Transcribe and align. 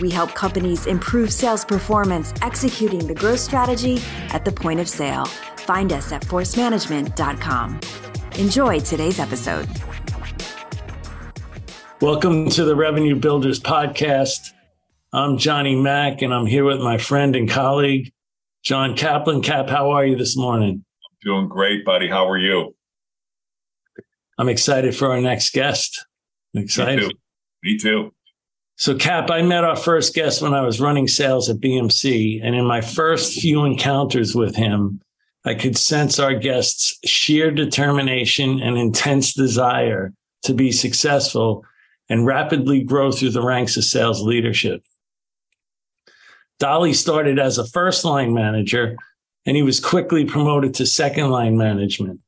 We 0.00 0.10
help 0.10 0.34
companies 0.34 0.86
improve 0.86 1.32
sales 1.32 1.64
performance, 1.64 2.32
executing 2.40 3.06
the 3.06 3.14
growth 3.14 3.40
strategy 3.40 4.00
at 4.30 4.44
the 4.44 4.52
point 4.52 4.78
of 4.78 4.88
sale. 4.88 5.24
Find 5.24 5.92
us 5.92 6.12
at 6.12 6.22
forcemanagement.com. 6.22 7.80
Enjoy 8.38 8.78
today's 8.78 9.18
episode. 9.18 9.68
Welcome 12.00 12.48
to 12.50 12.64
the 12.64 12.76
Revenue 12.76 13.16
Builders 13.16 13.58
Podcast. 13.58 14.52
I'm 15.12 15.36
Johnny 15.36 15.74
Mack, 15.74 16.22
and 16.22 16.32
I'm 16.32 16.46
here 16.46 16.64
with 16.64 16.78
my 16.78 16.98
friend 16.98 17.34
and 17.34 17.50
colleague, 17.50 18.12
John 18.62 18.94
Kaplan. 18.96 19.42
Cap, 19.42 19.68
how 19.68 19.90
are 19.90 20.06
you 20.06 20.14
this 20.14 20.36
morning? 20.36 20.84
I'm 20.84 21.16
doing 21.22 21.48
great, 21.48 21.84
buddy. 21.84 22.08
How 22.08 22.28
are 22.28 22.38
you? 22.38 22.76
I'm 24.38 24.48
excited 24.48 24.94
for 24.94 25.10
our 25.10 25.20
next 25.20 25.52
guest. 25.52 26.06
I'm 26.54 26.62
excited. 26.62 27.02
Me 27.02 27.08
too. 27.08 27.18
Me 27.64 27.78
too. 27.78 28.14
So, 28.78 28.94
Cap, 28.94 29.28
I 29.28 29.42
met 29.42 29.64
our 29.64 29.74
first 29.74 30.14
guest 30.14 30.40
when 30.40 30.54
I 30.54 30.60
was 30.60 30.80
running 30.80 31.08
sales 31.08 31.50
at 31.50 31.56
BMC. 31.56 32.40
And 32.44 32.54
in 32.54 32.64
my 32.64 32.80
first 32.80 33.40
few 33.40 33.64
encounters 33.64 34.36
with 34.36 34.54
him, 34.54 35.00
I 35.44 35.54
could 35.54 35.76
sense 35.76 36.20
our 36.20 36.32
guest's 36.32 36.96
sheer 37.04 37.50
determination 37.50 38.60
and 38.62 38.78
intense 38.78 39.34
desire 39.34 40.12
to 40.42 40.54
be 40.54 40.70
successful 40.70 41.64
and 42.08 42.24
rapidly 42.24 42.84
grow 42.84 43.10
through 43.10 43.30
the 43.30 43.42
ranks 43.42 43.76
of 43.76 43.82
sales 43.82 44.22
leadership. 44.22 44.84
Dali 46.60 46.94
started 46.94 47.40
as 47.40 47.58
a 47.58 47.66
first 47.66 48.04
line 48.04 48.32
manager, 48.32 48.96
and 49.44 49.56
he 49.56 49.62
was 49.62 49.80
quickly 49.80 50.24
promoted 50.24 50.72
to 50.74 50.86
second 50.86 51.30
line 51.30 51.56
management. 51.56 52.20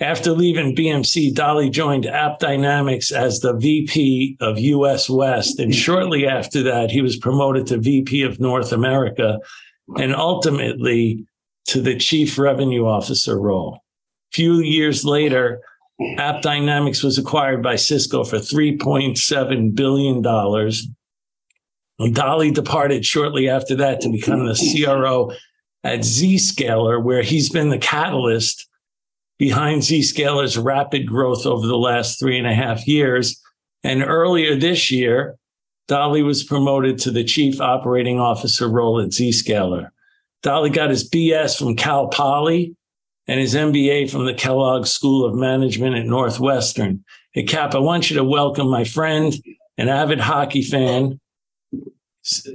After 0.00 0.32
leaving 0.32 0.74
BMC, 0.74 1.34
Dali 1.34 1.70
joined 1.70 2.04
AppDynamics 2.04 3.12
as 3.12 3.40
the 3.40 3.54
VP 3.54 4.38
of 4.40 4.58
US 4.58 5.10
West. 5.10 5.58
And 5.58 5.74
shortly 5.74 6.26
after 6.26 6.62
that, 6.62 6.90
he 6.90 7.02
was 7.02 7.18
promoted 7.18 7.66
to 7.66 7.76
VP 7.76 8.22
of 8.22 8.40
North 8.40 8.72
America 8.72 9.40
and 9.98 10.14
ultimately 10.14 11.26
to 11.66 11.82
the 11.82 11.98
Chief 11.98 12.38
Revenue 12.38 12.86
Officer 12.86 13.38
role. 13.38 13.80
A 14.32 14.36
Few 14.36 14.60
years 14.60 15.04
later, 15.04 15.60
AppDynamics 16.00 17.04
was 17.04 17.18
acquired 17.18 17.62
by 17.62 17.76
Cisco 17.76 18.24
for 18.24 18.38
$3.7 18.38 19.74
billion. 19.74 20.16
And 21.98 22.16
Dali 22.16 22.54
departed 22.54 23.04
shortly 23.04 23.50
after 23.50 23.74
that 23.74 24.00
to 24.00 24.08
become 24.08 24.46
the 24.46 24.54
CRO 24.54 25.32
at 25.84 26.00
Zscaler, 26.00 27.02
where 27.02 27.20
he's 27.20 27.50
been 27.50 27.68
the 27.68 27.76
catalyst 27.76 28.66
behind 29.40 29.80
Zscaler's 29.80 30.58
rapid 30.58 31.06
growth 31.06 31.46
over 31.46 31.66
the 31.66 31.78
last 31.78 32.20
three 32.20 32.36
and 32.36 32.46
a 32.46 32.54
half 32.54 32.86
years. 32.86 33.40
And 33.82 34.02
earlier 34.02 34.54
this 34.54 34.90
year, 34.90 35.36
Dali 35.88 36.22
was 36.22 36.44
promoted 36.44 36.98
to 36.98 37.10
the 37.10 37.24
chief 37.24 37.58
operating 37.58 38.20
officer 38.20 38.68
role 38.68 39.00
at 39.00 39.08
Zscaler. 39.08 39.88
Dali 40.44 40.70
got 40.70 40.90
his 40.90 41.08
BS 41.08 41.58
from 41.58 41.74
Cal 41.74 42.08
Poly 42.08 42.76
and 43.26 43.40
his 43.40 43.54
MBA 43.54 44.10
from 44.10 44.26
the 44.26 44.34
Kellogg 44.34 44.86
School 44.86 45.24
of 45.24 45.34
Management 45.34 45.96
at 45.96 46.04
Northwestern. 46.04 47.02
Hey, 47.32 47.44
Cap, 47.44 47.74
I 47.74 47.78
want 47.78 48.10
you 48.10 48.16
to 48.16 48.24
welcome 48.24 48.68
my 48.68 48.84
friend, 48.84 49.32
an 49.78 49.88
avid 49.88 50.20
hockey 50.20 50.62
fan. 50.62 51.18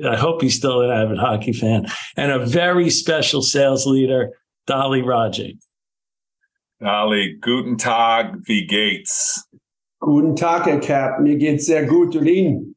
I 0.08 0.16
hope 0.16 0.44
he's 0.44 0.56
still 0.56 0.82
an 0.82 0.92
avid 0.92 1.18
hockey 1.18 1.54
fan, 1.54 1.88
and 2.16 2.32
a 2.32 2.46
very 2.46 2.92
special 2.92 3.42
sales 3.42 3.88
leader, 3.88 4.34
Dali 4.68 5.04
Rajic. 5.04 5.58
Ali, 6.85 7.38
guten 7.41 7.78
Tag, 7.78 8.35
wie 8.46 8.68
geht's? 8.68 9.44
Guten 10.00 10.35
Tag, 10.35 10.66
Herr 10.68 10.79
Cap. 10.79 11.19
Mir 11.19 11.35
geht's 11.35 11.66
sehr 11.66 11.85
gut 11.85 12.16
und 12.16 12.28
Ihnen? 12.28 12.75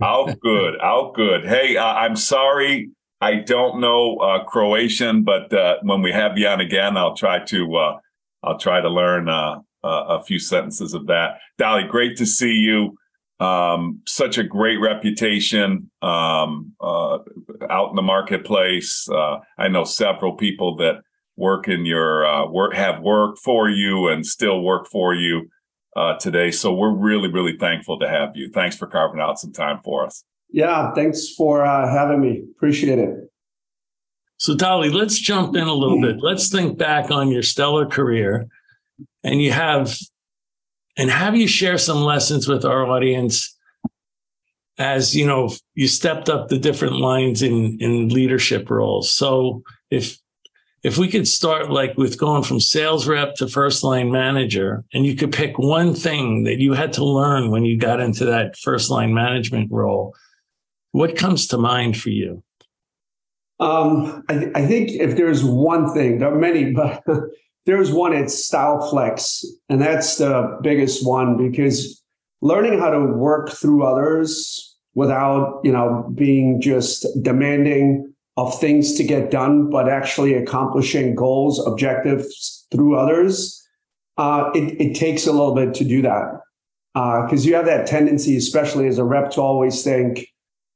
Auch 0.00 0.34
good, 0.40 0.80
auch 0.80 1.12
good. 1.14 1.44
Hey, 1.44 1.76
uh, 1.76 1.94
I'm 1.94 2.16
sorry 2.16 2.90
I 3.20 3.36
don't 3.36 3.80
know 3.80 4.16
uh, 4.16 4.42
Croatian, 4.42 5.22
but 5.22 5.52
uh, 5.52 5.76
when 5.82 6.02
we 6.02 6.10
have 6.10 6.36
you 6.36 6.48
on 6.48 6.60
again, 6.60 6.96
I'll 6.96 7.14
try 7.14 7.38
to 7.44 7.76
uh, 7.76 7.98
I'll 8.42 8.58
try 8.58 8.80
to 8.80 8.88
learn 8.88 9.28
uh, 9.28 9.60
a 9.84 10.20
few 10.24 10.40
sentences 10.40 10.92
of 10.92 11.06
that. 11.06 11.38
Dali, 11.60 11.88
great 11.88 12.16
to 12.16 12.26
see 12.26 12.54
you. 12.54 12.96
Um, 13.38 14.00
such 14.06 14.38
a 14.38 14.44
great 14.44 14.80
reputation 14.80 15.90
um, 16.02 16.72
uh, 16.80 17.18
out 17.70 17.90
in 17.90 17.96
the 17.96 18.02
marketplace. 18.02 19.08
I 19.12 19.68
know 19.68 19.84
several 19.84 20.34
people 20.36 20.76
that 20.78 21.02
work 21.36 21.68
in 21.68 21.84
your 21.86 22.26
uh, 22.26 22.48
work 22.48 22.74
have 22.74 23.00
work 23.00 23.36
for 23.38 23.68
you 23.68 24.08
and 24.08 24.26
still 24.26 24.62
work 24.62 24.86
for 24.88 25.14
you 25.14 25.48
uh, 25.96 26.14
today. 26.16 26.50
So 26.50 26.72
we're 26.72 26.94
really, 26.94 27.30
really 27.30 27.56
thankful 27.56 27.98
to 27.98 28.08
have 28.08 28.30
you. 28.34 28.50
Thanks 28.50 28.76
for 28.76 28.86
carving 28.86 29.20
out 29.20 29.38
some 29.38 29.52
time 29.52 29.80
for 29.84 30.04
us. 30.06 30.24
Yeah, 30.50 30.92
thanks 30.94 31.34
for 31.34 31.64
uh, 31.64 31.90
having 31.90 32.20
me. 32.20 32.44
Appreciate 32.56 32.98
it. 32.98 33.30
So, 34.36 34.54
Dali, 34.54 34.92
let's 34.92 35.18
jump 35.18 35.56
in 35.56 35.68
a 35.68 35.72
little 35.72 36.00
bit. 36.00 36.16
Let's 36.20 36.48
think 36.48 36.76
back 36.76 37.12
on 37.12 37.28
your 37.28 37.44
stellar 37.44 37.86
career, 37.86 38.48
and 39.22 39.40
you 39.40 39.52
have, 39.52 39.96
and 40.96 41.08
have 41.08 41.36
you 41.36 41.46
share 41.46 41.78
some 41.78 41.98
lessons 41.98 42.48
with 42.48 42.64
our 42.64 42.84
audience 42.84 43.56
as 44.78 45.14
you 45.14 45.24
know 45.26 45.50
you 45.74 45.86
stepped 45.86 46.28
up 46.28 46.48
the 46.48 46.58
different 46.58 46.96
lines 46.96 47.40
in 47.40 47.78
in 47.80 48.08
leadership 48.08 48.68
roles. 48.68 49.12
So, 49.12 49.62
if 49.90 50.18
if 50.82 50.98
we 50.98 51.08
could 51.08 51.28
start 51.28 51.70
like 51.70 51.96
with 51.96 52.18
going 52.18 52.42
from 52.42 52.58
sales 52.58 53.06
rep 53.06 53.34
to 53.36 53.48
first 53.48 53.84
line 53.84 54.10
manager 54.10 54.84
and 54.92 55.06
you 55.06 55.14
could 55.14 55.32
pick 55.32 55.58
one 55.58 55.94
thing 55.94 56.44
that 56.44 56.58
you 56.58 56.72
had 56.72 56.92
to 56.94 57.04
learn 57.04 57.50
when 57.50 57.64
you 57.64 57.78
got 57.78 58.00
into 58.00 58.24
that 58.24 58.56
first 58.58 58.90
line 58.90 59.14
management 59.14 59.70
role 59.70 60.14
what 60.92 61.16
comes 61.16 61.46
to 61.48 61.58
mind 61.58 61.96
for 61.96 62.10
you? 62.10 62.42
Um, 63.58 64.24
I, 64.28 64.50
I, 64.54 64.66
think 64.66 64.90
if 64.90 65.16
there's 65.16 65.44
one 65.44 65.92
thing 65.92 66.18
there 66.18 66.32
are 66.32 66.38
many 66.38 66.72
but 66.72 67.02
there's 67.66 67.90
one 67.90 68.12
it's 68.12 68.44
style 68.44 68.88
flex. 68.90 69.44
And 69.68 69.80
that's 69.80 70.16
the 70.16 70.58
biggest 70.62 71.06
one 71.06 71.36
because 71.36 72.02
learning 72.40 72.78
how 72.78 72.90
to 72.90 73.00
work 73.00 73.50
through 73.50 73.84
others 73.84 74.76
without 74.94 75.60
you 75.64 75.72
know 75.72 76.10
being 76.14 76.60
just 76.60 77.06
demanding 77.22 78.11
of 78.36 78.58
things 78.60 78.94
to 78.94 79.04
get 79.04 79.30
done, 79.30 79.68
but 79.68 79.88
actually 79.88 80.34
accomplishing 80.34 81.14
goals, 81.14 81.64
objectives 81.66 82.66
through 82.70 82.96
others, 82.96 83.62
uh, 84.16 84.50
it, 84.54 84.80
it 84.80 84.94
takes 84.94 85.26
a 85.26 85.32
little 85.32 85.54
bit 85.54 85.74
to 85.74 85.84
do 85.84 86.02
that. 86.02 86.40
Because 86.94 87.44
uh, 87.44 87.48
you 87.48 87.54
have 87.54 87.66
that 87.66 87.86
tendency, 87.86 88.36
especially 88.36 88.86
as 88.86 88.98
a 88.98 89.04
rep, 89.04 89.30
to 89.32 89.40
always 89.40 89.82
think, 89.82 90.26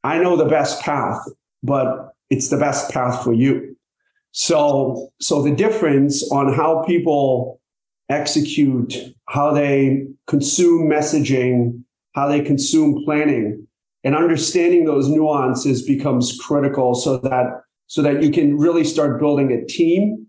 I 0.04 0.18
know 0.18 0.36
the 0.36 0.46
best 0.46 0.80
path, 0.82 1.20
but 1.62 2.14
it's 2.30 2.48
the 2.48 2.56
best 2.56 2.90
path 2.90 3.22
for 3.22 3.32
you. 3.32 3.76
So, 4.32 5.12
so 5.20 5.42
the 5.42 5.54
difference 5.54 6.30
on 6.30 6.52
how 6.52 6.84
people 6.84 7.60
execute, 8.08 8.94
how 9.28 9.52
they 9.52 10.06
consume 10.26 10.88
messaging, 10.88 11.82
how 12.14 12.28
they 12.28 12.40
consume 12.40 13.02
planning 13.04 13.65
and 14.06 14.14
understanding 14.14 14.84
those 14.84 15.08
nuances 15.08 15.82
becomes 15.82 16.38
critical 16.40 16.94
so 16.94 17.18
that 17.18 17.46
so 17.88 18.00
that 18.00 18.22
you 18.22 18.30
can 18.30 18.56
really 18.56 18.84
start 18.84 19.20
building 19.20 19.52
a 19.52 19.66
team 19.66 20.26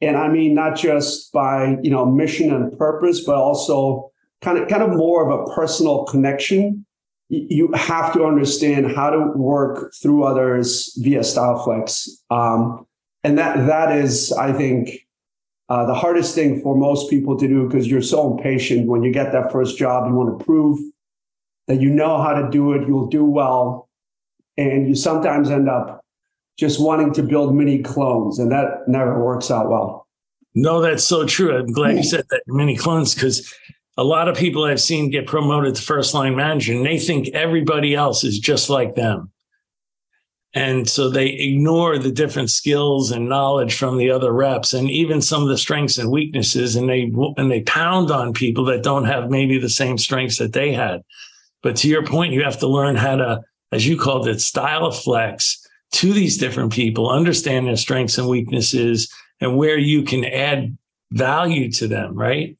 and 0.00 0.16
i 0.16 0.28
mean 0.28 0.54
not 0.54 0.76
just 0.76 1.32
by 1.32 1.76
you 1.82 1.90
know 1.90 2.06
mission 2.06 2.54
and 2.54 2.78
purpose 2.78 3.24
but 3.24 3.34
also 3.34 4.10
kind 4.40 4.56
of 4.56 4.68
kind 4.68 4.82
of 4.82 4.90
more 4.90 5.28
of 5.28 5.40
a 5.40 5.54
personal 5.54 6.04
connection 6.04 6.86
you 7.32 7.72
have 7.72 8.12
to 8.12 8.26
understand 8.26 8.94
how 8.94 9.08
to 9.08 9.32
work 9.34 9.94
through 9.94 10.24
others 10.24 10.94
via 11.00 11.20
StyleFlex. 11.20 12.08
Um, 12.30 12.86
and 13.24 13.38
that 13.38 13.66
that 13.66 13.96
is, 13.96 14.32
I 14.32 14.52
think, 14.52 15.06
uh, 15.70 15.86
the 15.86 15.94
hardest 15.94 16.34
thing 16.34 16.60
for 16.60 16.76
most 16.76 17.08
people 17.08 17.38
to 17.38 17.48
do 17.48 17.66
because 17.66 17.86
you're 17.86 18.02
so 18.02 18.36
impatient 18.36 18.86
when 18.86 19.02
you 19.02 19.10
get 19.10 19.32
that 19.32 19.50
first 19.50 19.78
job. 19.78 20.08
You 20.08 20.14
want 20.14 20.38
to 20.38 20.44
prove 20.44 20.78
that 21.68 21.80
you 21.80 21.90
know 21.90 22.20
how 22.20 22.34
to 22.34 22.50
do 22.50 22.72
it, 22.72 22.86
you'll 22.86 23.08
do 23.08 23.24
well. 23.24 23.88
And 24.56 24.88
you 24.88 24.94
sometimes 24.94 25.50
end 25.50 25.68
up 25.68 26.04
just 26.58 26.80
wanting 26.80 27.12
to 27.14 27.22
build 27.22 27.54
mini 27.54 27.82
clones, 27.82 28.38
and 28.38 28.52
that 28.52 28.86
never 28.86 29.24
works 29.24 29.50
out 29.50 29.70
well. 29.70 30.06
No, 30.54 30.82
that's 30.82 31.04
so 31.04 31.26
true. 31.26 31.56
I'm 31.56 31.72
glad 31.72 31.96
you 31.96 32.02
said 32.02 32.24
that 32.30 32.42
mini 32.46 32.76
clones 32.76 33.14
because 33.14 33.54
a 33.96 34.04
lot 34.04 34.28
of 34.28 34.36
people 34.36 34.64
I've 34.64 34.80
seen 34.80 35.10
get 35.10 35.26
promoted 35.26 35.74
to 35.74 35.82
first 35.82 36.14
line 36.14 36.36
manager 36.36 36.72
and 36.72 36.84
they 36.84 36.98
think 36.98 37.28
everybody 37.30 37.94
else 37.94 38.24
is 38.24 38.38
just 38.38 38.70
like 38.70 38.94
them. 38.94 39.30
And 40.54 40.88
so 40.88 41.08
they 41.08 41.28
ignore 41.28 41.98
the 41.98 42.12
different 42.12 42.50
skills 42.50 43.10
and 43.10 43.28
knowledge 43.28 43.74
from 43.74 43.96
the 43.96 44.10
other 44.10 44.32
reps 44.32 44.74
and 44.74 44.90
even 44.90 45.22
some 45.22 45.42
of 45.42 45.48
the 45.48 45.56
strengths 45.56 45.96
and 45.96 46.10
weaknesses. 46.10 46.76
And 46.76 46.90
they, 46.90 47.10
and 47.38 47.50
they 47.50 47.62
pound 47.62 48.10
on 48.10 48.34
people 48.34 48.66
that 48.66 48.82
don't 48.82 49.06
have 49.06 49.30
maybe 49.30 49.58
the 49.58 49.70
same 49.70 49.96
strengths 49.96 50.36
that 50.38 50.52
they 50.52 50.72
had. 50.72 51.02
But 51.62 51.76
to 51.76 51.88
your 51.88 52.04
point, 52.04 52.32
you 52.32 52.42
have 52.42 52.58
to 52.60 52.68
learn 52.68 52.96
how 52.96 53.16
to, 53.16 53.42
as 53.70 53.86
you 53.86 53.96
called 53.96 54.28
it, 54.28 54.40
style 54.40 54.86
a 54.86 54.92
flex 54.92 55.64
to 55.92 56.12
these 56.12 56.38
different 56.38 56.72
people, 56.72 57.10
understand 57.10 57.66
their 57.66 57.76
strengths 57.76 58.18
and 58.18 58.28
weaknesses 58.28 59.12
and 59.40 59.56
where 59.56 59.78
you 59.78 60.02
can 60.02 60.24
add 60.24 60.76
value 61.12 61.70
to 61.72 61.86
them, 61.86 62.14
right? 62.14 62.56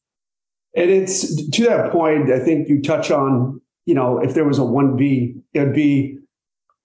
And 0.76 0.90
it's 0.90 1.50
to 1.50 1.64
that 1.64 1.92
point, 1.92 2.30
I 2.30 2.38
think 2.38 2.68
you 2.68 2.80
touch 2.80 3.10
on, 3.10 3.60
you 3.86 3.94
know, 3.94 4.18
if 4.18 4.34
there 4.34 4.44
was 4.44 4.58
a 4.58 4.62
1B, 4.62 5.40
it'd 5.54 5.74
be 5.74 6.18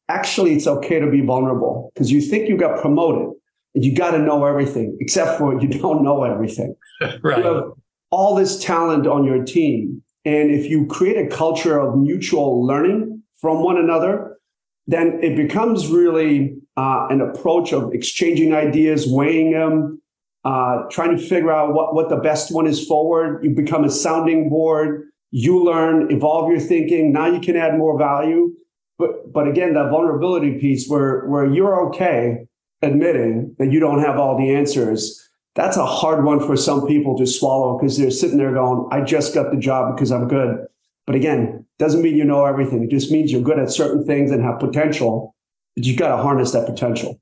actually 0.09 0.55
it's 0.55 0.67
okay 0.67 0.99
to 0.99 1.09
be 1.09 1.21
vulnerable 1.21 1.91
because 1.93 2.11
you 2.11 2.21
think 2.21 2.47
you 2.47 2.57
got 2.57 2.81
promoted 2.81 3.33
and 3.75 3.83
you 3.83 3.93
got 3.95 4.11
to 4.11 4.19
know 4.19 4.45
everything, 4.45 4.97
except 4.99 5.37
for 5.37 5.59
you 5.61 5.67
don't 5.67 6.03
know 6.03 6.23
everything. 6.23 6.75
right. 7.21 7.37
You 7.39 7.43
have 7.43 7.63
all 8.09 8.35
this 8.35 8.63
talent 8.63 9.07
on 9.07 9.23
your 9.23 9.43
team. 9.43 10.01
And 10.27 10.51
if 10.51 10.69
you 10.69 10.85
create 10.87 11.15
a 11.15 11.33
culture 11.33 11.79
of 11.79 11.97
mutual 11.97 12.65
learning 12.65 13.23
from 13.37 13.63
one 13.63 13.77
another, 13.77 14.37
then 14.85 15.19
it 15.23 15.37
becomes 15.37 15.87
really 15.87 16.57
uh, 16.75 17.07
an 17.09 17.21
approach 17.21 17.71
of 17.71 17.93
exchanging 17.93 18.53
ideas, 18.53 19.07
weighing 19.07 19.53
them, 19.53 20.01
uh, 20.43 20.83
trying 20.91 21.15
to 21.15 21.23
figure 21.23 21.53
out 21.53 21.73
what, 21.73 21.95
what 21.95 22.09
the 22.09 22.17
best 22.17 22.53
one 22.53 22.67
is 22.67 22.85
forward. 22.85 23.41
You 23.41 23.51
become 23.51 23.85
a 23.85 23.89
sounding 23.89 24.49
board. 24.49 25.05
You 25.31 25.63
learn, 25.63 26.11
evolve 26.11 26.51
your 26.51 26.59
thinking. 26.59 27.13
Now 27.13 27.27
you 27.27 27.39
can 27.39 27.55
add 27.55 27.77
more 27.77 27.97
value. 27.97 28.53
But 28.99 29.31
but 29.31 29.47
again, 29.47 29.75
that 29.75 29.89
vulnerability 29.91 30.59
piece 30.59 30.89
where 30.89 31.25
where 31.27 31.45
you're 31.45 31.87
okay 31.87 32.47
admitting 32.81 33.55
that 33.59 33.71
you 33.71 33.79
don't 33.79 33.99
have 33.99 34.17
all 34.17 34.37
the 34.37 34.53
answers. 34.53 35.26
That's 35.57 35.75
a 35.75 35.85
hard 35.85 36.23
one 36.23 36.39
for 36.39 36.55
some 36.55 36.85
people 36.85 37.17
to 37.17 37.25
swallow 37.25 37.77
because 37.77 37.97
they're 37.97 38.11
sitting 38.11 38.37
there 38.37 38.53
going, 38.53 38.87
I 38.91 39.01
just 39.01 39.33
got 39.33 39.51
the 39.51 39.57
job 39.57 39.95
because 39.95 40.11
I'm 40.11 40.27
good. 40.27 40.65
But 41.07 41.15
again, 41.15 41.65
doesn't 41.79 42.03
mean 42.03 42.15
you 42.15 42.23
know 42.23 42.45
everything. 42.45 42.83
It 42.83 42.91
just 42.91 43.11
means 43.11 43.31
you're 43.31 43.41
good 43.41 43.57
at 43.57 43.71
certain 43.71 44.05
things 44.05 44.29
and 44.29 44.43
have 44.43 44.59
potential. 44.59 45.35
But 45.75 45.85
you've 45.85 45.97
got 45.97 46.15
to 46.15 46.21
harness 46.21 46.51
that 46.51 46.67
potential. 46.67 47.19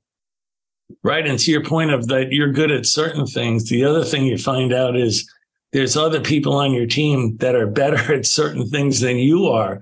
Right. 1.02 1.26
And 1.26 1.38
to 1.38 1.50
your 1.50 1.64
point 1.64 1.92
of 1.92 2.08
that 2.08 2.30
you're 2.30 2.52
good 2.52 2.70
at 2.70 2.84
certain 2.84 3.26
things, 3.26 3.70
the 3.70 3.84
other 3.84 4.04
thing 4.04 4.26
you 4.26 4.36
find 4.36 4.72
out 4.72 4.96
is 4.96 5.28
there's 5.72 5.96
other 5.96 6.20
people 6.20 6.52
on 6.52 6.72
your 6.72 6.86
team 6.86 7.38
that 7.38 7.54
are 7.54 7.66
better 7.66 8.14
at 8.14 8.26
certain 8.26 8.68
things 8.68 9.00
than 9.00 9.16
you 9.16 9.46
are 9.46 9.80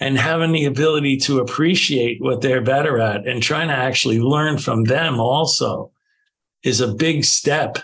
and 0.00 0.16
having 0.16 0.52
the 0.52 0.64
ability 0.64 1.18
to 1.18 1.38
appreciate 1.38 2.22
what 2.22 2.40
they're 2.40 2.62
better 2.62 2.98
at 2.98 3.26
and 3.28 3.42
trying 3.42 3.68
to 3.68 3.74
actually 3.74 4.20
learn 4.20 4.56
from 4.56 4.84
them 4.84 5.20
also 5.20 5.92
is 6.62 6.80
a 6.80 6.94
big 6.94 7.24
step. 7.24 7.78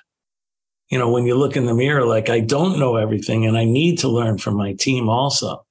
You 0.88 0.98
know, 0.98 1.10
when 1.10 1.26
you 1.26 1.34
look 1.34 1.56
in 1.56 1.66
the 1.66 1.74
mirror, 1.74 2.06
like 2.06 2.30
I 2.30 2.40
don't 2.40 2.78
know 2.78 2.96
everything 2.96 3.44
and 3.44 3.58
I 3.58 3.64
need 3.64 3.98
to 4.00 4.08
learn 4.08 4.38
from 4.38 4.54
my 4.54 4.72
team 4.74 5.08
also. 5.08 5.64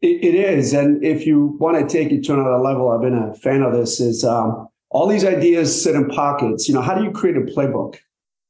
it 0.00 0.34
is. 0.34 0.72
And 0.72 1.02
if 1.04 1.26
you 1.26 1.56
want 1.60 1.78
to 1.78 1.86
take 1.86 2.12
it 2.12 2.24
to 2.24 2.34
another 2.34 2.58
level, 2.58 2.90
I've 2.90 3.00
been 3.00 3.14
a 3.14 3.34
fan 3.34 3.62
of 3.62 3.72
this, 3.72 4.00
is 4.00 4.24
um, 4.24 4.68
all 4.90 5.06
these 5.06 5.24
ideas 5.24 5.82
sit 5.82 5.94
in 5.94 6.08
pockets. 6.08 6.68
You 6.68 6.74
know, 6.74 6.82
how 6.82 6.94
do 6.94 7.04
you 7.04 7.10
create 7.10 7.36
a 7.36 7.40
playbook? 7.40 7.96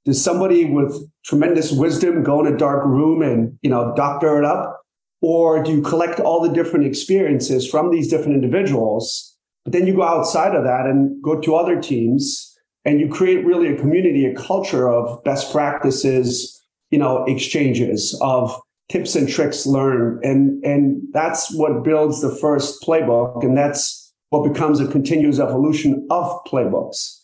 Does 0.04 0.22
somebody 0.22 0.64
with 0.66 0.94
tremendous 1.24 1.72
wisdom 1.72 2.22
go 2.22 2.44
in 2.44 2.52
a 2.52 2.56
dark 2.56 2.84
room 2.84 3.22
and, 3.22 3.58
you 3.62 3.70
know, 3.70 3.94
doctor 3.96 4.38
it 4.38 4.44
up? 4.44 4.80
Or 5.22 5.62
do 5.62 5.72
you 5.72 5.80
collect 5.80 6.20
all 6.20 6.40
the 6.40 6.52
different 6.52 6.86
experiences 6.86 7.68
from 7.68 7.90
these 7.90 8.10
different 8.10 8.34
individuals? 8.34 9.34
But 9.64 9.72
then 9.72 9.86
you 9.86 9.94
go 9.94 10.02
outside 10.02 10.54
of 10.54 10.64
that 10.64 10.86
and 10.86 11.22
go 11.22 11.40
to 11.40 11.54
other 11.54 11.80
teams 11.80 12.53
and 12.84 13.00
you 13.00 13.08
create 13.08 13.44
really 13.44 13.68
a 13.68 13.76
community, 13.76 14.26
a 14.26 14.34
culture 14.34 14.88
of 14.90 15.22
best 15.24 15.50
practices, 15.52 16.62
you 16.90 16.98
know, 16.98 17.24
exchanges 17.24 18.18
of 18.20 18.60
tips 18.90 19.16
and 19.16 19.28
tricks 19.28 19.66
learned. 19.66 20.22
And, 20.22 20.62
and 20.64 21.02
that's 21.12 21.54
what 21.54 21.82
builds 21.82 22.20
the 22.20 22.34
first 22.36 22.82
playbook. 22.82 23.42
And 23.42 23.56
that's 23.56 24.12
what 24.28 24.50
becomes 24.52 24.80
a 24.80 24.86
continuous 24.86 25.38
evolution 25.38 26.06
of 26.10 26.44
playbooks. 26.44 27.20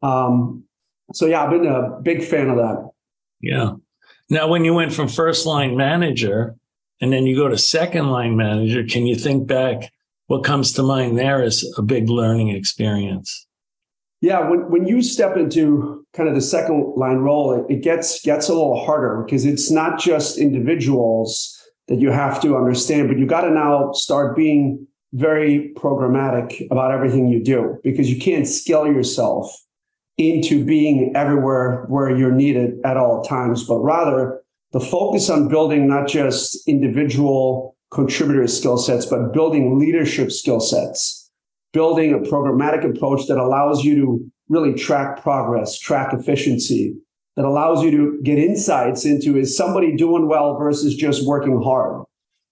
Um, 0.00 0.64
so 1.12 1.26
yeah, 1.26 1.44
I've 1.44 1.50
been 1.50 1.66
a 1.66 2.00
big 2.02 2.24
fan 2.24 2.48
of 2.48 2.56
that. 2.56 2.90
Yeah. 3.40 3.74
Now, 4.30 4.48
when 4.48 4.64
you 4.64 4.72
went 4.72 4.94
from 4.94 5.08
first 5.08 5.44
line 5.44 5.76
manager 5.76 6.56
and 7.00 7.12
then 7.12 7.26
you 7.26 7.36
go 7.36 7.48
to 7.48 7.58
second 7.58 8.10
line 8.10 8.36
manager, 8.36 8.84
can 8.84 9.06
you 9.06 9.14
think 9.14 9.46
back? 9.46 9.92
What 10.28 10.44
comes 10.44 10.72
to 10.74 10.82
mind 10.82 11.18
there 11.18 11.42
is 11.42 11.70
a 11.76 11.82
big 11.82 12.08
learning 12.08 12.48
experience. 12.48 13.46
Yeah, 14.22 14.48
when, 14.48 14.70
when 14.70 14.86
you 14.86 15.02
step 15.02 15.36
into 15.36 16.06
kind 16.14 16.28
of 16.28 16.36
the 16.36 16.40
second 16.40 16.94
line 16.96 17.18
role, 17.18 17.52
it, 17.52 17.74
it 17.74 17.82
gets 17.82 18.22
gets 18.22 18.48
a 18.48 18.54
little 18.54 18.82
harder 18.84 19.24
because 19.26 19.44
it's 19.44 19.68
not 19.68 19.98
just 19.98 20.38
individuals 20.38 21.58
that 21.88 21.98
you 21.98 22.10
have 22.12 22.40
to 22.42 22.56
understand, 22.56 23.08
but 23.08 23.18
you 23.18 23.26
got 23.26 23.40
to 23.40 23.50
now 23.50 23.90
start 23.92 24.36
being 24.36 24.86
very 25.12 25.72
programmatic 25.76 26.64
about 26.70 26.92
everything 26.92 27.28
you 27.28 27.42
do 27.42 27.76
because 27.82 28.08
you 28.10 28.18
can't 28.18 28.46
scale 28.46 28.86
yourself 28.86 29.52
into 30.18 30.64
being 30.64 31.12
everywhere 31.16 31.84
where 31.88 32.16
you're 32.16 32.32
needed 32.32 32.78
at 32.84 32.96
all 32.96 33.22
times, 33.24 33.66
but 33.66 33.80
rather 33.80 34.40
the 34.70 34.80
focus 34.80 35.28
on 35.30 35.48
building 35.48 35.88
not 35.88 36.06
just 36.06 36.66
individual 36.68 37.76
contributor 37.90 38.46
skill 38.46 38.78
sets, 38.78 39.04
but 39.04 39.32
building 39.32 39.80
leadership 39.80 40.30
skill 40.30 40.60
sets, 40.60 41.21
building 41.72 42.12
a 42.12 42.18
programmatic 42.18 42.84
approach 42.84 43.26
that 43.26 43.38
allows 43.38 43.84
you 43.84 43.94
to 43.96 44.32
really 44.48 44.74
track 44.74 45.22
progress, 45.22 45.78
track 45.78 46.12
efficiency, 46.12 46.94
that 47.36 47.44
allows 47.44 47.82
you 47.82 47.90
to 47.90 48.20
get 48.22 48.38
insights 48.38 49.04
into 49.04 49.38
is 49.38 49.56
somebody 49.56 49.96
doing 49.96 50.28
well 50.28 50.58
versus 50.58 50.94
just 50.94 51.26
working 51.26 51.60
hard? 51.62 52.04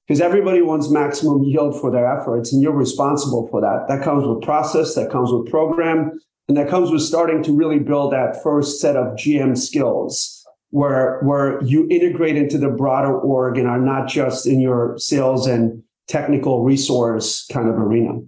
Because 0.06 0.20
everybody 0.20 0.62
wants 0.62 0.90
maximum 0.90 1.42
yield 1.42 1.80
for 1.80 1.90
their 1.90 2.10
efforts, 2.10 2.52
and 2.52 2.62
you're 2.62 2.72
responsible 2.72 3.46
for 3.48 3.60
that. 3.60 3.86
That 3.88 4.02
comes 4.02 4.26
with 4.26 4.42
process, 4.42 4.94
that 4.94 5.10
comes 5.10 5.30
with 5.30 5.50
program, 5.50 6.18
and 6.48 6.56
that 6.56 6.68
comes 6.68 6.90
with 6.90 7.02
starting 7.02 7.44
to 7.44 7.56
really 7.56 7.78
build 7.78 8.12
that 8.12 8.42
first 8.42 8.80
set 8.80 8.96
of 8.96 9.14
GM 9.16 9.56
skills 9.56 10.36
where 10.70 11.20
where 11.22 11.62
you 11.62 11.86
integrate 11.90 12.36
into 12.36 12.58
the 12.58 12.68
broader 12.68 13.16
org 13.20 13.58
and 13.58 13.68
are 13.68 13.80
not 13.80 14.08
just 14.08 14.46
in 14.46 14.60
your 14.60 14.96
sales 14.98 15.46
and 15.46 15.82
technical 16.08 16.64
resource 16.64 17.46
kind 17.52 17.68
of 17.68 17.76
arena. 17.76 18.18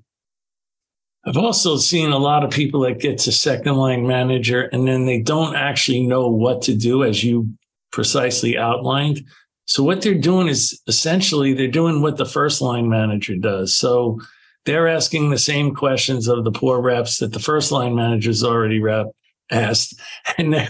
I've 1.24 1.36
also 1.36 1.76
seen 1.76 2.10
a 2.10 2.18
lot 2.18 2.42
of 2.42 2.50
people 2.50 2.80
that 2.80 2.98
get 2.98 3.18
to 3.20 3.32
second 3.32 3.76
line 3.76 4.06
manager 4.06 4.62
and 4.62 4.88
then 4.88 5.06
they 5.06 5.20
don't 5.20 5.54
actually 5.54 6.04
know 6.04 6.26
what 6.28 6.62
to 6.62 6.74
do 6.74 7.04
as 7.04 7.22
you 7.22 7.48
precisely 7.92 8.58
outlined. 8.58 9.24
So 9.66 9.84
what 9.84 10.02
they're 10.02 10.14
doing 10.14 10.48
is 10.48 10.80
essentially 10.88 11.54
they're 11.54 11.68
doing 11.68 12.02
what 12.02 12.16
the 12.16 12.26
first 12.26 12.60
line 12.60 12.88
manager 12.88 13.36
does. 13.36 13.74
So 13.74 14.20
they're 14.64 14.88
asking 14.88 15.30
the 15.30 15.38
same 15.38 15.74
questions 15.74 16.26
of 16.26 16.44
the 16.44 16.50
poor 16.50 16.80
reps 16.80 17.18
that 17.18 17.32
the 17.32 17.38
first 17.38 17.70
line 17.70 17.94
manager's 17.94 18.42
already 18.42 18.80
rep 18.80 19.06
asked. 19.50 20.00
And 20.38 20.52
they're, 20.52 20.68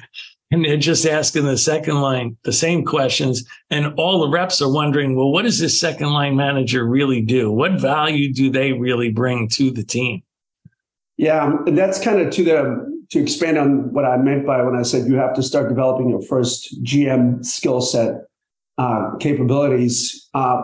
and 0.51 0.65
they're 0.65 0.77
just 0.77 1.07
asking 1.07 1.47
the 1.47 1.57
second 1.57 2.01
line 2.01 2.37
the 2.45 2.53
same 2.53 2.85
questions 2.85 3.45
and 3.71 3.95
all 3.97 4.21
the 4.21 4.29
reps 4.29 4.61
are 4.61 4.73
wondering 4.73 5.17
well 5.17 5.33
what 5.33 5.43
does 5.43 5.59
this 5.59 5.81
second 5.81 6.13
line 6.13 6.37
manager 6.37 6.85
really 6.85 7.23
do 7.23 7.51
what 7.51 7.81
value 7.81 8.33
do 8.33 8.51
they 8.51 8.73
really 8.73 9.11
bring 9.11 9.49
to 9.49 9.71
the 9.71 9.83
team 9.83 10.23
yeah 11.23 11.57
that's 11.69 12.03
kind 12.03 12.21
of 12.21 12.31
to 12.31 12.45
the 12.45 13.03
to 13.11 13.21
expand 13.21 13.57
on 13.57 13.93
what 13.93 14.05
i 14.05 14.17
meant 14.17 14.47
by 14.47 14.63
when 14.63 14.77
i 14.77 14.83
said 14.83 15.07
you 15.07 15.17
have 15.17 15.35
to 15.35 15.43
start 15.43 15.69
developing 15.69 16.09
your 16.09 16.23
first 16.23 16.83
gm 16.83 17.45
skill 17.45 17.81
set 17.81 18.13
uh, 18.79 19.11
capabilities 19.21 20.29
uh, 20.35 20.63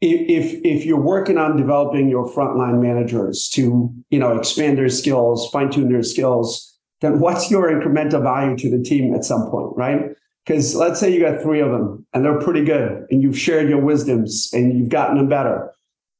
if 0.00 0.60
if 0.64 0.86
you're 0.86 1.00
working 1.00 1.36
on 1.36 1.56
developing 1.56 2.08
your 2.08 2.26
frontline 2.34 2.80
managers 2.82 3.48
to 3.48 3.92
you 4.10 4.18
know 4.18 4.36
expand 4.36 4.76
their 4.76 4.88
skills 4.88 5.48
fine 5.50 5.70
tune 5.70 5.92
their 5.92 6.02
skills 6.02 6.70
then 7.00 7.18
what's 7.18 7.50
your 7.50 7.70
incremental 7.70 8.22
value 8.22 8.56
to 8.58 8.70
the 8.70 8.82
team 8.82 9.14
at 9.14 9.24
some 9.24 9.50
point, 9.50 9.76
right? 9.76 10.10
Because 10.46 10.74
let's 10.74 11.00
say 11.00 11.12
you 11.12 11.20
got 11.20 11.42
three 11.42 11.60
of 11.60 11.70
them 11.70 12.06
and 12.12 12.24
they're 12.24 12.40
pretty 12.40 12.64
good 12.64 13.06
and 13.10 13.22
you've 13.22 13.38
shared 13.38 13.68
your 13.68 13.80
wisdoms 13.80 14.50
and 14.52 14.76
you've 14.76 14.88
gotten 14.88 15.16
them 15.16 15.28
better. 15.28 15.72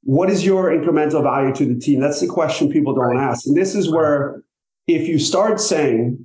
What 0.02 0.30
is 0.30 0.44
your 0.44 0.70
incremental 0.70 1.22
value 1.22 1.54
to 1.54 1.66
the 1.66 1.78
team? 1.78 2.00
That's 2.00 2.20
the 2.20 2.26
question 2.26 2.70
people 2.70 2.94
don't 2.94 3.18
ask. 3.18 3.46
And 3.46 3.56
this 3.56 3.74
is 3.74 3.90
where 3.90 4.42
if 4.86 5.06
you 5.08 5.18
start 5.18 5.60
saying, 5.60 6.24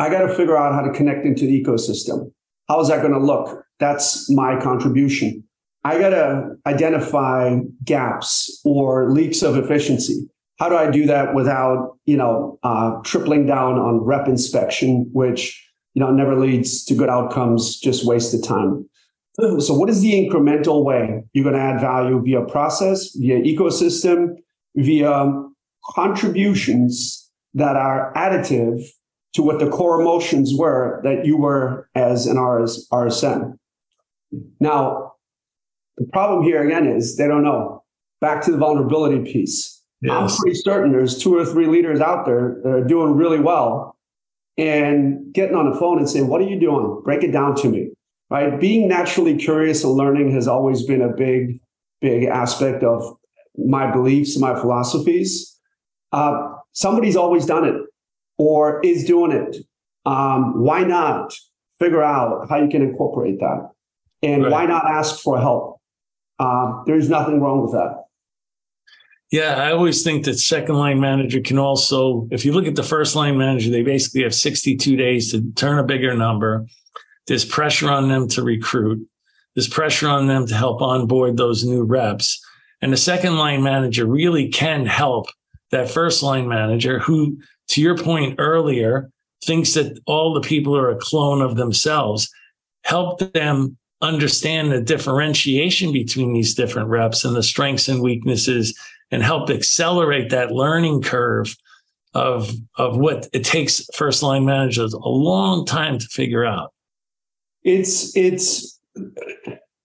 I 0.00 0.10
got 0.10 0.26
to 0.26 0.34
figure 0.34 0.56
out 0.56 0.74
how 0.74 0.82
to 0.82 0.92
connect 0.92 1.24
into 1.24 1.46
the 1.46 1.62
ecosystem, 1.62 2.32
how 2.68 2.80
is 2.80 2.88
that 2.88 3.02
going 3.02 3.12
to 3.12 3.20
look? 3.20 3.64
That's 3.78 4.30
my 4.30 4.60
contribution. 4.60 5.44
I 5.84 5.98
got 5.98 6.10
to 6.10 6.56
identify 6.66 7.58
gaps 7.84 8.60
or 8.64 9.10
leaks 9.10 9.42
of 9.42 9.56
efficiency 9.56 10.28
how 10.58 10.68
do 10.68 10.76
I 10.76 10.90
do 10.90 11.06
that 11.06 11.34
without, 11.34 11.98
you 12.06 12.16
know, 12.16 12.58
uh, 12.62 13.00
tripling 13.04 13.46
down 13.46 13.78
on 13.78 13.98
rep 13.98 14.28
inspection, 14.28 15.08
which, 15.12 15.60
you 15.94 16.00
know, 16.00 16.10
never 16.12 16.36
leads 16.36 16.84
to 16.86 16.94
good 16.94 17.08
outcomes, 17.08 17.78
just 17.80 18.06
wasted 18.06 18.44
time. 18.44 18.88
So 19.36 19.74
what 19.74 19.90
is 19.90 20.00
the 20.00 20.12
incremental 20.12 20.84
way 20.84 21.24
you're 21.32 21.44
going 21.44 21.56
to 21.56 21.60
add 21.60 21.80
value 21.80 22.22
via 22.22 22.42
process, 22.42 23.10
via 23.16 23.40
ecosystem, 23.42 24.36
via 24.76 25.44
contributions 25.90 27.30
that 27.54 27.76
are 27.76 28.12
additive 28.14 28.84
to 29.34 29.42
what 29.42 29.58
the 29.58 29.68
core 29.68 30.00
emotions 30.00 30.52
were 30.56 31.00
that 31.02 31.26
you 31.26 31.36
were 31.36 31.88
as 31.96 32.26
an 32.26 32.38
RS, 32.38 32.88
RSM. 32.92 33.58
Now, 34.60 35.14
the 35.96 36.06
problem 36.12 36.44
here 36.44 36.64
again 36.64 36.86
is 36.86 37.16
they 37.16 37.26
don't 37.26 37.42
know. 37.42 37.82
Back 38.20 38.42
to 38.44 38.52
the 38.52 38.58
vulnerability 38.58 39.32
piece. 39.32 39.82
Yes. 40.00 40.12
I'm 40.12 40.38
pretty 40.38 40.56
certain 40.56 40.92
there's 40.92 41.18
two 41.18 41.36
or 41.36 41.44
three 41.44 41.66
leaders 41.66 42.00
out 42.00 42.26
there 42.26 42.60
that 42.62 42.68
are 42.68 42.84
doing 42.84 43.16
really 43.16 43.40
well 43.40 43.96
and 44.56 45.32
getting 45.32 45.56
on 45.56 45.70
the 45.70 45.76
phone 45.76 45.98
and 45.98 46.08
saying, 46.08 46.28
What 46.28 46.40
are 46.40 46.48
you 46.48 46.58
doing? 46.58 47.00
Break 47.04 47.22
it 47.22 47.32
down 47.32 47.54
to 47.56 47.68
me. 47.68 47.83
Right? 48.34 48.58
Being 48.58 48.88
naturally 48.88 49.36
curious 49.36 49.84
and 49.84 49.92
learning 49.92 50.32
has 50.32 50.48
always 50.48 50.82
been 50.82 51.02
a 51.02 51.08
big, 51.08 51.60
big 52.00 52.24
aspect 52.24 52.82
of 52.82 53.16
my 53.56 53.92
beliefs, 53.92 54.34
and 54.34 54.40
my 54.40 54.60
philosophies. 54.60 55.56
Uh, 56.10 56.48
somebody's 56.72 57.14
always 57.14 57.46
done 57.46 57.64
it 57.64 57.80
or 58.36 58.80
is 58.84 59.04
doing 59.04 59.30
it. 59.30 59.58
Um, 60.04 60.60
why 60.64 60.82
not 60.82 61.32
figure 61.78 62.02
out 62.02 62.48
how 62.48 62.60
you 62.60 62.68
can 62.68 62.82
incorporate 62.82 63.38
that? 63.38 63.70
And 64.20 64.42
right. 64.42 64.50
why 64.50 64.66
not 64.66 64.84
ask 64.84 65.20
for 65.20 65.38
help? 65.38 65.80
Uh, 66.40 66.82
there's 66.86 67.08
nothing 67.08 67.40
wrong 67.40 67.62
with 67.62 67.70
that. 67.70 68.02
Yeah, 69.30 69.62
I 69.62 69.70
always 69.70 70.02
think 70.02 70.24
that 70.24 70.40
second 70.40 70.74
line 70.74 70.98
manager 70.98 71.40
can 71.40 71.60
also, 71.60 72.26
if 72.32 72.44
you 72.44 72.50
look 72.50 72.66
at 72.66 72.74
the 72.74 72.82
first 72.82 73.14
line 73.14 73.38
manager, 73.38 73.70
they 73.70 73.82
basically 73.82 74.24
have 74.24 74.34
62 74.34 74.96
days 74.96 75.30
to 75.30 75.52
turn 75.52 75.78
a 75.78 75.84
bigger 75.84 76.16
number. 76.16 76.66
There's 77.26 77.44
pressure 77.44 77.90
on 77.90 78.08
them 78.08 78.28
to 78.28 78.42
recruit. 78.42 79.06
There's 79.54 79.68
pressure 79.68 80.08
on 80.08 80.26
them 80.26 80.46
to 80.46 80.54
help 80.54 80.82
onboard 80.82 81.36
those 81.36 81.64
new 81.64 81.84
reps. 81.84 82.44
And 82.82 82.92
the 82.92 82.98
second 82.98 83.38
line 83.38 83.62
manager 83.62 84.04
really 84.04 84.48
can 84.48 84.84
help 84.84 85.28
that 85.70 85.90
first 85.90 86.22
line 86.22 86.48
manager 86.48 86.98
who, 86.98 87.38
to 87.68 87.80
your 87.80 87.96
point 87.96 88.36
earlier, 88.38 89.10
thinks 89.44 89.74
that 89.74 89.98
all 90.06 90.34
the 90.34 90.40
people 90.40 90.76
are 90.76 90.90
a 90.90 90.98
clone 90.98 91.40
of 91.40 91.56
themselves. 91.56 92.28
Help 92.84 93.20
them 93.32 93.76
understand 94.02 94.70
the 94.70 94.82
differentiation 94.82 95.92
between 95.92 96.34
these 96.34 96.54
different 96.54 96.88
reps 96.88 97.24
and 97.24 97.34
the 97.34 97.42
strengths 97.42 97.88
and 97.88 98.02
weaknesses 98.02 98.78
and 99.10 99.22
help 99.22 99.48
accelerate 99.48 100.30
that 100.30 100.50
learning 100.50 101.00
curve 101.00 101.56
of, 102.12 102.52
of 102.76 102.96
what 102.98 103.28
it 103.32 103.44
takes 103.44 103.86
first 103.94 104.22
line 104.22 104.44
managers 104.44 104.92
a 104.92 104.98
long 104.98 105.64
time 105.64 105.98
to 105.98 106.06
figure 106.08 106.44
out. 106.44 106.73
It's, 107.64 108.16
it's, 108.16 108.78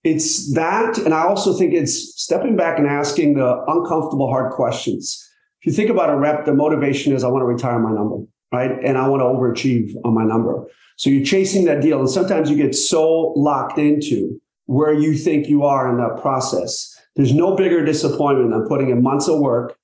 it's 0.04 0.54
that. 0.54 0.98
And 0.98 1.14
I 1.14 1.24
also 1.24 1.54
think 1.54 1.74
it's 1.74 2.22
stepping 2.22 2.56
back 2.56 2.78
and 2.78 2.88
asking 2.88 3.36
the 3.36 3.64
uncomfortable, 3.68 4.30
hard 4.30 4.54
questions. 4.54 5.26
If 5.62 5.68
you 5.68 5.74
think 5.74 5.90
about 5.90 6.10
a 6.10 6.18
rep, 6.18 6.46
the 6.46 6.54
motivation 6.54 7.14
is 7.14 7.24
I 7.24 7.28
want 7.28 7.42
to 7.42 7.46
retire 7.46 7.80
my 7.80 7.92
number, 7.92 8.18
right? 8.54 8.72
And 8.84 8.98
I 8.98 9.08
want 9.08 9.22
to 9.22 9.26
overachieve 9.26 9.94
on 10.06 10.14
my 10.14 10.24
number. 10.24 10.66
So 10.98 11.10
you're 11.10 11.26
chasing 11.26 11.66
that 11.66 11.82
deal. 11.82 12.00
And 12.00 12.10
sometimes 12.10 12.50
you 12.50 12.56
get 12.56 12.76
so 12.76 13.34
locked 13.36 13.78
into 13.78 14.40
where 14.66 14.94
you 14.94 15.16
think 15.16 15.48
you 15.48 15.64
are 15.64 15.90
in 15.90 15.98
that 15.98 16.22
process. 16.22 16.96
There's 17.16 17.34
no 17.34 17.56
bigger 17.56 17.84
disappointment 17.84 18.52
than 18.52 18.68
putting 18.68 18.90
in 18.90 19.02
months 19.02 19.28
of 19.28 19.40
work, 19.40 19.78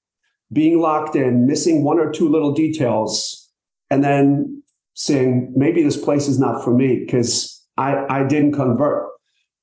being 0.54 0.80
locked 0.80 1.16
in, 1.16 1.48
missing 1.48 1.84
one 1.84 2.00
or 2.00 2.12
two 2.12 2.30
little 2.30 2.54
details, 2.54 3.50
and 3.90 4.04
then 4.04 4.64
saying, 4.94 5.54
maybe 5.56 5.84
this 5.84 5.98
place 5.98 6.28
is 6.28 6.40
not 6.40 6.64
for 6.64 6.74
me 6.74 7.04
because 7.06 7.55
I, 7.78 8.06
I 8.10 8.24
didn't 8.24 8.54
convert. 8.54 9.10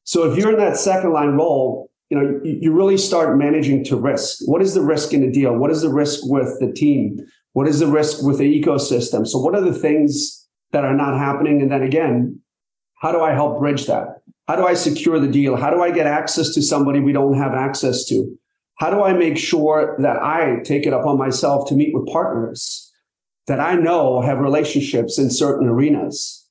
So 0.05 0.31
if 0.31 0.37
you're 0.37 0.53
in 0.53 0.59
that 0.59 0.77
second 0.77 1.13
line 1.13 1.31
role, 1.31 1.91
you 2.11 2.19
know, 2.19 2.41
you, 2.45 2.59
you 2.61 2.73
really 2.73 2.99
start 2.99 3.39
managing 3.39 3.85
to 3.85 3.97
risk. 3.97 4.39
What 4.47 4.61
is 4.61 4.75
the 4.75 4.83
risk 4.83 5.15
in 5.15 5.23
the 5.23 5.31
deal? 5.31 5.57
What 5.57 5.71
is 5.71 5.83
the 5.83 5.89
risk 5.89 6.21
with 6.25 6.59
the 6.61 6.73
team? 6.73 7.19
What 7.53 7.69
is 7.69 7.81
the 7.81 7.87
risk 7.87 8.23
with 8.23 8.39
the 8.39 8.63
ecosystem? 8.63 9.27
So 9.27 9.39
what 9.39 9.55
are 9.55 9.61
the 9.61 9.73
things 9.73 10.47
that 10.73 10.85
are 10.85 10.95
not 10.95 11.19
happening? 11.19 11.63
And 11.63 11.71
then 11.71 11.83
again, 11.83 12.41
how 13.01 13.13
do 13.13 13.21
I 13.21 13.33
help 13.33 13.59
bridge 13.59 13.87
that? 13.87 14.23
How 14.49 14.57
do 14.57 14.67
I 14.67 14.75
secure 14.75 15.19
the 15.19 15.29
deal? 15.29 15.57
How 15.57 15.71
do 15.71 15.83
I 15.83 15.91
get 15.91 16.07
access 16.07 16.53
to 16.55 16.63
somebody 16.63 17.01
we 17.01 17.13
don't 17.13 17.39
have 17.39 17.55
access 17.55 18.05
to? 18.07 18.37
How 18.77 18.91
do 18.91 19.03
I 19.03 19.13
make 19.13 19.39
sure 19.39 19.97
that 20.01 20.17
I 20.17 20.57
take 20.65 20.87
it 20.87 20.93
upon 20.93 21.19
myself 21.19 21.69
to 21.69 21.75
meet 21.75 21.95
with 21.95 22.07
partners 22.09 22.91
that 23.47 23.61
I 23.61 23.75
know 23.75 24.21
have 24.21 24.39
relationships 24.39 25.19
in 25.19 25.31
certain 25.31 25.69
arenas? 25.69 26.42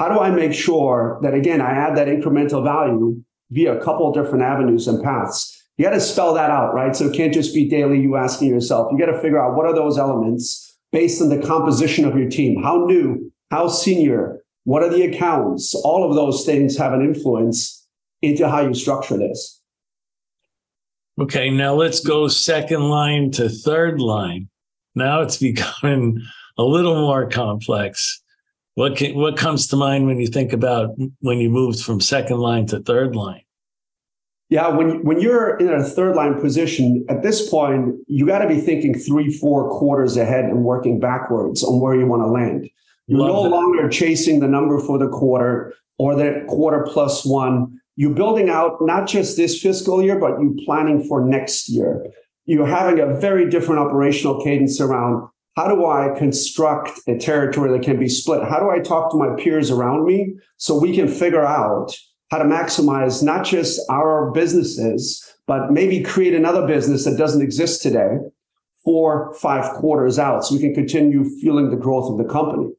How 0.00 0.08
do 0.08 0.18
I 0.18 0.30
make 0.30 0.54
sure 0.54 1.18
that, 1.20 1.34
again, 1.34 1.60
I 1.60 1.72
add 1.72 1.94
that 1.98 2.08
incremental 2.08 2.64
value 2.64 3.22
via 3.50 3.76
a 3.76 3.84
couple 3.84 4.10
different 4.12 4.42
avenues 4.42 4.88
and 4.88 5.04
paths? 5.04 5.62
You 5.76 5.84
got 5.84 5.90
to 5.90 6.00
spell 6.00 6.32
that 6.32 6.48
out, 6.48 6.72
right? 6.72 6.96
So 6.96 7.10
it 7.10 7.14
can't 7.14 7.34
just 7.34 7.54
be 7.54 7.68
daily 7.68 8.00
you 8.00 8.16
asking 8.16 8.48
yourself. 8.48 8.90
You 8.90 8.98
got 8.98 9.12
to 9.12 9.20
figure 9.20 9.38
out 9.38 9.58
what 9.58 9.66
are 9.66 9.74
those 9.74 9.98
elements 9.98 10.78
based 10.90 11.20
on 11.20 11.28
the 11.28 11.38
composition 11.46 12.06
of 12.06 12.16
your 12.16 12.30
team. 12.30 12.62
How 12.62 12.86
new, 12.86 13.30
how 13.50 13.68
senior, 13.68 14.42
what 14.64 14.82
are 14.82 14.88
the 14.88 15.02
accounts? 15.02 15.74
All 15.74 16.08
of 16.08 16.16
those 16.16 16.46
things 16.46 16.78
have 16.78 16.94
an 16.94 17.02
influence 17.02 17.86
into 18.22 18.48
how 18.48 18.62
you 18.62 18.72
structure 18.72 19.18
this. 19.18 19.60
Okay, 21.20 21.50
now 21.50 21.74
let's 21.74 22.00
go 22.00 22.26
second 22.26 22.88
line 22.88 23.32
to 23.32 23.50
third 23.50 24.00
line. 24.00 24.48
Now 24.94 25.20
it's 25.20 25.36
becoming 25.52 26.22
a 26.56 26.62
little 26.62 26.94
more 26.94 27.28
complex. 27.28 28.22
What 28.74 28.96
can, 28.96 29.14
what 29.14 29.36
comes 29.36 29.66
to 29.68 29.76
mind 29.76 30.06
when 30.06 30.20
you 30.20 30.28
think 30.28 30.52
about 30.52 30.94
when 31.20 31.38
you 31.38 31.50
moved 31.50 31.82
from 31.82 32.00
second 32.00 32.38
line 32.38 32.66
to 32.66 32.80
third 32.80 33.16
line? 33.16 33.42
Yeah, 34.48 34.68
when 34.68 35.04
when 35.04 35.20
you're 35.20 35.56
in 35.58 35.68
a 35.68 35.82
third 35.82 36.16
line 36.16 36.40
position 36.40 37.04
at 37.08 37.22
this 37.22 37.48
point, 37.48 37.96
you 38.06 38.26
got 38.26 38.40
to 38.40 38.48
be 38.48 38.60
thinking 38.60 38.94
three, 38.94 39.32
four 39.32 39.70
quarters 39.70 40.16
ahead 40.16 40.44
and 40.44 40.64
working 40.64 40.98
backwards 40.98 41.62
on 41.62 41.80
where 41.80 41.94
you 41.94 42.06
want 42.06 42.22
to 42.22 42.26
land. 42.26 42.68
You're 43.06 43.20
Love 43.20 43.28
no 43.28 43.42
that. 43.44 43.48
longer 43.50 43.88
chasing 43.88 44.40
the 44.40 44.48
number 44.48 44.80
for 44.80 44.98
the 44.98 45.08
quarter 45.08 45.74
or 45.98 46.16
the 46.16 46.44
quarter 46.48 46.86
plus 46.88 47.24
one. 47.24 47.80
You're 47.96 48.14
building 48.14 48.48
out 48.48 48.78
not 48.80 49.06
just 49.06 49.36
this 49.36 49.60
fiscal 49.60 50.02
year, 50.02 50.18
but 50.18 50.40
you're 50.40 50.54
planning 50.64 51.04
for 51.04 51.24
next 51.24 51.68
year. 51.68 52.06
You're 52.46 52.66
having 52.66 52.98
a 52.98 53.20
very 53.20 53.50
different 53.50 53.80
operational 53.80 54.42
cadence 54.42 54.80
around 54.80 55.28
how 55.60 55.68
do 55.68 55.84
I 55.84 56.14
construct 56.16 57.00
a 57.06 57.18
territory 57.18 57.70
that 57.70 57.84
can 57.84 57.98
be 57.98 58.08
split? 58.08 58.42
How 58.48 58.58
do 58.60 58.70
I 58.70 58.78
talk 58.78 59.10
to 59.10 59.18
my 59.18 59.34
peers 59.36 59.70
around 59.70 60.06
me 60.06 60.32
so 60.56 60.80
we 60.80 60.94
can 60.94 61.06
figure 61.06 61.44
out 61.44 61.94
how 62.30 62.38
to 62.38 62.44
maximize 62.44 63.22
not 63.22 63.44
just 63.44 63.78
our 63.90 64.30
businesses, 64.30 65.22
but 65.46 65.70
maybe 65.70 66.02
create 66.02 66.32
another 66.32 66.66
business 66.66 67.04
that 67.04 67.18
doesn't 67.18 67.42
exist 67.42 67.82
today 67.82 68.16
four, 68.84 69.34
five 69.34 69.74
quarters 69.74 70.18
out 70.18 70.46
so 70.46 70.54
we 70.54 70.62
can 70.62 70.74
continue 70.74 71.28
fueling 71.40 71.68
the 71.68 71.76
growth 71.76 72.10
of 72.10 72.16
the 72.16 72.32
company? 72.32 72.70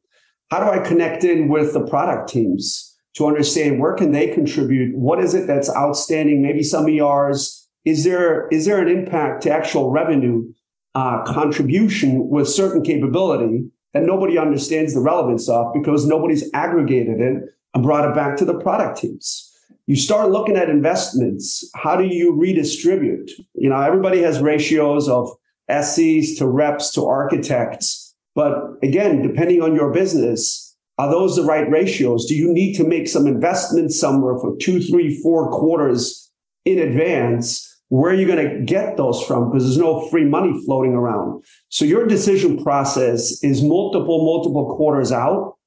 How 0.49 0.63
do 0.63 0.71
I 0.71 0.83
connect 0.83 1.23
in 1.23 1.49
with 1.49 1.73
the 1.73 1.85
product 1.85 2.29
teams 2.29 2.97
to 3.15 3.27
understand 3.27 3.79
where 3.79 3.93
can 3.93 4.11
they 4.11 4.33
contribute? 4.33 4.97
What 4.97 5.23
is 5.23 5.35
it 5.35 5.45
that's 5.45 5.69
outstanding? 5.69 6.41
Maybe 6.41 6.63
some 6.63 6.89
ERs. 6.89 7.69
Is 7.85 8.05
there 8.05 8.47
is 8.47 8.65
there 8.65 8.81
an 8.81 8.87
impact 8.87 9.43
to 9.43 9.51
actual 9.51 9.91
revenue 9.91 10.51
uh, 10.95 11.23
contribution 11.23 12.29
with 12.29 12.47
certain 12.47 12.83
capability 12.83 13.65
that 13.93 14.03
nobody 14.03 14.37
understands 14.37 14.93
the 14.93 15.01
relevance 15.01 15.49
of 15.49 15.73
because 15.73 16.05
nobody's 16.05 16.49
aggregated 16.53 17.19
it 17.19 17.43
and 17.73 17.83
brought 17.83 18.09
it 18.09 18.15
back 18.15 18.37
to 18.37 18.45
the 18.45 18.57
product 18.59 18.99
teams. 18.99 19.47
You 19.87 19.95
start 19.95 20.31
looking 20.31 20.55
at 20.55 20.69
investments. 20.69 21.69
How 21.75 21.95
do 21.95 22.05
you 22.05 22.33
redistribute? 22.33 23.31
You 23.55 23.69
know, 23.69 23.79
everybody 23.79 24.21
has 24.21 24.39
ratios 24.39 25.09
of 25.09 25.29
SCs 25.69 26.37
to 26.37 26.47
reps 26.47 26.91
to 26.93 27.05
architects. 27.05 28.13
But 28.35 28.77
again, 28.81 29.21
depending 29.21 29.61
on 29.61 29.75
your 29.75 29.91
business, 29.91 30.75
are 30.97 31.09
those 31.09 31.35
the 31.35 31.43
right 31.43 31.69
ratios? 31.69 32.25
Do 32.25 32.35
you 32.35 32.53
need 32.53 32.75
to 32.75 32.83
make 32.83 33.07
some 33.07 33.27
investments 33.27 33.99
somewhere 33.99 34.37
for 34.39 34.55
two, 34.57 34.81
three, 34.81 35.19
four 35.21 35.49
quarters 35.49 36.31
in 36.63 36.79
advance 36.79 37.70
where 37.91 38.13
are 38.13 38.15
you 38.15 38.25
going 38.25 38.49
to 38.49 38.63
get 38.63 38.95
those 38.95 39.21
from? 39.21 39.51
Because 39.51 39.65
there's 39.65 39.77
no 39.77 40.07
free 40.07 40.23
money 40.23 40.57
floating 40.63 40.93
around. 40.93 41.43
So 41.67 41.83
your 41.83 42.07
decision 42.07 42.63
process 42.63 43.43
is 43.43 43.61
multiple, 43.61 44.23
multiple 44.23 44.77
quarters 44.77 45.11
out, 45.11 45.57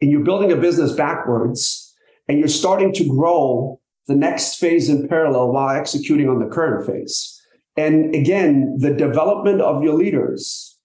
and 0.00 0.10
you're 0.10 0.24
building 0.24 0.50
a 0.50 0.56
business 0.56 0.92
backwards, 0.92 1.94
and 2.28 2.38
you're 2.38 2.48
starting 2.48 2.94
to 2.94 3.06
grow 3.06 3.78
the 4.06 4.14
next 4.14 4.54
phase 4.54 4.88
in 4.88 5.06
parallel 5.06 5.52
while 5.52 5.76
executing 5.76 6.30
on 6.30 6.38
the 6.38 6.46
current 6.46 6.86
phase. 6.86 7.38
And 7.76 8.14
again, 8.14 8.78
the 8.78 8.94
development 8.94 9.60
of 9.60 9.82
your 9.82 9.96
leaders 9.96 10.78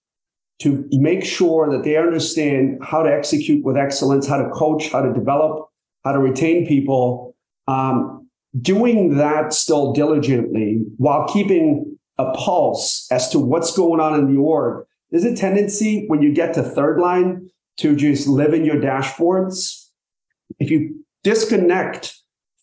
to 0.60 0.86
make 0.92 1.24
sure 1.24 1.70
that 1.72 1.84
they 1.84 1.96
understand 1.96 2.80
how 2.82 3.02
to 3.02 3.10
execute 3.10 3.64
with 3.64 3.78
excellence, 3.78 4.28
how 4.28 4.42
to 4.42 4.50
coach, 4.50 4.92
how 4.92 5.00
to 5.00 5.12
develop, 5.14 5.70
how 6.04 6.12
to 6.12 6.18
retain 6.18 6.66
people, 6.66 7.34
um, 7.66 8.21
doing 8.60 9.16
that 9.16 9.52
still 9.52 9.92
diligently 9.92 10.82
while 10.98 11.26
keeping 11.28 11.96
a 12.18 12.32
pulse 12.32 13.06
as 13.10 13.30
to 13.30 13.38
what's 13.38 13.74
going 13.76 14.00
on 14.00 14.18
in 14.18 14.32
the 14.32 14.40
org. 14.40 14.84
There's 15.10 15.24
a 15.24 15.34
tendency 15.34 16.06
when 16.08 16.22
you 16.22 16.32
get 16.32 16.54
to 16.54 16.62
third 16.62 17.00
line 17.00 17.50
to 17.78 17.96
just 17.96 18.28
live 18.28 18.52
in 18.52 18.64
your 18.64 18.76
dashboards. 18.76 19.86
If 20.58 20.70
you 20.70 21.04
disconnect 21.22 22.14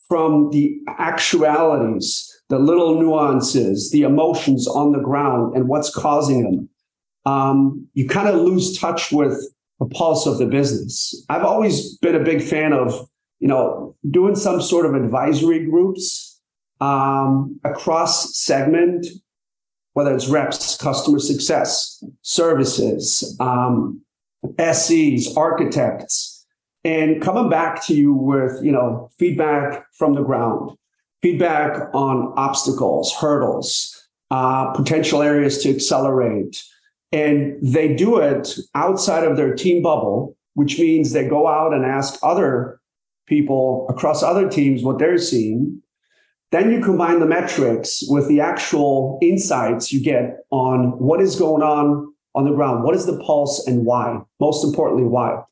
from 0.08 0.50
the 0.52 0.80
actualities, 0.88 2.28
the 2.50 2.60
little 2.60 3.00
nuances, 3.00 3.92
the 3.92 4.04
emotions 4.04 4.68
on 4.68 4.92
the 4.92 5.00
ground, 5.00 5.56
and 5.56 5.68
what's 5.68 5.94
causing 5.94 6.44
them, 6.44 6.70
um, 7.26 7.88
you 7.94 8.08
kind 8.08 8.28
of 8.28 8.36
lose 8.36 8.78
touch 8.78 9.12
with 9.12 9.38
the 9.80 9.86
pulse 9.86 10.26
of 10.26 10.40
the 10.40 10.46
business. 10.46 11.26
I've 11.30 11.44
always 11.44 11.98
been 11.98 12.16
a 12.16 12.24
big 12.24 12.42
fan 12.42 12.74
of, 12.74 13.08
you 13.40 13.48
know, 13.48 13.96
doing 14.10 14.36
some 14.36 14.62
sort 14.62 14.86
of 14.86 14.94
advisory 14.94 15.66
groups 15.66 16.40
um, 16.82 17.60
across 17.64 18.38
segment, 18.38 19.06
whether 19.94 20.14
it's 20.14 20.28
reps, 20.28 20.78
customer 20.78 21.20
success, 21.20 22.04
services, 22.22 23.36
um, 23.40 24.02
SEs, 24.72 25.36
architects, 25.36 26.46
and 26.84 27.22
coming 27.22 27.50
back 27.50 27.86
to 27.86 27.94
you 27.94 28.14
with, 28.14 28.64
you 28.64 28.72
know, 28.72 29.10
feedback 29.18 29.86
from 29.94 30.16
the 30.16 30.24
ground, 30.24 30.72
feedback 31.22 31.94
on 31.94 32.34
obstacles, 32.38 33.14
hurdles, 33.14 33.96
uh, 34.32 34.72
potential 34.72 35.22
areas 35.22 35.62
to 35.64 35.70
accelerate. 35.70 36.64
And 37.12 37.58
they 37.62 37.94
do 37.96 38.20
it 38.20 38.56
outside 38.76 39.26
of 39.26 39.36
their 39.36 39.54
team 39.54 39.82
bubble, 39.82 40.38
which 40.54 40.80
means 40.80 41.12
they 41.12 41.28
go 41.28 41.48
out 41.48 41.74
and 41.74 41.86
ask 41.86 42.20
other 42.24 42.79
people 43.30 43.86
across 43.90 44.24
other 44.24 44.50
teams 44.50 44.84
what 44.84 45.00
they're 45.00 45.18
seeing. 45.18 45.82
Then 46.52 46.72
you 46.72 46.82
combine 46.82 47.20
the 47.20 47.28
metrics 47.28 48.04
with 48.10 48.28
the 48.28 48.42
actual 48.42 49.20
insights 49.22 49.94
you 49.94 50.02
get 50.02 50.40
on 50.50 50.98
what 50.98 51.22
is 51.22 51.36
going 51.36 51.62
on 51.62 52.12
on 52.34 52.46
the 52.46 52.52
ground. 52.52 52.84
What 52.84 52.96
is 52.96 53.06
the 53.06 53.20
pulse 53.20 53.68
and 53.68 53.86
why? 53.86 54.20
Most 54.40 54.66
importantly, 54.66 55.04
why? 55.04 55.44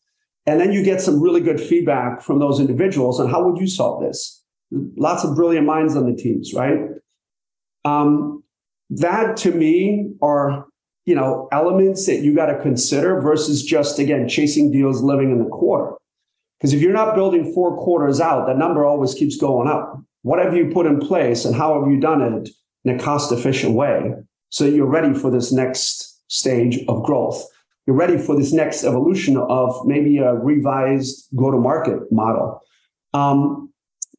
And 0.47 0.59
then 0.59 0.71
you 0.71 0.83
get 0.83 1.01
some 1.01 1.21
really 1.21 1.41
good 1.41 1.61
feedback 1.61 2.21
from 2.21 2.39
those 2.39 2.59
individuals 2.59 3.19
on 3.19 3.29
how 3.29 3.47
would 3.47 3.61
you 3.61 3.67
solve 3.67 4.01
this? 4.01 4.43
Lots 4.71 5.23
of 5.23 5.35
brilliant 5.35 5.67
minds 5.67 5.95
on 5.95 6.09
the 6.09 6.15
teams, 6.15 6.53
right? 6.53 6.79
Um, 7.85 8.43
that 8.89 9.37
to 9.37 9.51
me 9.51 10.13
are 10.21 10.65
you 11.05 11.15
know 11.15 11.47
elements 11.51 12.05
that 12.05 12.21
you 12.21 12.35
got 12.35 12.47
to 12.47 12.61
consider 12.61 13.19
versus 13.21 13.63
just 13.63 13.99
again 13.99 14.27
chasing 14.27 14.71
deals 14.71 15.01
living 15.01 15.31
in 15.31 15.39
the 15.39 15.49
quarter 15.49 15.95
because 16.57 16.73
if 16.73 16.81
you're 16.81 16.93
not 16.93 17.15
building 17.15 17.53
four 17.53 17.77
quarters 17.77 18.19
out 18.19 18.47
that 18.47 18.57
number 18.57 18.85
always 18.85 19.13
keeps 19.13 19.37
going 19.37 19.67
up 19.67 19.99
what 20.23 20.43
have 20.43 20.55
you 20.55 20.69
put 20.71 20.85
in 20.85 20.99
place 20.99 21.45
and 21.45 21.55
how 21.55 21.79
have 21.79 21.91
you 21.91 21.99
done 21.99 22.21
it 22.21 22.49
in 22.83 22.95
a 22.95 22.99
cost 22.99 23.31
efficient 23.31 23.73
way 23.73 24.11
so 24.49 24.65
you're 24.65 24.85
ready 24.85 25.13
for 25.13 25.29
this 25.31 25.51
next 25.51 26.21
stage 26.27 26.79
of 26.87 27.03
growth 27.03 27.43
you're 27.85 27.95
ready 27.95 28.17
for 28.17 28.35
this 28.35 28.51
next 28.51 28.83
evolution 28.83 29.37
of 29.37 29.85
maybe 29.85 30.17
a 30.17 30.33
revised 30.33 31.27
go 31.35 31.51
to 31.51 31.57
market 31.57 31.99
model 32.11 32.61
um, 33.13 33.71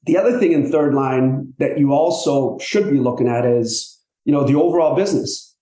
the 0.05 0.17
other 0.17 0.39
thing 0.39 0.53
in 0.53 0.71
third 0.71 0.95
line 0.95 1.53
that 1.59 1.79
you 1.79 1.93
also 1.93 2.59
should 2.59 2.91
be 2.91 2.99
looking 2.99 3.29
at 3.29 3.45
is 3.45 3.99
you 4.29 4.33
know, 4.33 4.45
the 4.45 4.55
overall 4.55 4.95
business. 4.95 5.57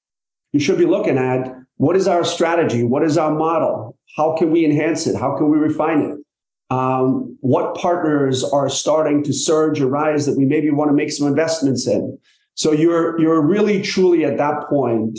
You 0.53 0.59
should 0.59 0.77
be 0.77 0.87
looking 0.87 1.19
at 1.19 1.55
what 1.77 1.95
is 1.95 2.09
our 2.09 2.25
strategy? 2.25 2.83
What 2.83 3.05
is 3.05 3.17
our 3.17 3.33
model? 3.33 3.97
How 4.17 4.37
can 4.37 4.51
we 4.51 4.65
enhance 4.65 5.07
it? 5.07 5.15
How 5.15 5.37
can 5.39 5.49
we 5.51 5.57
refine 5.57 6.01
it? 6.01 6.26
Um, 6.71 7.37
what 7.41 7.77
partners 7.77 8.43
are 8.43 8.69
starting 8.69 9.23
to 9.25 9.33
surge 9.33 9.81
or 9.81 9.87
rise 9.87 10.27
that 10.27 10.37
we 10.37 10.45
maybe 10.45 10.71
want 10.71 10.91
to 10.91 10.95
make 10.95 11.13
some 11.13 11.27
investments 11.29 11.87
in? 11.87 12.19
So 12.55 12.73
you're 12.73 13.21
you're 13.21 13.41
really 13.41 13.83
truly 13.83 14.25
at 14.25 14.39
that 14.39 14.69
point 14.69 15.19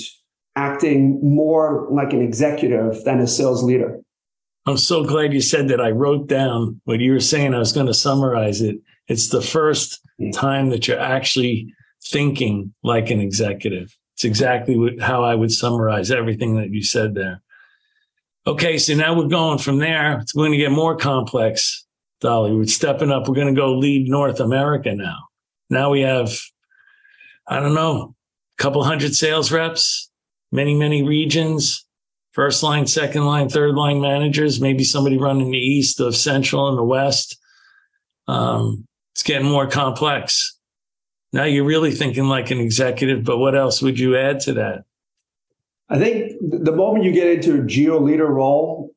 acting 0.55 1.19
more 1.21 1.87
like 1.91 2.11
an 2.11 2.21
executive 2.21 3.03
than 3.03 3.19
a 3.19 3.27
sales 3.27 3.63
leader. 3.63 3.99
I'm 4.65 4.77
so 4.77 5.03
glad 5.03 5.33
you 5.33 5.39
said 5.39 5.69
that. 5.69 5.79
I 5.79 5.91
wrote 5.91 6.27
down 6.27 6.81
what 6.83 6.99
you 6.99 7.13
were 7.13 7.21
saying. 7.21 7.53
I 7.53 7.59
was 7.59 7.71
going 7.71 7.85
to 7.85 7.93
summarize 7.93 8.61
it. 8.61 8.77
It's 9.07 9.29
the 9.29 9.41
first 9.41 10.01
hmm. 10.19 10.31
time 10.31 10.69
that 10.69 10.87
you're 10.87 10.99
actually 10.99 11.73
thinking 12.03 12.73
like 12.83 13.09
an 13.09 13.21
executive. 13.21 13.95
It's 14.15 14.25
exactly 14.25 14.75
what, 14.77 14.99
how 14.99 15.23
I 15.23 15.35
would 15.35 15.51
summarize 15.51 16.11
everything 16.11 16.55
that 16.57 16.71
you 16.71 16.83
said 16.83 17.13
there. 17.13 17.41
Okay, 18.47 18.77
so 18.77 18.93
now 18.93 19.13
we're 19.13 19.27
going 19.27 19.57
from 19.57 19.79
there. 19.79 20.19
It's 20.19 20.31
going 20.31 20.53
to 20.53 20.57
get 20.57 20.71
more 20.71 20.95
complex, 20.95 21.85
Dali. 22.23 22.55
We're 22.55 22.65
stepping 22.67 23.11
up. 23.11 23.27
We're 23.27 23.35
going 23.35 23.53
to 23.53 23.59
go 23.59 23.73
lead 23.73 24.07
North 24.07 24.39
America 24.39 24.95
now. 24.95 25.17
Now 25.69 25.89
we 25.89 25.99
have, 25.99 26.31
I 27.45 27.59
don't 27.59 27.73
know, 27.73 28.15
a 28.57 28.63
couple 28.63 28.81
hundred 28.85 29.15
sales 29.15 29.51
reps, 29.51 30.09
many, 30.49 30.75
many 30.75 31.03
regions, 31.03 31.85
first 32.31 32.63
line, 32.63 32.87
second 32.87 33.25
line, 33.25 33.49
third 33.49 33.75
line 33.75 33.99
managers, 33.99 34.61
maybe 34.61 34.85
somebody 34.85 35.17
running 35.17 35.51
the 35.51 35.57
east 35.57 35.99
of 35.99 36.15
central 36.15 36.69
and 36.69 36.77
the 36.77 36.85
west. 36.85 37.37
Um, 38.29 38.87
it's 39.13 39.23
getting 39.23 39.49
more 39.49 39.67
complex. 39.67 40.57
Now 41.33 41.43
you're 41.43 41.65
really 41.65 41.91
thinking 41.91 42.29
like 42.29 42.49
an 42.49 42.61
executive, 42.61 43.25
but 43.25 43.39
what 43.39 43.57
else 43.57 43.81
would 43.81 43.99
you 43.99 44.15
add 44.15 44.39
to 44.41 44.53
that? 44.53 44.85
I 45.89 45.97
think 45.97 46.33
the 46.41 46.71
moment 46.71 47.05
you 47.05 47.11
get 47.11 47.27
into 47.27 47.61
a 47.61 47.65
geo 47.65 47.99
leader 47.99 48.27
role, 48.27 48.93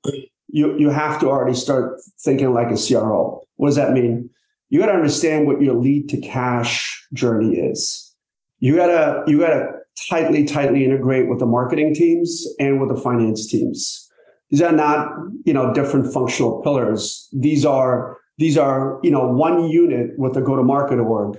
you, 0.49 0.77
you 0.79 0.91
have 0.91 1.21
to 1.21 1.29
already 1.29 1.57
start 1.57 2.01
thinking 2.21 2.53
like 2.53 2.71
a 2.71 2.77
CRO. 2.77 3.43
What 3.57 3.69
does 3.69 3.77
that 3.77 3.93
mean? 3.93 4.31
You 4.71 4.81
got 4.81 4.87
to 4.87 4.93
understand 4.93 5.47
what 5.47 5.61
your 5.61 5.75
lead 5.75 6.09
to 6.11 6.21
cash 6.21 7.07
journey 7.13 7.57
is. 7.57 8.15
You 8.59 8.77
gotta 8.77 9.23
you 9.27 9.41
gotta 9.41 9.73
tightly, 10.11 10.45
tightly 10.45 10.85
integrate 10.85 11.29
with 11.29 11.39
the 11.39 11.47
marketing 11.47 11.95
teams 11.95 12.47
and 12.59 12.81
with 12.81 12.95
the 12.95 13.01
finance 13.01 13.47
teams. 13.47 14.11
These 14.51 14.63
are 14.63 14.73
not, 14.73 15.09
you 15.45 15.55
know, 15.55 15.73
different 15.73 16.13
functional 16.13 16.61
pillars. 16.63 17.29
These 17.33 17.65
are 17.65 18.19
these 18.39 18.59
are, 18.59 18.99
you 19.03 19.11
know, 19.11 19.27
one 19.27 19.69
unit 19.69 20.19
with 20.19 20.35
the 20.35 20.41
go-to-market 20.41 20.99
org 20.99 21.39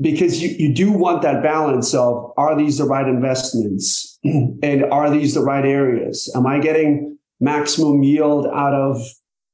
because 0.00 0.42
you, 0.42 0.50
you 0.50 0.74
do 0.74 0.92
want 0.92 1.22
that 1.22 1.42
balance 1.42 1.94
of 1.94 2.32
are 2.36 2.56
these 2.56 2.78
the 2.78 2.84
right 2.84 3.06
investments? 3.06 4.18
And 4.62 4.84
are 4.84 5.10
these 5.10 5.34
the 5.34 5.40
right 5.40 5.64
areas? 5.64 6.30
Am 6.34 6.46
i 6.46 6.58
getting 6.58 7.16
maximum 7.40 8.02
yield 8.02 8.46
out 8.46 8.72
of 8.72 9.00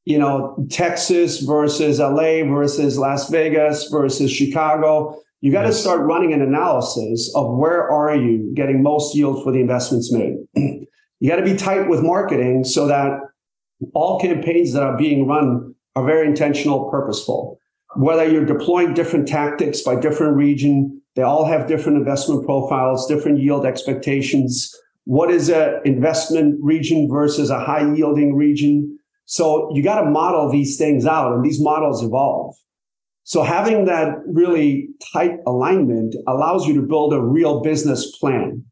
you 0.04 0.18
know 0.18 0.66
texas 0.70 1.40
versus 1.40 1.98
la 1.98 2.44
versus 2.44 2.98
las 2.98 3.28
vegas 3.30 3.88
versus 3.90 4.30
chicago? 4.32 5.20
You 5.40 5.50
got 5.50 5.62
to 5.62 5.68
yes. 5.68 5.80
start 5.80 6.00
running 6.02 6.32
an 6.32 6.40
analysis 6.40 7.32
of 7.34 7.56
where 7.56 7.90
are 7.90 8.14
you 8.14 8.52
getting 8.54 8.82
most 8.82 9.14
yield 9.16 9.42
for 9.42 9.52
the 9.52 9.60
investments 9.60 10.12
made? 10.12 10.36
You 11.20 11.28
got 11.28 11.36
to 11.36 11.44
be 11.44 11.54
tight 11.54 11.88
with 11.88 12.02
marketing 12.02 12.64
so 12.64 12.88
that 12.88 13.20
all 13.94 14.18
campaigns 14.18 14.72
that 14.72 14.82
are 14.82 14.96
being 14.96 15.28
run 15.28 15.72
are 15.94 16.04
very 16.04 16.26
intentional 16.26 16.90
purposeful 16.90 17.51
whether 17.96 18.26
you're 18.26 18.44
deploying 18.44 18.94
different 18.94 19.28
tactics 19.28 19.82
by 19.82 19.96
different 19.96 20.36
region, 20.36 21.00
they 21.14 21.22
all 21.22 21.44
have 21.44 21.66
different 21.66 21.98
investment 21.98 22.44
profiles, 22.44 23.06
different 23.06 23.40
yield 23.40 23.66
expectations. 23.66 24.74
What 25.04 25.30
is 25.30 25.48
an 25.50 25.80
investment 25.84 26.58
region 26.62 27.08
versus 27.10 27.50
a 27.50 27.60
high 27.60 27.92
yielding 27.92 28.34
region? 28.34 28.98
So 29.26 29.70
you 29.74 29.82
got 29.82 30.00
to 30.00 30.10
model 30.10 30.50
these 30.50 30.76
things 30.76 31.06
out 31.06 31.32
and 31.32 31.44
these 31.44 31.60
models 31.60 32.02
evolve. 32.02 32.54
So 33.24 33.42
having 33.42 33.84
that 33.84 34.16
really 34.26 34.88
tight 35.12 35.38
alignment 35.46 36.16
allows 36.26 36.66
you 36.66 36.74
to 36.74 36.82
build 36.82 37.12
a 37.14 37.20
real 37.20 37.60
business 37.60 38.16
plan 38.18 38.64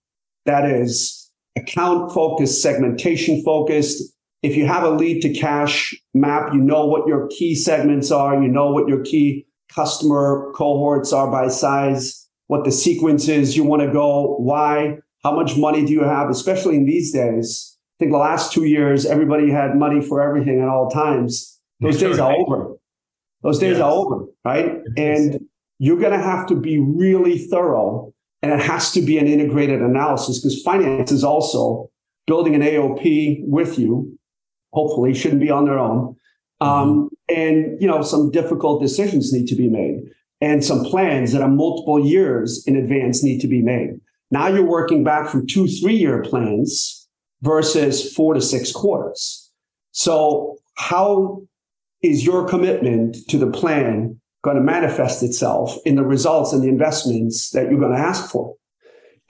that 0.45 0.69
is 0.69 1.31
account 1.57 2.13
focused, 2.13 2.63
segmentation 2.63 3.43
focused, 3.45 4.03
if 4.42 4.57
you 4.57 4.66
have 4.66 4.83
a 4.83 4.90
lead 4.90 5.20
to 5.22 5.33
cash 5.33 5.94
map, 6.14 6.53
you 6.53 6.61
know 6.61 6.87
what 6.87 7.07
your 7.07 7.29
key 7.29 7.55
segments 7.55 8.11
are, 8.11 8.42
you 8.42 8.48
know 8.48 8.70
what 8.70 8.88
your 8.88 9.03
key 9.03 9.46
customer 9.74 10.50
cohorts 10.55 11.12
are 11.12 11.31
by 11.31 11.48
size, 11.48 12.29
what 12.46 12.64
the 12.64 12.72
sequence 12.72 13.29
is 13.29 13.57
you 13.57 13.64
want 13.64 13.83
to 13.83 13.92
go, 13.92 14.37
why, 14.38 14.96
how 15.22 15.35
much 15.35 15.57
money 15.57 15.85
do 15.85 15.92
you 15.92 16.03
have, 16.03 16.31
especially 16.31 16.76
in 16.76 16.87
these 16.87 17.12
days. 17.12 17.76
I 17.98 18.05
think 18.05 18.12
the 18.12 18.18
last 18.18 18.53
two 18.53 18.64
years, 18.64 19.05
everybody 19.05 19.50
had 19.50 19.76
money 19.76 20.00
for 20.00 20.22
everything 20.22 20.61
at 20.61 20.68
all 20.68 20.88
times. 20.88 21.61
Those 21.81 21.98
days 21.98 22.18
are 22.18 22.33
over. 22.33 22.76
Those 23.42 23.59
days 23.59 23.76
yes. 23.76 23.83
are 23.83 23.90
over, 23.90 24.24
right? 24.44 24.79
And 24.96 25.40
you're 25.79 25.98
going 25.98 26.12
to 26.12 26.22
have 26.22 26.46
to 26.46 26.55
be 26.55 26.79
really 26.79 27.38
thorough 27.38 28.12
and 28.42 28.53
it 28.53 28.61
has 28.61 28.90
to 28.92 29.03
be 29.03 29.18
an 29.18 29.26
integrated 29.26 29.83
analysis 29.83 30.38
because 30.38 30.62
finance 30.62 31.12
is 31.12 31.24
also 31.24 31.90
building 32.26 32.55
an 32.55 32.62
AOP 32.62 33.42
with 33.46 33.79
you 33.79 34.18
hopefully 34.73 35.15
shouldn't 35.15 35.41
be 35.41 35.51
on 35.51 35.65
their 35.65 35.79
own. 35.79 36.17
Um, 36.61 37.11
mm-hmm. 37.29 37.35
and 37.37 37.81
you 37.81 37.87
know, 37.87 38.03
some 38.03 38.31
difficult 38.31 38.83
decisions 38.83 39.33
need 39.33 39.47
to 39.49 39.57
be 39.57 39.69
made, 39.69 40.01
and 40.41 40.65
some 40.65 40.85
plans 40.85 41.33
that 41.33 41.43
are 41.43 41.49
multiple 41.49 42.05
years 42.05 42.65
in 42.67 42.77
advance 42.77 43.23
need 43.23 43.41
to 43.41 43.49
be 43.49 43.63
made. 43.63 44.01
Now 44.31 44.49
you're 44.49 44.67
working 44.67 45.03
back 45.03 45.29
from 45.29 45.47
two, 45.47 45.67
three 45.67 45.97
year 45.97 46.23
plans 46.23 47.09
versus 47.43 48.13
four 48.15 48.35
to 48.35 48.41
six 48.41 48.73
quarters. 48.73 49.51
So 49.93 50.59
how 50.77 51.43
is 52.03 52.25
your 52.25 52.47
commitment 52.47 53.17
to 53.29 53.39
the 53.39 53.51
plan 53.51 54.21
going 54.43 54.57
to 54.57 54.63
manifest 54.63 55.23
itself 55.23 55.77
in 55.85 55.97
the 55.97 56.05
results 56.05 56.53
and 56.53 56.63
the 56.63 56.69
investments 56.69 57.51
that 57.51 57.71
you're 57.71 57.81
going 57.81 57.93
to 57.93 57.99
ask 57.99 58.31
for? 58.31 58.55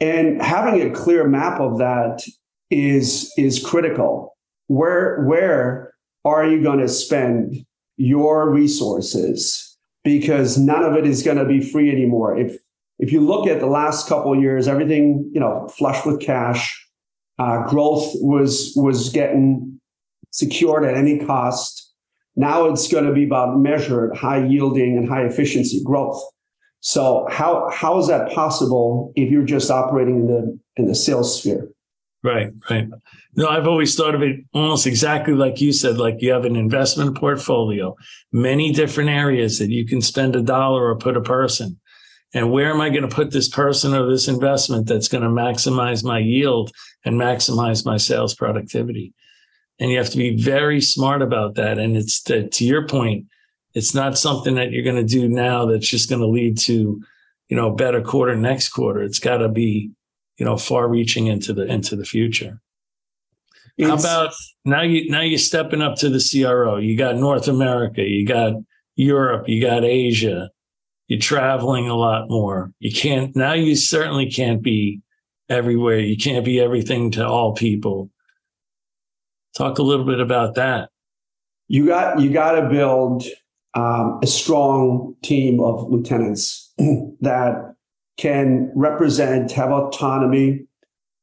And 0.01 0.41
having 0.43 0.81
a 0.83 0.95
clear 0.95 1.29
map 1.29 1.61
of 1.61 1.79
that 1.79 2.23
is, 2.71 3.33
is 3.37 3.65
critical 3.65 4.30
where 4.79 5.05
where 5.31 5.93
are 6.25 6.45
you 6.51 6.59
going 6.63 6.83
to 6.87 6.89
spend 6.89 7.67
your 7.97 8.37
resources 8.61 9.77
because 10.05 10.51
none 10.57 10.85
of 10.89 10.95
it 11.01 11.07
is 11.13 11.23
going 11.23 11.41
to 11.43 11.45
be 11.55 11.61
free 11.73 11.91
anymore 11.91 12.31
if 12.45 12.51
if 12.99 13.09
you 13.13 13.21
look 13.21 13.47
at 13.53 13.61
the 13.61 13.73
last 13.81 14.09
couple 14.09 14.41
years 14.47 14.69
everything 14.69 15.05
you 15.35 15.41
know 15.41 15.55
flush 15.79 16.01
with 16.07 16.19
cash 16.21 16.63
Uh, 17.41 17.65
growth 17.73 18.07
was 18.35 18.53
was 18.77 19.09
getting 19.21 19.81
secured 20.31 20.85
at 20.85 20.95
any 21.03 21.17
cost. 21.31 21.73
Now 22.37 22.69
it's 22.69 22.87
going 22.93 23.07
to 23.07 23.15
be 23.21 23.25
about 23.25 23.59
measured, 23.59 24.11
high 24.25 24.45
yielding, 24.53 24.93
and 24.99 25.09
high 25.09 25.25
efficiency 25.25 25.81
growth. 25.83 26.21
So 26.81 27.01
how 27.39 27.53
how 27.81 27.93
is 28.01 28.07
that 28.13 28.31
possible 28.41 29.13
if 29.17 29.27
you're 29.33 29.51
just 29.57 29.71
operating 29.71 30.17
in 30.23 30.27
the 30.33 30.43
in 30.79 30.85
the 30.91 30.95
sales 30.95 31.31
sphere? 31.39 31.65
Right, 32.23 32.53
right. 32.69 32.87
No, 33.35 33.49
I've 33.49 33.67
always 33.67 33.97
thought 33.97 34.15
of 34.15 34.23
it 34.23 34.41
almost 34.53 34.87
exactly 34.87 35.33
like 35.33 35.61
you 35.61 35.73
said, 35.73 35.97
like 35.97 36.21
you 36.21 36.33
have 36.33 36.45
an 36.45 36.57
investment 36.57 37.17
portfolio, 37.17 37.97
many 38.31 38.73
different 38.73 39.09
areas 39.09 39.59
that 39.59 39.71
you 39.71 39.87
can 39.87 40.03
spend 40.03 40.37
a 40.37 40.43
dollar 40.43 40.87
or 40.87 40.99
put 40.99 41.17
a 41.17 41.23
person. 41.23 41.81
And 42.35 42.53
where 42.53 42.71
am 42.71 42.81
I 42.81 42.91
going 42.91 43.09
to 43.09 43.15
put 43.15 43.31
this 43.31 43.49
person 43.49 43.95
or 43.95 44.09
this 44.09 44.29
investment 44.29 44.87
that's 44.87 45.09
going 45.09 45.25
to 45.25 45.31
maximize 45.31 46.05
my 46.05 46.19
yield 46.19 46.71
and 47.05 47.19
maximize 47.19 47.87
my 47.87 47.97
sales 47.97 48.35
productivity? 48.35 49.15
And 49.79 49.91
you 49.91 49.97
have 49.97 50.11
to 50.11 50.19
be 50.19 50.37
very 50.37 50.81
smart 50.83 51.23
about 51.23 51.55
that. 51.55 51.79
And 51.79 51.97
it's 51.97 52.23
to, 52.25 52.49
to 52.49 52.65
your 52.65 52.87
point, 52.87 53.27
it's 53.75 53.95
not 53.95 54.19
something 54.19 54.57
that 54.57 54.73
you're 54.73 54.85
going 54.85 54.97
to 54.97 55.05
do 55.05 55.29
now 55.29 55.65
that's 55.65 55.89
just 55.89 56.11
going 56.11 56.21
to 56.21 56.27
lead 56.27 56.59
to, 56.59 57.03
you 57.49 57.57
know, 57.57 57.71
better 57.71 58.03
quarter 58.03 58.37
next 58.37 58.69
quarter. 58.69 59.03
It's 59.03 59.19
got 59.19 59.39
to 59.39 59.49
be, 59.49 59.91
you 60.41 60.47
know, 60.47 60.57
far 60.57 60.89
reaching 60.89 61.27
into 61.27 61.53
the 61.53 61.67
into 61.67 61.95
the 61.95 62.05
future. 62.05 62.61
It's, 63.77 63.89
How 63.89 63.97
about 63.97 64.33
now 64.65 64.81
you 64.81 65.11
now 65.11 65.21
you're 65.21 65.39
stepping 65.39 65.83
up 65.83 65.97
to 65.97 66.09
the 66.09 66.19
CRO. 66.19 66.79
You 66.79 66.97
got 66.97 67.17
North 67.17 67.47
America, 67.47 68.03
you 68.03 68.27
got 68.27 68.55
Europe, 68.97 69.49
you 69.49 69.61
got 69.61 69.85
Asia. 69.85 70.51
You're 71.09 71.21
traveling 71.21 71.89
a 71.89 71.95
lot 71.95 72.31
more. 72.31 72.73
You 72.79 72.91
can't 72.91 73.37
now 73.37 73.53
you 73.53 73.77
certainly 73.77 74.31
can't 74.31 74.63
be 74.63 75.03
everywhere. 75.51 75.99
You 75.99 76.17
can't 76.17 76.45
be 76.45 76.59
everything 76.59 77.11
to 77.13 77.27
all 77.27 77.55
people. 77.55 78.11
Talk 79.57 79.79
a 79.79 79.83
little 79.83 80.07
bit 80.07 80.21
about 80.21 80.55
that. 80.55 80.89
You 81.69 81.87
got 81.87 82.19
you 82.19 82.31
got 82.31 82.53
to 82.53 82.69
build 82.71 83.25
um, 83.75 84.21
a 84.23 84.27
strong 84.27 85.17
team 85.23 85.61
of 85.61 85.91
lieutenants 85.91 86.73
that 87.21 87.70
can 88.21 88.71
represent, 88.75 89.51
have 89.53 89.71
autonomy, 89.71 90.67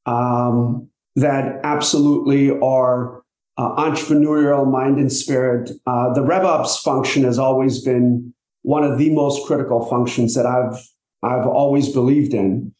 um, 0.08 0.90
that 1.16 1.60
absolutely 1.64 2.50
are 2.60 3.22
uh, 3.58 3.76
entrepreneurial 3.76 4.70
mind 4.70 4.98
and 4.98 5.12
spirit. 5.12 5.70
Uh, 5.86 6.14
the 6.14 6.22
RevOps 6.22 6.82
function 6.82 7.24
has 7.24 7.38
always 7.38 7.84
been 7.84 8.34
one 8.64 8.84
of 8.84 8.98
the 8.98 9.12
most 9.12 9.46
critical 9.46 9.86
functions 9.86 10.34
that 10.36 10.46
I've 10.46 10.78
I've 11.24 11.48
always 11.48 11.90
believed 11.90 12.34
in. 12.34 12.74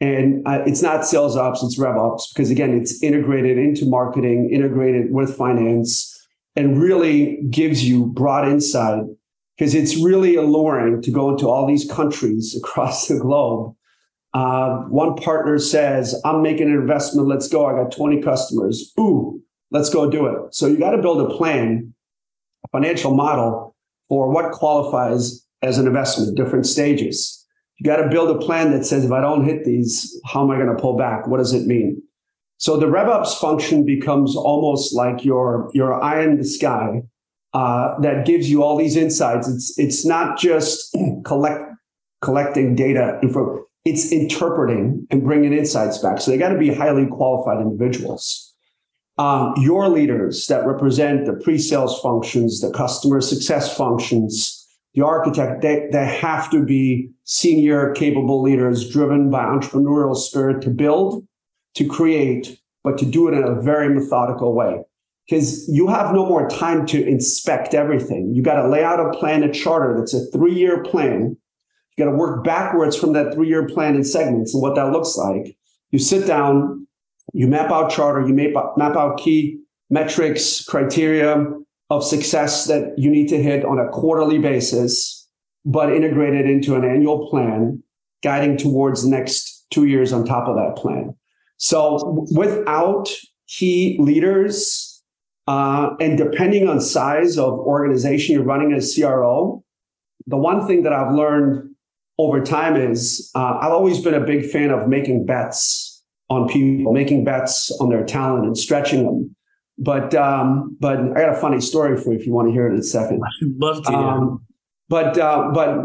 And 0.00 0.46
uh, 0.46 0.62
it's 0.66 0.82
not 0.82 1.06
sales 1.06 1.36
ops, 1.36 1.62
it's 1.62 1.78
RevOps, 1.78 2.22
because 2.32 2.50
again, 2.50 2.76
it's 2.76 3.02
integrated 3.02 3.56
into 3.56 3.86
marketing, 3.86 4.50
integrated 4.52 5.12
with 5.12 5.36
finance, 5.36 6.12
and 6.56 6.80
really 6.80 7.42
gives 7.50 7.84
you 7.84 8.06
broad 8.06 8.48
insight 8.48 9.04
because 9.56 9.74
it's 9.74 9.96
really 9.96 10.36
alluring 10.36 11.02
to 11.02 11.10
go 11.10 11.30
into 11.30 11.48
all 11.48 11.66
these 11.66 11.90
countries 11.90 12.56
across 12.62 13.08
the 13.08 13.18
globe. 13.18 13.74
Uh, 14.32 14.78
one 14.88 15.14
partner 15.14 15.58
says, 15.58 16.20
I'm 16.24 16.42
making 16.42 16.66
an 16.66 16.74
investment. 16.74 17.28
Let's 17.28 17.48
go. 17.48 17.66
I 17.66 17.82
got 17.82 17.92
20 17.92 18.20
customers. 18.20 18.92
Ooh, 18.98 19.40
let's 19.70 19.90
go 19.90 20.10
do 20.10 20.26
it. 20.26 20.54
So 20.54 20.66
you 20.66 20.76
got 20.76 20.90
to 20.90 21.02
build 21.02 21.20
a 21.20 21.32
plan, 21.36 21.94
a 22.64 22.68
financial 22.68 23.14
model 23.14 23.76
for 24.08 24.30
what 24.30 24.50
qualifies 24.50 25.46
as 25.62 25.78
an 25.78 25.86
investment, 25.86 26.36
different 26.36 26.66
stages. 26.66 27.46
You 27.78 27.86
got 27.86 28.02
to 28.02 28.08
build 28.08 28.30
a 28.30 28.38
plan 28.44 28.72
that 28.72 28.84
says, 28.84 29.04
if 29.04 29.12
I 29.12 29.20
don't 29.20 29.44
hit 29.44 29.64
these, 29.64 30.20
how 30.24 30.42
am 30.42 30.50
I 30.50 30.56
going 30.56 30.74
to 30.74 30.80
pull 30.80 30.96
back? 30.96 31.28
What 31.28 31.38
does 31.38 31.54
it 31.54 31.66
mean? 31.66 32.02
So 32.58 32.76
the 32.76 32.86
RevOps 32.86 33.38
function 33.38 33.84
becomes 33.84 34.36
almost 34.36 34.94
like 34.94 35.24
your, 35.24 35.70
your 35.74 36.00
eye 36.02 36.24
in 36.24 36.38
the 36.38 36.44
sky 36.44 37.02
uh, 37.54 37.98
that 38.00 38.26
gives 38.26 38.50
you 38.50 38.62
all 38.62 38.76
these 38.76 38.96
insights. 38.96 39.48
It's 39.48 39.78
it's 39.78 40.04
not 40.04 40.36
just 40.36 40.94
collect 41.24 41.62
collecting 42.20 42.74
data 42.74 43.18
info. 43.22 43.64
It's 43.84 44.10
interpreting 44.10 45.06
and 45.10 45.22
bringing 45.22 45.52
insights 45.52 45.98
back. 45.98 46.20
So 46.20 46.30
they 46.30 46.38
got 46.38 46.48
to 46.48 46.58
be 46.58 46.74
highly 46.74 47.06
qualified 47.06 47.60
individuals. 47.60 48.52
Um, 49.18 49.54
your 49.58 49.88
leaders 49.88 50.46
that 50.46 50.66
represent 50.66 51.26
the 51.26 51.34
pre-sales 51.34 52.00
functions, 52.00 52.60
the 52.60 52.70
customer 52.70 53.20
success 53.20 53.76
functions, 53.76 54.66
the 54.94 55.04
architect, 55.04 55.60
they, 55.60 55.86
they 55.92 56.06
have 56.06 56.50
to 56.50 56.64
be 56.64 57.10
senior, 57.24 57.92
capable 57.92 58.42
leaders 58.42 58.90
driven 58.90 59.30
by 59.30 59.44
entrepreneurial 59.44 60.16
spirit 60.16 60.62
to 60.62 60.70
build, 60.70 61.24
to 61.74 61.86
create, 61.86 62.58
but 62.82 62.98
to 62.98 63.04
do 63.04 63.28
it 63.28 63.34
in 63.34 63.44
a 63.44 63.60
very 63.60 63.88
methodical 63.88 64.54
way 64.54 64.80
because 65.26 65.68
you 65.68 65.88
have 65.88 66.12
no 66.12 66.26
more 66.26 66.48
time 66.48 66.86
to 66.86 67.06
inspect 67.06 67.74
everything. 67.74 68.32
You 68.34 68.42
got 68.42 68.60
to 68.60 68.68
lay 68.68 68.84
out 68.84 69.00
a 69.00 69.16
plan, 69.18 69.42
a 69.42 69.52
charter 69.52 69.96
that's 69.98 70.14
a 70.14 70.26
three 70.26 70.54
year 70.54 70.82
plan. 70.82 71.36
You 71.96 72.04
got 72.04 72.10
to 72.10 72.16
work 72.16 72.44
backwards 72.44 72.96
from 72.96 73.12
that 73.14 73.34
three 73.34 73.48
year 73.48 73.66
plan 73.66 73.94
in 73.94 74.04
segments 74.04 74.52
and 74.52 74.62
what 74.62 74.74
that 74.74 74.92
looks 74.92 75.16
like. 75.16 75.56
You 75.90 75.98
sit 75.98 76.26
down, 76.26 76.86
you 77.32 77.46
map 77.46 77.70
out 77.70 77.90
charter, 77.90 78.26
you 78.26 78.34
map 78.34 78.96
out 78.96 79.18
key 79.18 79.60
metrics, 79.90 80.64
criteria 80.64 81.46
of 81.90 82.04
success 82.04 82.66
that 82.66 82.94
you 82.98 83.10
need 83.10 83.28
to 83.28 83.42
hit 83.42 83.64
on 83.64 83.78
a 83.78 83.88
quarterly 83.90 84.38
basis, 84.38 85.28
but 85.64 85.92
integrated 85.92 86.46
into 86.46 86.74
an 86.74 86.84
annual 86.84 87.28
plan, 87.30 87.82
guiding 88.22 88.56
towards 88.56 89.04
the 89.04 89.10
next 89.10 89.66
two 89.70 89.86
years 89.86 90.12
on 90.12 90.24
top 90.24 90.48
of 90.48 90.56
that 90.56 90.76
plan. 90.76 91.14
So 91.58 92.26
without 92.32 93.08
key 93.46 93.96
leaders, 94.00 94.93
uh, 95.46 95.90
and 96.00 96.16
depending 96.16 96.68
on 96.68 96.80
size 96.80 97.38
of 97.38 97.52
organization 97.52 98.34
you're 98.34 98.44
running 98.44 98.72
as 98.72 98.94
CRO, 98.94 99.62
the 100.26 100.36
one 100.36 100.66
thing 100.66 100.82
that 100.84 100.92
I've 100.92 101.12
learned 101.12 101.74
over 102.18 102.42
time 102.42 102.76
is 102.76 103.30
uh, 103.34 103.58
I've 103.60 103.72
always 103.72 104.00
been 104.00 104.14
a 104.14 104.24
big 104.24 104.50
fan 104.50 104.70
of 104.70 104.88
making 104.88 105.26
bets 105.26 106.02
on 106.30 106.48
people, 106.48 106.92
making 106.92 107.24
bets 107.24 107.76
on 107.80 107.90
their 107.90 108.04
talent 108.04 108.46
and 108.46 108.56
stretching 108.56 109.04
them. 109.04 109.36
But 109.76 110.14
um, 110.14 110.76
but 110.80 110.98
I 110.98 111.20
got 111.20 111.36
a 111.36 111.40
funny 111.40 111.60
story 111.60 111.96
for 112.00 112.12
you 112.12 112.18
if 112.18 112.26
you 112.26 112.32
want 112.32 112.48
to 112.48 112.52
hear 112.52 112.68
it 112.68 112.74
in 112.74 112.78
a 112.78 112.82
second. 112.82 113.20
I'd 113.24 113.48
love 113.58 113.84
to. 113.84 113.92
Um, 113.92 114.46
but 114.88 115.18
uh, 115.18 115.50
but 115.52 115.78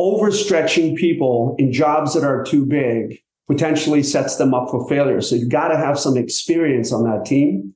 overstretching 0.00 0.96
people 0.96 1.54
in 1.58 1.72
jobs 1.72 2.14
that 2.14 2.24
are 2.24 2.42
too 2.44 2.66
big 2.66 3.18
potentially 3.46 4.02
sets 4.02 4.36
them 4.36 4.52
up 4.52 4.68
for 4.70 4.88
failure. 4.88 5.20
So 5.20 5.36
you've 5.36 5.50
got 5.50 5.68
to 5.68 5.76
have 5.76 5.98
some 5.98 6.16
experience 6.16 6.92
on 6.92 7.04
that 7.04 7.24
team 7.24 7.74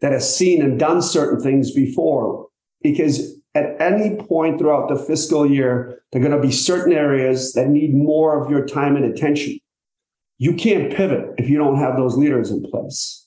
that 0.00 0.12
has 0.12 0.36
seen 0.36 0.62
and 0.62 0.78
done 0.78 1.02
certain 1.02 1.40
things 1.40 1.72
before. 1.72 2.48
Because 2.82 3.34
at 3.54 3.80
any 3.80 4.16
point 4.16 4.58
throughout 4.58 4.88
the 4.88 4.96
fiscal 4.96 5.48
year, 5.48 6.02
there 6.12 6.20
are 6.20 6.28
going 6.28 6.40
to 6.40 6.46
be 6.46 6.52
certain 6.52 6.92
areas 6.92 7.52
that 7.52 7.68
need 7.68 7.94
more 7.94 8.42
of 8.42 8.50
your 8.50 8.66
time 8.66 8.96
and 8.96 9.04
attention. 9.04 9.58
You 10.38 10.54
can't 10.54 10.92
pivot 10.92 11.34
if 11.38 11.48
you 11.48 11.56
don't 11.56 11.78
have 11.78 11.96
those 11.96 12.16
leaders 12.16 12.50
in 12.50 12.62
place. 12.62 13.26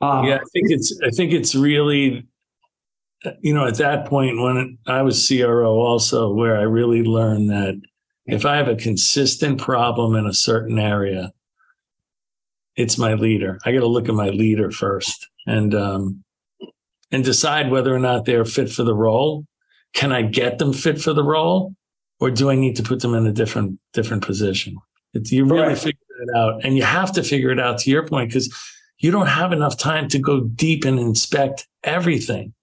Um, 0.00 0.24
yeah, 0.24 0.36
I 0.36 0.44
think 0.52 0.70
it's 0.70 0.98
I 1.04 1.10
think 1.10 1.32
it's 1.32 1.54
really, 1.54 2.26
you 3.40 3.54
know, 3.54 3.66
at 3.66 3.76
that 3.78 4.06
point 4.06 4.40
when 4.40 4.78
I 4.86 5.02
was 5.02 5.28
CRO 5.28 5.74
also, 5.74 6.32
where 6.32 6.56
I 6.58 6.62
really 6.62 7.02
learned 7.02 7.50
that 7.50 7.80
if 8.26 8.46
I 8.46 8.56
have 8.56 8.68
a 8.68 8.76
consistent 8.76 9.60
problem 9.60 10.14
in 10.14 10.26
a 10.26 10.32
certain 10.32 10.78
area, 10.78 11.32
it's 12.76 12.98
my 12.98 13.14
leader. 13.14 13.58
I 13.64 13.72
got 13.72 13.80
to 13.80 13.86
look 13.86 14.08
at 14.08 14.14
my 14.14 14.30
leader 14.30 14.70
first 14.70 15.28
and 15.46 15.74
um, 15.74 16.24
and 17.10 17.24
decide 17.24 17.70
whether 17.70 17.94
or 17.94 17.98
not 17.98 18.24
they're 18.24 18.44
fit 18.44 18.70
for 18.70 18.82
the 18.82 18.94
role. 18.94 19.46
Can 19.94 20.12
I 20.12 20.22
get 20.22 20.58
them 20.58 20.72
fit 20.72 21.00
for 21.00 21.12
the 21.12 21.24
role, 21.24 21.74
or 22.20 22.30
do 22.30 22.50
I 22.50 22.54
need 22.54 22.76
to 22.76 22.82
put 22.82 23.00
them 23.00 23.14
in 23.14 23.26
a 23.26 23.32
different 23.32 23.78
different 23.92 24.24
position? 24.24 24.76
It's, 25.14 25.30
you 25.30 25.44
really 25.44 25.68
right. 25.68 25.78
figure 25.78 25.98
it 26.22 26.36
out, 26.36 26.64
and 26.64 26.76
you 26.76 26.82
have 26.82 27.12
to 27.12 27.22
figure 27.22 27.50
it 27.50 27.60
out. 27.60 27.78
To 27.80 27.90
your 27.90 28.06
point, 28.06 28.30
because 28.30 28.54
you 28.98 29.10
don't 29.10 29.26
have 29.26 29.52
enough 29.52 29.76
time 29.76 30.08
to 30.08 30.18
go 30.18 30.40
deep 30.40 30.84
and 30.84 30.98
inspect 30.98 31.66
everything. 31.84 32.54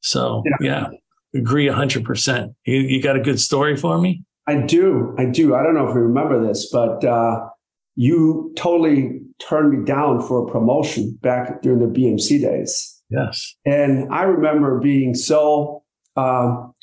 So 0.00 0.42
yeah, 0.60 0.88
yeah 0.90 1.38
agree 1.38 1.68
hundred 1.68 2.04
percent. 2.04 2.52
You 2.64 2.78
you 2.78 3.02
got 3.02 3.16
a 3.16 3.20
good 3.20 3.40
story 3.40 3.76
for 3.76 3.98
me? 3.98 4.24
I 4.46 4.60
do. 4.60 5.14
I 5.18 5.24
do. 5.26 5.54
I 5.54 5.62
don't 5.62 5.74
know 5.74 5.88
if 5.88 5.94
you 5.94 6.00
remember 6.00 6.44
this, 6.46 6.70
but 6.70 7.04
uh, 7.04 7.48
you 7.96 8.52
totally 8.56 9.20
turned 9.38 9.78
me 9.78 9.84
down 9.84 10.20
for 10.20 10.46
a 10.46 10.50
promotion 10.50 11.18
back 11.22 11.62
during 11.62 11.80
the 11.80 11.86
BMC 11.86 12.40
days. 12.40 13.02
Yes. 13.10 13.54
And 13.64 14.12
I 14.12 14.22
remember 14.22 14.78
being 14.80 15.14
so 15.14 15.82
um, 16.16 16.74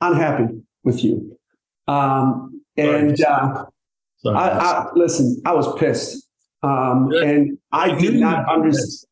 unhappy 0.00 0.62
with 0.84 1.04
you. 1.04 1.36
Um, 1.86 2.62
and 2.76 3.20
uh, 3.22 3.64
I, 4.26 4.30
I, 4.30 4.86
listen, 4.94 5.40
I 5.44 5.52
was 5.52 5.72
pissed. 5.78 6.26
Um, 6.62 7.10
and 7.12 7.58
I 7.72 7.94
did 7.94 8.14
not 8.14 8.48
understand. 8.48 9.06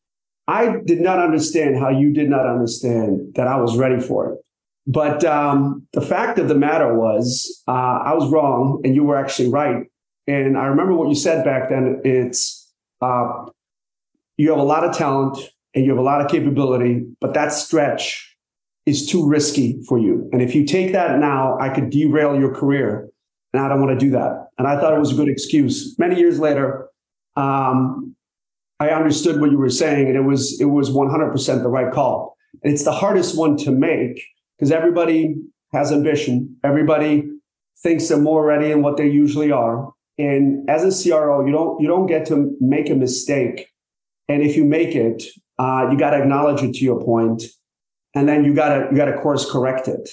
I 0.47 0.77
did 0.85 0.99
not 0.99 1.19
understand 1.19 1.77
how 1.77 1.89
you 1.89 2.11
did 2.11 2.27
not 2.29 2.47
understand 2.47 3.35
that 3.35 3.47
I 3.47 3.57
was 3.57 3.77
ready 3.77 3.99
for 3.99 4.33
it. 4.33 4.39
But 4.87 5.23
um, 5.23 5.87
the 5.93 6.01
fact 6.01 6.39
of 6.39 6.47
the 6.47 6.55
matter 6.55 6.97
was, 6.97 7.61
uh, 7.67 7.71
I 7.71 8.15
was 8.15 8.31
wrong, 8.31 8.81
and 8.83 8.95
you 8.95 9.03
were 9.03 9.15
actually 9.15 9.49
right. 9.49 9.85
And 10.29 10.57
I 10.57 10.65
remember 10.65 10.93
what 10.93 11.09
you 11.09 11.15
said 11.15 11.43
back 11.43 11.69
then. 11.69 12.01
It's 12.03 12.71
uh, 13.01 13.45
you 14.37 14.51
have 14.51 14.59
a 14.59 14.63
lot 14.63 14.83
of 14.83 14.95
talent 14.95 15.37
and 15.73 15.83
you 15.83 15.91
have 15.91 15.99
a 15.99 16.03
lot 16.03 16.21
of 16.21 16.29
capability, 16.29 17.05
but 17.19 17.33
that 17.33 17.51
stretch 17.51 18.35
is 18.85 19.07
too 19.07 19.27
risky 19.27 19.81
for 19.87 19.97
you. 19.97 20.29
And 20.31 20.41
if 20.41 20.53
you 20.53 20.65
take 20.65 20.91
that 20.93 21.19
now, 21.19 21.57
I 21.59 21.69
could 21.69 21.89
derail 21.89 22.39
your 22.39 22.53
career. 22.53 23.09
And 23.53 23.63
I 23.63 23.67
don't 23.67 23.81
want 23.81 23.99
to 23.99 24.05
do 24.05 24.11
that. 24.11 24.49
And 24.57 24.67
I 24.67 24.79
thought 24.79 24.93
it 24.93 24.99
was 24.99 25.11
a 25.11 25.15
good 25.15 25.27
excuse. 25.27 25.97
Many 25.97 26.19
years 26.19 26.39
later, 26.39 26.87
um, 27.35 28.15
I 28.79 28.89
understood 28.89 29.41
what 29.41 29.49
you 29.51 29.57
were 29.57 29.69
saying, 29.69 30.07
and 30.07 30.15
it 30.15 30.21
was 30.21 30.61
it 30.61 30.65
was 30.65 30.91
100% 30.91 31.63
the 31.63 31.69
right 31.69 31.91
call. 31.91 32.37
And 32.63 32.71
it's 32.71 32.83
the 32.83 32.91
hardest 32.91 33.37
one 33.37 33.57
to 33.57 33.71
make 33.71 34.23
because 34.57 34.71
everybody 34.71 35.35
has 35.73 35.91
ambition. 35.91 36.57
Everybody 36.63 37.29
thinks 37.81 38.07
they're 38.07 38.19
more 38.19 38.45
ready 38.45 38.69
than 38.69 38.83
what 38.83 38.97
they 38.97 39.07
usually 39.07 39.51
are. 39.51 39.91
And 40.19 40.69
as 40.69 40.83
a 40.83 41.09
CRO, 41.09 41.45
you 41.45 41.51
don't 41.53 41.81
you 41.81 41.87
don't 41.87 42.05
get 42.05 42.27
to 42.27 42.55
make 42.59 42.89
a 42.89 42.95
mistake. 42.95 43.69
And 44.27 44.43
if 44.43 44.57
you 44.57 44.65
make 44.65 44.93
it, 44.93 45.23
uh, 45.57 45.87
you 45.89 45.97
got 45.97 46.11
to 46.11 46.17
acknowledge 46.17 46.61
it 46.61 46.73
to 46.75 46.83
your 46.83 47.01
point, 47.03 47.43
and 48.13 48.27
then 48.27 48.43
you 48.43 48.53
got 48.53 48.69
to 48.69 48.87
you 48.91 48.97
got 48.97 49.05
to 49.05 49.17
course 49.17 49.49
correct 49.49 49.87
it. 49.87 50.09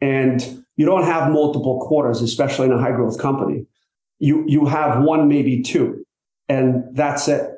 And 0.00 0.64
you 0.76 0.86
don't 0.86 1.04
have 1.04 1.30
multiple 1.30 1.84
quarters, 1.86 2.22
especially 2.22 2.66
in 2.66 2.72
a 2.72 2.78
high 2.78 2.92
growth 2.92 3.18
company. 3.18 3.66
You 4.18 4.42
you 4.48 4.64
have 4.64 5.04
one, 5.04 5.28
maybe 5.28 5.62
two, 5.62 6.04
and 6.48 6.84
that's 6.96 7.28
it. 7.28 7.50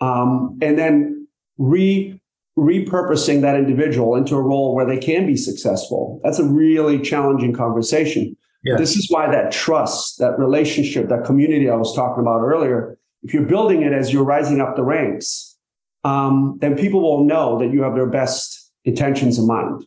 Um, 0.00 0.56
and 0.62 0.78
then 0.78 1.26
re 1.58 2.18
repurposing 2.56 3.40
that 3.40 3.56
individual 3.56 4.14
into 4.14 4.36
a 4.36 4.40
role 4.40 4.72
where 4.72 4.86
they 4.86 4.98
can 4.98 5.26
be 5.26 5.36
successful. 5.36 6.20
That's 6.22 6.38
a 6.38 6.44
really 6.44 7.00
challenging 7.00 7.52
conversation. 7.52 8.36
Yes. 8.64 8.78
This 8.78 8.96
is 8.96 9.10
why 9.10 9.30
that 9.30 9.52
trust, 9.52 10.18
that 10.18 10.38
relationship, 10.38 11.08
that 11.08 11.24
community 11.24 11.68
I 11.68 11.76
was 11.76 11.94
talking 11.94 12.22
about 12.22 12.40
earlier, 12.40 12.98
if 13.22 13.34
you're 13.34 13.44
building 13.44 13.82
it 13.82 13.92
as 13.92 14.12
you're 14.12 14.24
rising 14.24 14.60
up 14.60 14.76
the 14.76 14.82
ranks, 14.82 15.56
um, 16.02 16.58
then 16.60 16.76
people 16.76 17.00
will 17.00 17.24
know 17.24 17.58
that 17.58 17.72
you 17.72 17.82
have 17.82 17.94
their 17.94 18.08
best 18.08 18.72
intentions 18.84 19.38
in 19.38 19.46
mind. 19.46 19.86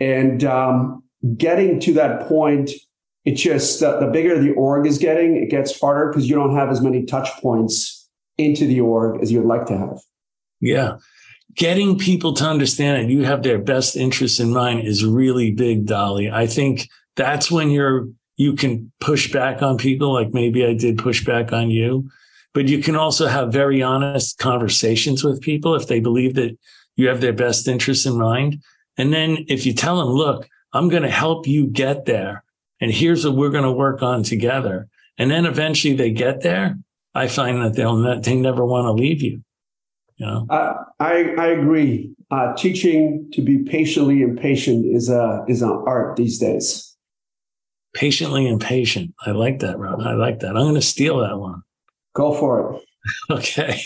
And 0.00 0.44
um, 0.44 1.02
getting 1.36 1.80
to 1.80 1.92
that 1.94 2.26
point, 2.26 2.70
it 3.24 3.32
just 3.32 3.82
uh, 3.82 4.00
the 4.00 4.06
bigger 4.06 4.38
the 4.38 4.52
org 4.52 4.86
is 4.86 4.98
getting, 4.98 5.36
it 5.36 5.50
gets 5.50 5.78
harder 5.78 6.08
because 6.08 6.28
you 6.28 6.34
don't 6.34 6.54
have 6.54 6.70
as 6.70 6.80
many 6.80 7.04
touch 7.04 7.28
points 7.40 8.08
into 8.36 8.66
the 8.66 8.80
org 8.80 9.22
as 9.22 9.32
you'd 9.32 9.46
like 9.46 9.66
to 9.66 9.76
have. 9.76 9.98
Yeah 10.60 10.96
getting 11.54 11.98
people 11.98 12.32
to 12.34 12.44
understand 12.44 13.04
that 13.04 13.12
you 13.12 13.24
have 13.24 13.42
their 13.42 13.58
best 13.58 13.96
interests 13.96 14.40
in 14.40 14.52
mind 14.52 14.86
is 14.86 15.04
really 15.04 15.50
big, 15.50 15.86
Dali. 15.86 16.32
I 16.32 16.46
think 16.46 16.88
that's 17.16 17.50
when 17.50 17.70
you're 17.70 18.08
you 18.36 18.54
can 18.54 18.90
push 19.00 19.32
back 19.32 19.62
on 19.62 19.78
people 19.78 20.12
like 20.12 20.34
maybe 20.34 20.64
I 20.64 20.74
did 20.74 20.98
push 20.98 21.24
back 21.24 21.52
on 21.52 21.70
you. 21.70 22.10
But 22.52 22.68
you 22.68 22.80
can 22.80 22.96
also 22.96 23.26
have 23.26 23.52
very 23.52 23.82
honest 23.82 24.38
conversations 24.38 25.24
with 25.24 25.40
people 25.40 25.74
if 25.74 25.88
they 25.88 26.00
believe 26.00 26.34
that 26.34 26.56
you 26.96 27.08
have 27.08 27.20
their 27.20 27.32
best 27.32 27.66
interests 27.66 28.06
in 28.06 28.16
mind. 28.16 28.62
And 28.96 29.12
then 29.12 29.44
if 29.48 29.66
you 29.66 29.72
tell 29.72 29.98
them, 29.98 30.14
look, 30.14 30.48
I'm 30.72 30.88
going 30.88 31.02
to 31.02 31.10
help 31.10 31.46
you 31.46 31.66
get 31.66 32.04
there. 32.04 32.44
And 32.80 32.92
here's 32.92 33.24
what 33.24 33.36
we're 33.36 33.50
going 33.50 33.64
to 33.64 33.72
work 33.72 34.02
on 34.02 34.22
together. 34.22 34.88
And 35.18 35.30
then 35.30 35.46
eventually 35.46 35.94
they 35.94 36.10
get 36.10 36.42
there. 36.42 36.76
I 37.14 37.28
find 37.28 37.62
that 37.62 37.74
they'll 37.74 37.96
not, 37.96 38.24
they 38.24 38.36
never 38.36 38.64
want 38.64 38.86
to 38.86 38.92
leave 38.92 39.22
you. 39.22 39.42
You 40.16 40.26
know? 40.26 40.46
Uh, 40.48 40.74
I 41.00 41.34
I 41.38 41.46
agree. 41.48 42.14
Uh, 42.30 42.54
teaching 42.54 43.28
to 43.32 43.42
be 43.42 43.58
patiently 43.58 44.22
impatient 44.22 44.86
is 44.86 45.08
a 45.08 45.44
is 45.48 45.62
an 45.62 45.70
art 45.86 46.16
these 46.16 46.38
days. 46.38 46.93
Patiently 47.94 48.46
impatient. 48.48 49.14
I 49.24 49.30
like 49.30 49.60
that, 49.60 49.78
Rob. 49.78 50.00
I 50.00 50.14
like 50.14 50.40
that. 50.40 50.50
I'm 50.50 50.64
going 50.64 50.74
to 50.74 50.82
steal 50.82 51.18
that 51.20 51.38
one. 51.38 51.62
Go 52.14 52.34
for 52.34 52.74
it. 52.74 52.82
okay. 53.30 53.80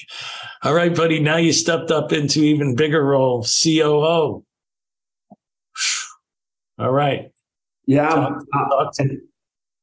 All 0.63 0.75
right, 0.75 0.95
buddy. 0.95 1.21
Now 1.21 1.37
you 1.37 1.53
stepped 1.53 1.91
up 1.91 2.13
into 2.13 2.41
even 2.41 2.77
bigger 2.77 3.05
role, 3.05 3.45
COO. 3.45 4.45
All 6.79 6.93
right. 6.93 7.31
Yeah. 7.87 8.09
Talk, 8.09 8.45
talk 8.53 8.73
uh, 8.73 9.03
at, 9.03 9.11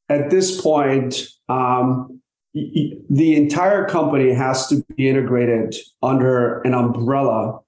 at, 0.09 0.29
this 0.29 0.61
point, 0.61 1.27
um, 1.49 2.21
the 2.53 3.35
entire 3.35 3.85
company 3.87 4.31
has 4.33 4.67
to 4.67 4.83
be 4.95 5.09
integrated 5.09 5.75
under 6.01 6.61
an 6.61 6.73
umbrella 6.73 7.59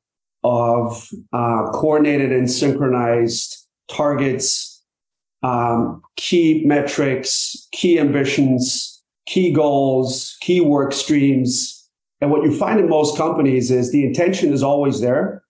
of 0.43 1.09
uh, 1.33 1.69
coordinated 1.73 2.31
and 2.31 2.49
synchronized 2.49 3.67
targets, 3.89 4.66
um, 5.43 6.01
key 6.15 6.63
metrics, 6.65 7.67
key 7.71 7.99
ambitions, 7.99 9.03
key 9.25 9.51
goals, 9.51 10.35
key 10.41 10.61
work 10.61 10.93
streams. 10.93 11.73
And 12.21 12.31
what 12.31 12.43
you 12.43 12.55
find 12.57 12.79
in 12.79 12.89
most 12.89 13.17
companies 13.17 13.69
is 13.69 13.91
the 13.91 14.05
intention 14.05 14.51
is 14.51 14.63
always 14.63 15.01
there 15.01 15.43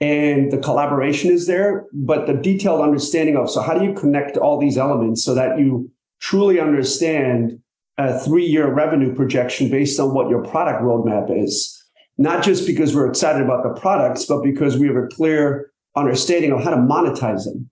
and 0.00 0.50
the 0.50 0.58
collaboration 0.58 1.30
is 1.30 1.46
there, 1.46 1.86
but 1.92 2.26
the 2.26 2.34
detailed 2.34 2.80
understanding 2.80 3.36
of 3.36 3.50
so 3.50 3.60
how 3.60 3.76
do 3.76 3.84
you 3.84 3.92
connect 3.94 4.36
all 4.36 4.58
these 4.58 4.78
elements 4.78 5.24
so 5.24 5.34
that 5.34 5.58
you 5.58 5.90
truly 6.20 6.60
understand 6.60 7.58
a 7.98 8.18
three 8.18 8.46
year 8.46 8.72
revenue 8.72 9.14
projection 9.14 9.70
based 9.70 9.98
on 9.98 10.14
what 10.14 10.28
your 10.28 10.42
product 10.44 10.82
roadmap 10.82 11.26
is. 11.36 11.74
Not 12.16 12.44
just 12.44 12.66
because 12.66 12.94
we're 12.94 13.08
excited 13.08 13.42
about 13.42 13.62
the 13.62 13.80
products, 13.80 14.24
but 14.24 14.42
because 14.42 14.76
we 14.76 14.86
have 14.88 14.96
a 14.96 15.06
clear 15.06 15.70
understanding 15.96 16.52
of 16.52 16.62
how 16.62 16.70
to 16.70 16.76
monetize 16.76 17.44
them 17.44 17.68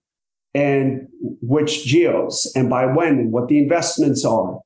and 0.57 1.07
which 1.41 1.85
geos 1.85 2.51
and 2.55 2.69
by 2.69 2.85
when 2.85 3.19
and 3.19 3.31
what 3.31 3.47
the 3.47 3.59
investments 3.59 4.25
are. 4.25 4.59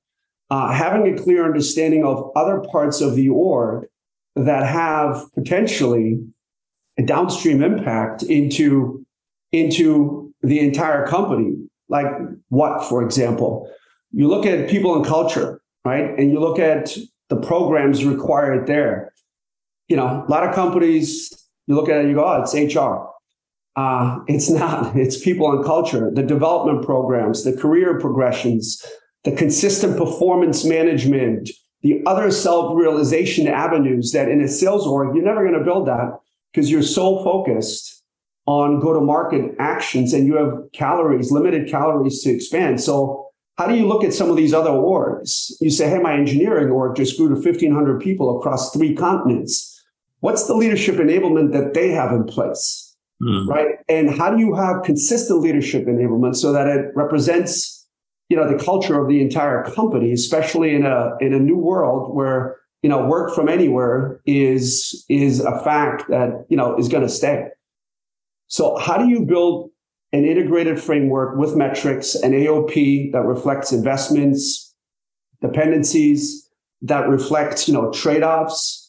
Uh, 0.50 0.72
having 0.72 1.14
a 1.14 1.22
clear 1.22 1.46
understanding 1.46 2.04
of 2.04 2.32
other 2.36 2.62
parts 2.72 3.02
of 3.02 3.16
the 3.16 3.30
org 3.30 3.86
that 4.36 4.66
have 4.66 5.24
potentially 5.34 6.20
a 6.98 7.04
downstream 7.04 7.64
impact 7.64 8.24
into, 8.24 9.06
into 9.52 10.34
the 10.42 10.60
entire 10.60 11.06
company. 11.08 11.56
Like 11.90 12.08
what, 12.50 12.84
for 12.84 13.04
example? 13.04 13.70
you 14.12 14.28
look 14.28 14.46
at 14.46 14.70
people 14.70 14.96
and 14.96 15.06
culture, 15.06 15.62
right? 15.86 16.18
And 16.18 16.32
you 16.32 16.40
look 16.40 16.60
at 16.60 16.96
the 17.30 17.38
programs 17.38 18.06
required 18.06 18.68
there. 18.68 19.14
You 19.88 19.96
know, 19.96 20.26
a 20.28 20.30
lot 20.30 20.48
of 20.48 20.54
companies, 20.54 21.32
you 21.68 21.76
look 21.76 21.90
at 21.90 22.04
it, 22.04 22.10
you 22.10 22.16
go, 22.16 22.26
oh, 22.26 22.42
it's 22.42 22.54
HR. 22.54 23.08
Uh, 23.76 24.20
it's 24.28 24.50
not, 24.50 24.96
it's 24.96 25.22
people 25.22 25.52
and 25.52 25.64
culture, 25.64 26.12
the 26.14 26.24
development 26.24 26.86
programs, 26.86 27.44
the 27.44 27.56
career 27.56 28.00
progressions, 28.00 28.84
the 29.24 29.32
consistent 29.32 29.98
performance 29.98 30.66
management, 30.66 31.50
the 31.82 32.02
other 32.06 32.32
self 32.32 32.76
realization 32.76 33.48
avenues 33.48 34.12
that 34.12 34.30
in 34.30 34.42
a 34.42 34.48
sales 34.48 34.86
org, 34.86 35.16
you're 35.16 35.26
never 35.26 35.46
going 35.48 35.58
to 35.58 35.66
build 35.66 35.88
that 35.88 36.20
because 36.52 36.70
you're 36.70 36.84
so 36.84 37.24
focused 37.24 38.04
on 38.46 38.80
go 38.80 38.94
to 38.94 39.00
market 39.00 39.56
actions 39.60 40.14
and 40.14 40.28
you 40.28 40.36
have 40.36 40.54
calories, 40.74 41.32
limited 41.32 41.70
calories 41.70 42.22
to 42.24 42.32
expand. 42.32 42.82
So 42.82 43.28
how 43.58 43.68
do 43.68 43.76
you 43.76 43.88
look 43.88 44.04
at 44.04 44.14
some 44.14 44.30
of 44.30 44.38
these 44.38 44.54
other 44.54 44.72
orgs? 44.72 45.52
You 45.62 45.70
say, 45.70 45.90
hey, 45.90 46.00
my 46.00 46.14
engineering 46.14 46.72
org 46.72 46.96
just 46.96 47.18
grew 47.18 47.30
to 47.30 47.36
1,500 47.36 48.02
people 48.02 48.40
across 48.40 48.74
three 48.74 48.96
continents. 48.96 49.68
What's 50.20 50.48
the 50.48 50.56
leadership 50.56 50.96
enablement 50.96 51.52
that 51.54 51.74
they 51.74 51.92
have 51.92 52.12
in 52.12 52.26
place? 52.26 52.91
Mm. 53.22 53.48
Right. 53.48 53.76
And 53.88 54.10
how 54.10 54.32
do 54.32 54.40
you 54.40 54.56
have 54.56 54.84
consistent 54.84 55.42
leadership 55.42 55.86
enablement 55.86 56.36
so 56.36 56.52
that 56.54 56.68
it 56.68 56.88
represents, 56.96 57.88
you 58.30 58.38
know, 58.38 58.48
the 58.52 58.64
culture 58.64 59.00
of 59.00 59.08
the 59.08 59.22
entire 59.22 59.64
company, 59.64 60.12
especially 60.12 60.74
in 60.74 60.86
a 60.86 61.12
in 61.20 61.34
a 61.34 61.40
new 61.40 61.58
world 61.58 62.16
where, 62.16 62.58
you 62.82 62.90
know, 62.90 63.06
work 63.06 63.36
from 63.36 63.48
anywhere 63.48 64.20
is 64.26 65.06
is 65.08 65.40
a 65.40 65.60
fact 65.64 66.10
that, 66.10 66.46
you 66.50 66.58
know, 66.58 66.76
is 66.78 66.88
going 66.88 67.04
to 67.04 67.10
stay. 67.10 67.46
So 68.48 68.78
how 68.78 68.98
do 68.98 69.08
you 69.08 69.26
build 69.26 69.70
an 70.14 70.26
integrated 70.26 70.82
framework 70.82 71.38
with 71.38 71.56
metrics 71.56 72.16
and 72.16 72.34
AOP 72.34 73.12
that 73.12 73.22
reflects 73.22 73.72
investments, 73.72 74.74
dependencies, 75.42 76.50
that 76.82 77.08
reflects, 77.08 77.68
you 77.68 77.74
know, 77.74 77.92
trade-offs, 77.92 78.81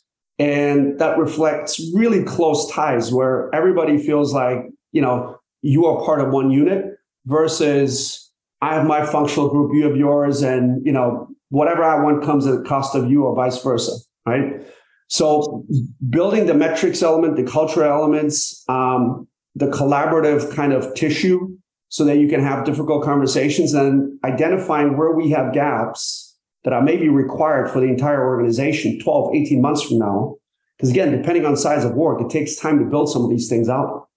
and 0.42 0.98
that 0.98 1.18
reflects 1.18 1.80
really 1.94 2.24
close 2.24 2.68
ties 2.68 3.12
where 3.12 3.48
everybody 3.54 3.96
feels 3.96 4.34
like, 4.34 4.58
you 4.90 5.00
know, 5.00 5.38
you 5.62 5.86
are 5.86 6.04
part 6.04 6.20
of 6.20 6.32
one 6.32 6.50
unit 6.50 6.96
versus 7.26 8.28
I 8.60 8.74
have 8.74 8.84
my 8.84 9.06
functional 9.06 9.48
group, 9.50 9.70
you 9.72 9.84
have 9.84 9.96
yours, 9.96 10.42
and 10.42 10.84
you 10.84 10.90
know, 10.90 11.28
whatever 11.50 11.84
I 11.84 12.02
want 12.02 12.24
comes 12.24 12.44
at 12.48 12.58
the 12.58 12.68
cost 12.68 12.96
of 12.96 13.08
you 13.08 13.22
or 13.24 13.36
vice 13.36 13.62
versa. 13.62 13.92
Right. 14.26 14.66
So 15.06 15.64
building 16.10 16.46
the 16.46 16.54
metrics 16.54 17.02
element, 17.02 17.36
the 17.36 17.44
cultural 17.44 17.92
elements, 17.92 18.64
um, 18.68 19.28
the 19.54 19.66
collaborative 19.66 20.52
kind 20.52 20.72
of 20.72 20.92
tissue 20.94 21.56
so 21.88 22.04
that 22.04 22.16
you 22.16 22.26
can 22.26 22.42
have 22.42 22.64
difficult 22.64 23.04
conversations 23.04 23.74
and 23.74 24.18
identifying 24.24 24.96
where 24.96 25.12
we 25.12 25.30
have 25.30 25.52
gaps 25.52 26.21
that 26.64 26.72
I 26.72 26.80
may 26.80 26.96
be 26.96 27.08
required 27.08 27.70
for 27.70 27.80
the 27.80 27.86
entire 27.86 28.24
organization 28.24 29.00
12, 29.00 29.34
18 29.34 29.60
months 29.60 29.82
from 29.82 29.98
now. 29.98 30.36
Because 30.76 30.90
again, 30.90 31.12
depending 31.12 31.44
on 31.44 31.56
size 31.56 31.84
of 31.84 31.94
work, 31.94 32.20
it 32.20 32.30
takes 32.30 32.56
time 32.56 32.78
to 32.78 32.84
build 32.84 33.10
some 33.10 33.24
of 33.24 33.30
these 33.30 33.48
things 33.48 33.68
out. 33.68 34.08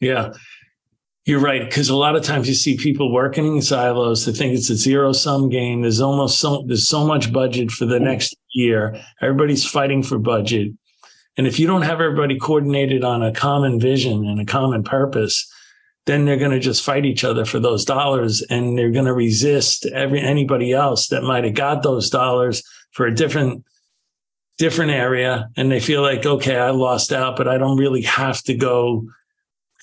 Yeah. 0.00 0.32
You're 1.24 1.40
right. 1.40 1.64
Because 1.64 1.88
a 1.88 1.96
lot 1.96 2.16
of 2.16 2.24
times 2.24 2.48
you 2.48 2.54
see 2.54 2.76
people 2.76 3.12
working 3.12 3.46
in 3.46 3.62
silos. 3.62 4.26
They 4.26 4.32
think 4.32 4.54
it's 4.54 4.70
a 4.70 4.76
zero 4.76 5.12
sum 5.12 5.48
game. 5.48 5.82
There's 5.82 6.00
almost 6.00 6.40
so 6.40 6.64
there's 6.66 6.88
so 6.88 7.06
much 7.06 7.32
budget 7.32 7.70
for 7.70 7.84
the 7.84 8.00
next 8.00 8.36
year. 8.54 9.00
Everybody's 9.20 9.64
fighting 9.64 10.02
for 10.02 10.18
budget. 10.18 10.72
And 11.38 11.46
if 11.46 11.58
you 11.58 11.66
don't 11.66 11.82
have 11.82 12.00
everybody 12.00 12.38
coordinated 12.38 13.04
on 13.04 13.22
a 13.22 13.32
common 13.32 13.78
vision 13.78 14.26
and 14.26 14.40
a 14.40 14.44
common 14.44 14.82
purpose, 14.82 15.48
then 16.06 16.24
they're 16.24 16.36
going 16.36 16.50
to 16.50 16.58
just 16.58 16.84
fight 16.84 17.04
each 17.04 17.24
other 17.24 17.44
for 17.44 17.60
those 17.60 17.84
dollars 17.84 18.42
and 18.42 18.76
they're 18.76 18.90
going 18.90 19.04
to 19.04 19.12
resist 19.12 19.86
every 19.86 20.20
anybody 20.20 20.72
else 20.72 21.08
that 21.08 21.22
might 21.22 21.44
have 21.44 21.54
got 21.54 21.82
those 21.82 22.10
dollars 22.10 22.62
for 22.90 23.06
a 23.06 23.14
different 23.14 23.64
different 24.58 24.90
area 24.90 25.48
and 25.56 25.70
they 25.70 25.80
feel 25.80 26.02
like 26.02 26.26
okay 26.26 26.56
i 26.56 26.70
lost 26.70 27.12
out 27.12 27.36
but 27.36 27.48
i 27.48 27.56
don't 27.56 27.78
really 27.78 28.02
have 28.02 28.42
to 28.42 28.54
go 28.54 29.04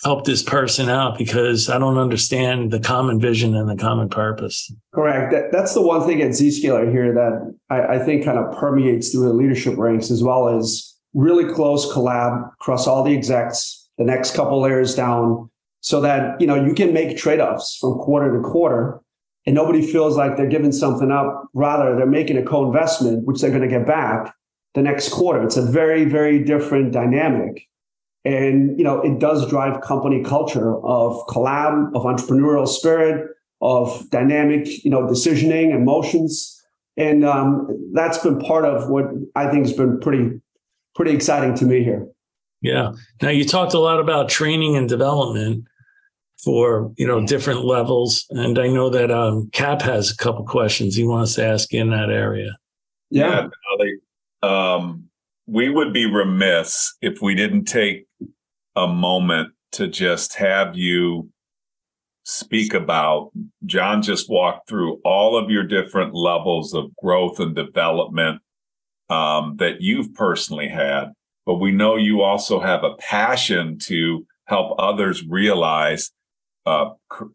help 0.04 0.24
this 0.26 0.44
person 0.44 0.90
out 0.90 1.18
because 1.18 1.70
i 1.70 1.78
don't 1.78 1.98
understand 1.98 2.72
the 2.72 2.80
common 2.80 3.20
vision 3.20 3.56
and 3.56 3.68
the 3.68 3.76
common 3.76 4.08
purpose. 4.08 4.72
Correct. 4.94 5.32
That, 5.32 5.52
that's 5.52 5.74
the 5.74 5.82
one 5.82 6.06
thing 6.06 6.22
at 6.22 6.30
zscaler 6.30 6.92
here 6.92 7.14
that 7.14 7.56
I, 7.70 7.96
I 7.96 8.00
think 8.00 8.24
kind 8.24 8.38
of 8.38 8.56
permeates 8.58 9.10
through 9.10 9.28
the 9.28 9.34
leadership 9.34 9.78
ranks 9.78 10.12
as 10.12 10.24
well 10.24 10.50
as 10.50 10.96
really 11.14 11.52
close 11.52 11.92
collab 11.92 12.54
across 12.54 12.88
all 12.88 13.04
the 13.04 13.18
execs 13.18 13.90
the 13.98 14.06
next 14.06 14.36
couple 14.36 14.62
layers 14.62 14.96
down 14.96 15.50
so 15.82 16.02
that 16.02 16.40
you 16.40 16.48
know 16.48 16.56
you 16.56 16.74
can 16.74 16.94
make 16.94 17.18
trade-offs 17.18 17.78
from 17.80 17.94
quarter 18.00 18.36
to 18.36 18.48
quarter 18.48 19.00
and 19.46 19.56
nobody 19.56 19.86
feels 19.86 20.18
like 20.18 20.38
they're 20.38 20.50
giving 20.50 20.72
something 20.72 21.12
up. 21.12 21.48
Rather 21.54 21.96
they're 21.96 22.06
making 22.06 22.38
a 22.38 22.44
co-investment 22.44 23.26
which 23.26 23.42
they're 23.42 23.50
going 23.50 23.62
to 23.62 23.68
get 23.68 23.88
back 23.88 24.34
the 24.76 24.82
next 24.82 25.10
quarter. 25.10 25.44
It's 25.44 25.58
a 25.58 25.62
very 25.62 26.06
very 26.06 26.44
different 26.44 26.92
dynamic. 26.92 27.68
And 28.26 28.78
you 28.78 28.84
know 28.84 29.02
it 29.02 29.20
does 29.20 29.50
drive 29.50 29.82
company 29.82 30.24
culture 30.24 30.76
of 30.86 31.26
collab 31.28 31.96
of 31.96 32.04
entrepreneurial 32.04 32.68
spirit 32.68 33.30
of 33.62 34.10
dynamic 34.10 34.84
you 34.84 34.92
know 34.92 35.04
decisioning 35.08 35.74
emotions. 35.74 36.56
And 36.98 37.24
um, 37.24 37.92
that's 37.94 38.18
been 38.18 38.40
part 38.40 38.66
of 38.66 38.90
what 38.90 39.06
i 39.36 39.50
think 39.50 39.66
has 39.66 39.74
been 39.74 40.00
pretty 40.02 40.42
pretty 40.96 41.12
exciting 41.12 41.56
to 41.56 41.66
me 41.66 41.82
here 41.82 42.06
yeah. 42.62 42.92
Now 43.22 43.30
you 43.30 43.46
talked 43.46 43.74
a 43.74 43.80
lot 43.80 44.00
about 44.00 44.30
training 44.30 44.76
and 44.76 44.90
development 44.90 45.66
for 46.44 46.92
you 46.98 47.08
know 47.08 47.26
different 47.26 47.66
levels, 47.66 48.26
and 48.30 48.60
I 48.60 48.68
know 48.68 48.90
that 48.90 49.12
um, 49.12 49.50
Cap 49.52 49.82
has 49.82 50.12
a 50.12 50.18
couple 50.18 50.46
questions 50.46 50.96
he 50.96 51.06
wants 51.06 51.36
to 51.36 51.46
ask 51.46 51.74
in 51.74 51.90
that 51.92 52.10
area. 52.10 52.58
Yeah, 53.10 53.48
yeah 53.82 53.90
um, 54.42 55.06
we 55.48 55.70
would 55.70 55.94
be 55.94 56.06
remiss 56.06 56.96
if 57.02 57.22
we 57.22 57.36
didn't 57.36 57.66
take 57.66 58.06
a 58.76 58.88
moment 58.88 59.54
to 59.74 59.88
just 59.88 60.36
have 60.36 60.78
you 60.78 61.30
speak 62.24 62.74
about. 62.74 63.32
John 63.66 64.02
just 64.02 64.30
walked 64.30 64.70
through 64.70 65.02
all 65.04 65.38
of 65.38 65.50
your 65.50 65.64
different 65.64 66.14
levels 66.14 66.74
of 66.74 66.96
growth 66.98 67.40
and 67.40 67.56
development 67.56 68.42
um, 69.10 69.56
that 69.58 69.82
you've 69.82 70.14
personally 70.14 70.68
had 70.68 71.14
but 71.50 71.56
we 71.56 71.72
know 71.72 71.96
you 71.96 72.22
also 72.22 72.60
have 72.60 72.84
a 72.84 72.94
passion 73.00 73.80
to 73.80 74.24
help 74.46 74.76
others 74.78 75.26
realize 75.28 76.12
uh, 76.68 76.92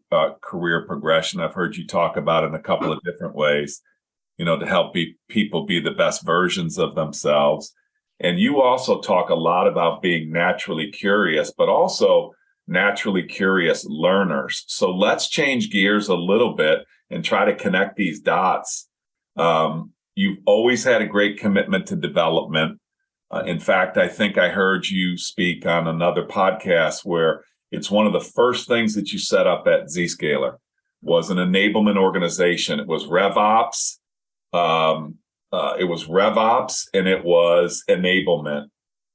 uh, 0.09 0.29
career 0.39 0.85
progression. 0.87 1.41
I've 1.41 1.53
heard 1.53 1.75
you 1.75 1.85
talk 1.85 2.15
about 2.15 2.45
in 2.45 2.55
a 2.55 2.61
couple 2.61 2.93
of 2.93 3.01
different 3.03 3.35
ways, 3.35 3.81
you 4.37 4.45
know, 4.45 4.57
to 4.57 4.65
help 4.65 4.93
be, 4.93 5.17
people 5.27 5.65
be 5.65 5.81
the 5.81 5.91
best 5.91 6.25
versions 6.25 6.77
of 6.77 6.95
themselves. 6.95 7.73
And 8.21 8.39
you 8.39 8.61
also 8.61 9.01
talk 9.01 9.31
a 9.31 9.35
lot 9.35 9.67
about 9.67 10.01
being 10.01 10.31
naturally 10.31 10.91
curious, 10.91 11.51
but 11.51 11.67
also 11.67 12.31
naturally 12.69 13.23
curious 13.23 13.83
learners. 13.83 14.63
So 14.67 14.95
let's 14.95 15.27
change 15.27 15.71
gears 15.71 16.07
a 16.07 16.15
little 16.15 16.55
bit 16.55 16.85
and 17.09 17.21
try 17.21 17.43
to 17.43 17.53
connect 17.53 17.97
these 17.97 18.21
dots. 18.21 18.87
Um, 19.35 19.91
you've 20.15 20.39
always 20.45 20.85
had 20.85 21.01
a 21.01 21.05
great 21.05 21.37
commitment 21.37 21.87
to 21.87 21.97
development. 21.97 22.79
Uh, 23.31 23.43
in 23.45 23.59
fact, 23.59 23.97
I 23.97 24.07
think 24.07 24.37
I 24.37 24.49
heard 24.49 24.87
you 24.87 25.17
speak 25.17 25.65
on 25.65 25.87
another 25.87 26.25
podcast 26.25 27.03
where 27.03 27.43
it's 27.71 27.91
one 27.91 28.07
of 28.07 28.13
the 28.13 28.19
first 28.19 28.67
things 28.67 28.93
that 28.95 29.11
you 29.11 29.19
set 29.19 29.47
up 29.47 29.67
at 29.67 29.87
Zscaler 29.87 30.57
was 31.01 31.29
an 31.29 31.37
enablement 31.37 31.97
organization. 31.97 32.79
It 32.79 32.87
was 32.87 33.05
RevOps, 33.05 33.97
um, 34.53 35.15
uh, 35.51 35.75
it 35.79 35.85
was 35.85 36.05
RevOps, 36.05 36.87
and 36.93 37.07
it 37.07 37.23
was 37.23 37.83
enablement. 37.89 38.67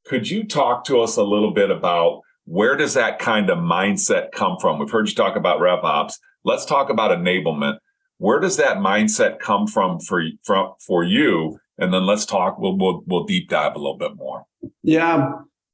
Could 0.07 0.29
you 0.29 0.45
talk 0.45 0.85
to 0.85 1.01
us 1.01 1.17
a 1.17 1.23
little 1.23 1.53
bit 1.53 1.71
about 1.71 2.21
where 2.45 2.77
does 2.77 2.95
that 2.95 3.19
kind 3.19 3.51
of 3.51 3.59
mindset 3.59 4.33
come 4.33 4.57
from? 4.61 4.79
We've 4.79 4.91
heard 4.91 5.09
you 5.09 5.15
talk 5.15 5.37
about 5.37 5.61
RevOps. 5.61 6.15
Let's 6.45 6.65
talk 6.65 6.91
about 6.91 7.17
enablement. 7.17 7.79
Where 8.19 8.41
does 8.41 8.57
that 8.57 8.79
mindset 8.79 9.39
come 9.39 9.67
from 9.67 10.01
for 10.01 10.23
from 10.45 10.73
for 10.87 11.05
you? 11.05 11.59
And 11.81 11.93
then 11.93 12.07
let's 12.07 12.27
talk. 12.27 12.59
We'll 12.59 12.77
we'll 12.77 13.03
we'll 13.07 13.25
deep 13.25 13.49
dive 13.49 13.75
a 13.75 13.79
little 13.79 13.97
bit 13.97 14.15
more. 14.15 14.45
Yeah, 14.83 15.33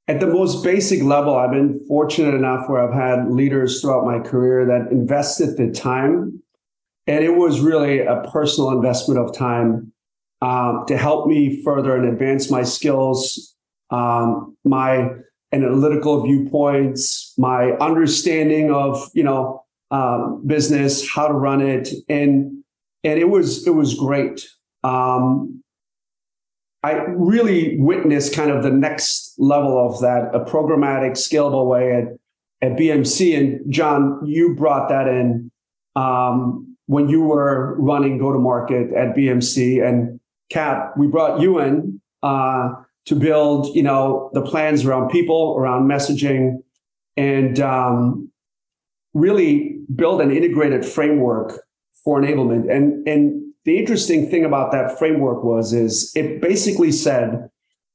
at 0.09 0.21
the 0.21 0.27
most 0.27 0.63
basic 0.63 1.03
level, 1.03 1.37
I've 1.37 1.51
been 1.51 1.85
fortunate 1.89 2.35
enough 2.35 2.69
where 2.69 2.81
I've 2.81 2.95
had 2.95 3.31
leaders 3.31 3.81
throughout 3.81 4.07
my 4.07 4.21
career 4.21 4.65
that 4.65 4.93
invested 4.93 5.57
the 5.57 5.71
time, 5.73 6.41
and 7.07 7.25
it 7.25 7.35
was 7.37 7.61
really 7.61 8.01
a 8.01 8.23
personal 8.33 8.71
investment 8.71 9.21
of 9.21 9.37
time 9.37 9.93
um, 10.43 10.85
to 10.87 10.97
help 10.97 11.27
me 11.27 11.63
further 11.65 11.97
and 11.97 12.09
advance 12.09 12.51
my 12.51 12.63
skills, 12.63 13.55
um, 13.91 14.57
my 14.65 15.11
analytical 15.53 16.23
viewpoints, 16.23 17.35
my 17.37 17.73
understanding 17.73 18.71
of 18.71 19.11
you 19.13 19.25
know 19.25 19.65
um, 19.91 20.43
business, 20.47 21.09
how 21.09 21.27
to 21.27 21.35
run 21.35 21.61
it, 21.61 21.89
and 22.09 22.63
and 23.03 23.19
it 23.19 23.29
was 23.29 23.67
it 23.67 23.75
was 23.75 23.95
great. 23.95 24.47
Um, 24.85 25.65
I 26.83 26.93
really 27.09 27.79
witnessed 27.81 28.35
kind 28.35 28.51
of 28.51 28.63
the 28.63 28.71
next 28.71 29.35
level 29.39 29.79
of 29.79 30.01
that, 30.01 30.31
a 30.33 30.41
programmatic, 30.41 31.13
scalable 31.13 31.67
way 31.67 31.93
at, 31.93 32.05
at 32.63 32.79
BMC. 32.79 33.37
And 33.37 33.73
John, 33.73 34.21
you 34.25 34.55
brought 34.55 34.89
that 34.89 35.09
in 35.09 35.51
um, 35.97 36.77
when 36.87 37.09
you 37.09 37.23
were 37.23 37.75
running 37.81 38.19
go 38.19 38.33
to 38.33 38.39
market 38.39 38.93
at 38.93 39.17
BMC. 39.17 39.85
And 39.85 40.21
Cap, 40.51 40.93
we 40.97 41.09
brought 41.09 41.41
you 41.41 41.59
in 41.59 42.01
uh, 42.23 42.71
to 43.07 43.15
build, 43.15 43.75
you 43.75 43.83
know, 43.83 44.31
the 44.33 44.43
plans 44.43 44.85
around 44.85 45.11
people, 45.11 45.57
around 45.59 45.89
messaging, 45.89 46.59
and 47.17 47.59
um, 47.61 48.31
really 49.15 49.79
build 49.95 50.21
an 50.21 50.31
integrated 50.31 50.85
framework 50.85 51.61
for 52.05 52.21
enablement. 52.21 52.71
And 52.71 53.07
and 53.09 53.46
the 53.67 53.79
interesting 53.79 54.31
thing 54.31 54.45
about 54.45 54.73
that 54.73 54.99
framework 54.99 55.45
was 55.45 55.75
is 55.75 56.11
it 56.15 56.41
basically 56.41 56.91
said 56.91 57.49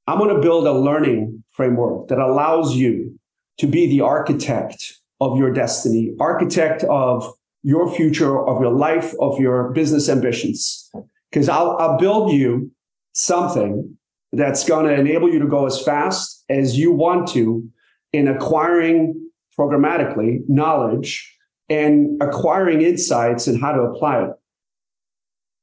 i'm 0.07 0.19
going 0.19 0.35
to 0.35 0.41
build 0.41 0.67
a 0.67 0.73
learning 0.73 1.43
framework 1.49 2.07
that 2.09 2.19
allows 2.19 2.75
you 2.75 3.17
to 3.57 3.67
be 3.67 3.87
the 3.87 4.01
architect 4.01 4.93
of 5.19 5.37
your 5.37 5.51
destiny 5.53 6.13
architect 6.19 6.83
of 6.85 7.31
your 7.63 7.93
future 7.93 8.45
of 8.47 8.61
your 8.61 8.71
life 8.71 9.13
of 9.19 9.39
your 9.39 9.71
business 9.71 10.09
ambitions. 10.09 10.89
Because 11.31 11.47
I'll, 11.47 11.77
I'll 11.77 11.97
build 11.97 12.33
you 12.33 12.71
something 13.13 13.97
that's 14.33 14.67
going 14.67 14.85
to 14.87 14.93
enable 14.93 15.29
you 15.29 15.39
to 15.39 15.47
go 15.47 15.65
as 15.65 15.81
fast 15.81 16.43
as 16.49 16.77
you 16.77 16.91
want 16.91 17.27
to 17.29 17.67
in 18.13 18.27
acquiring 18.27 19.29
programmatically 19.57 20.39
knowledge 20.47 21.37
and 21.69 22.21
acquiring 22.21 22.81
insights 22.81 23.47
and 23.47 23.61
how 23.61 23.71
to 23.71 23.81
apply 23.81 24.23
it 24.23 24.31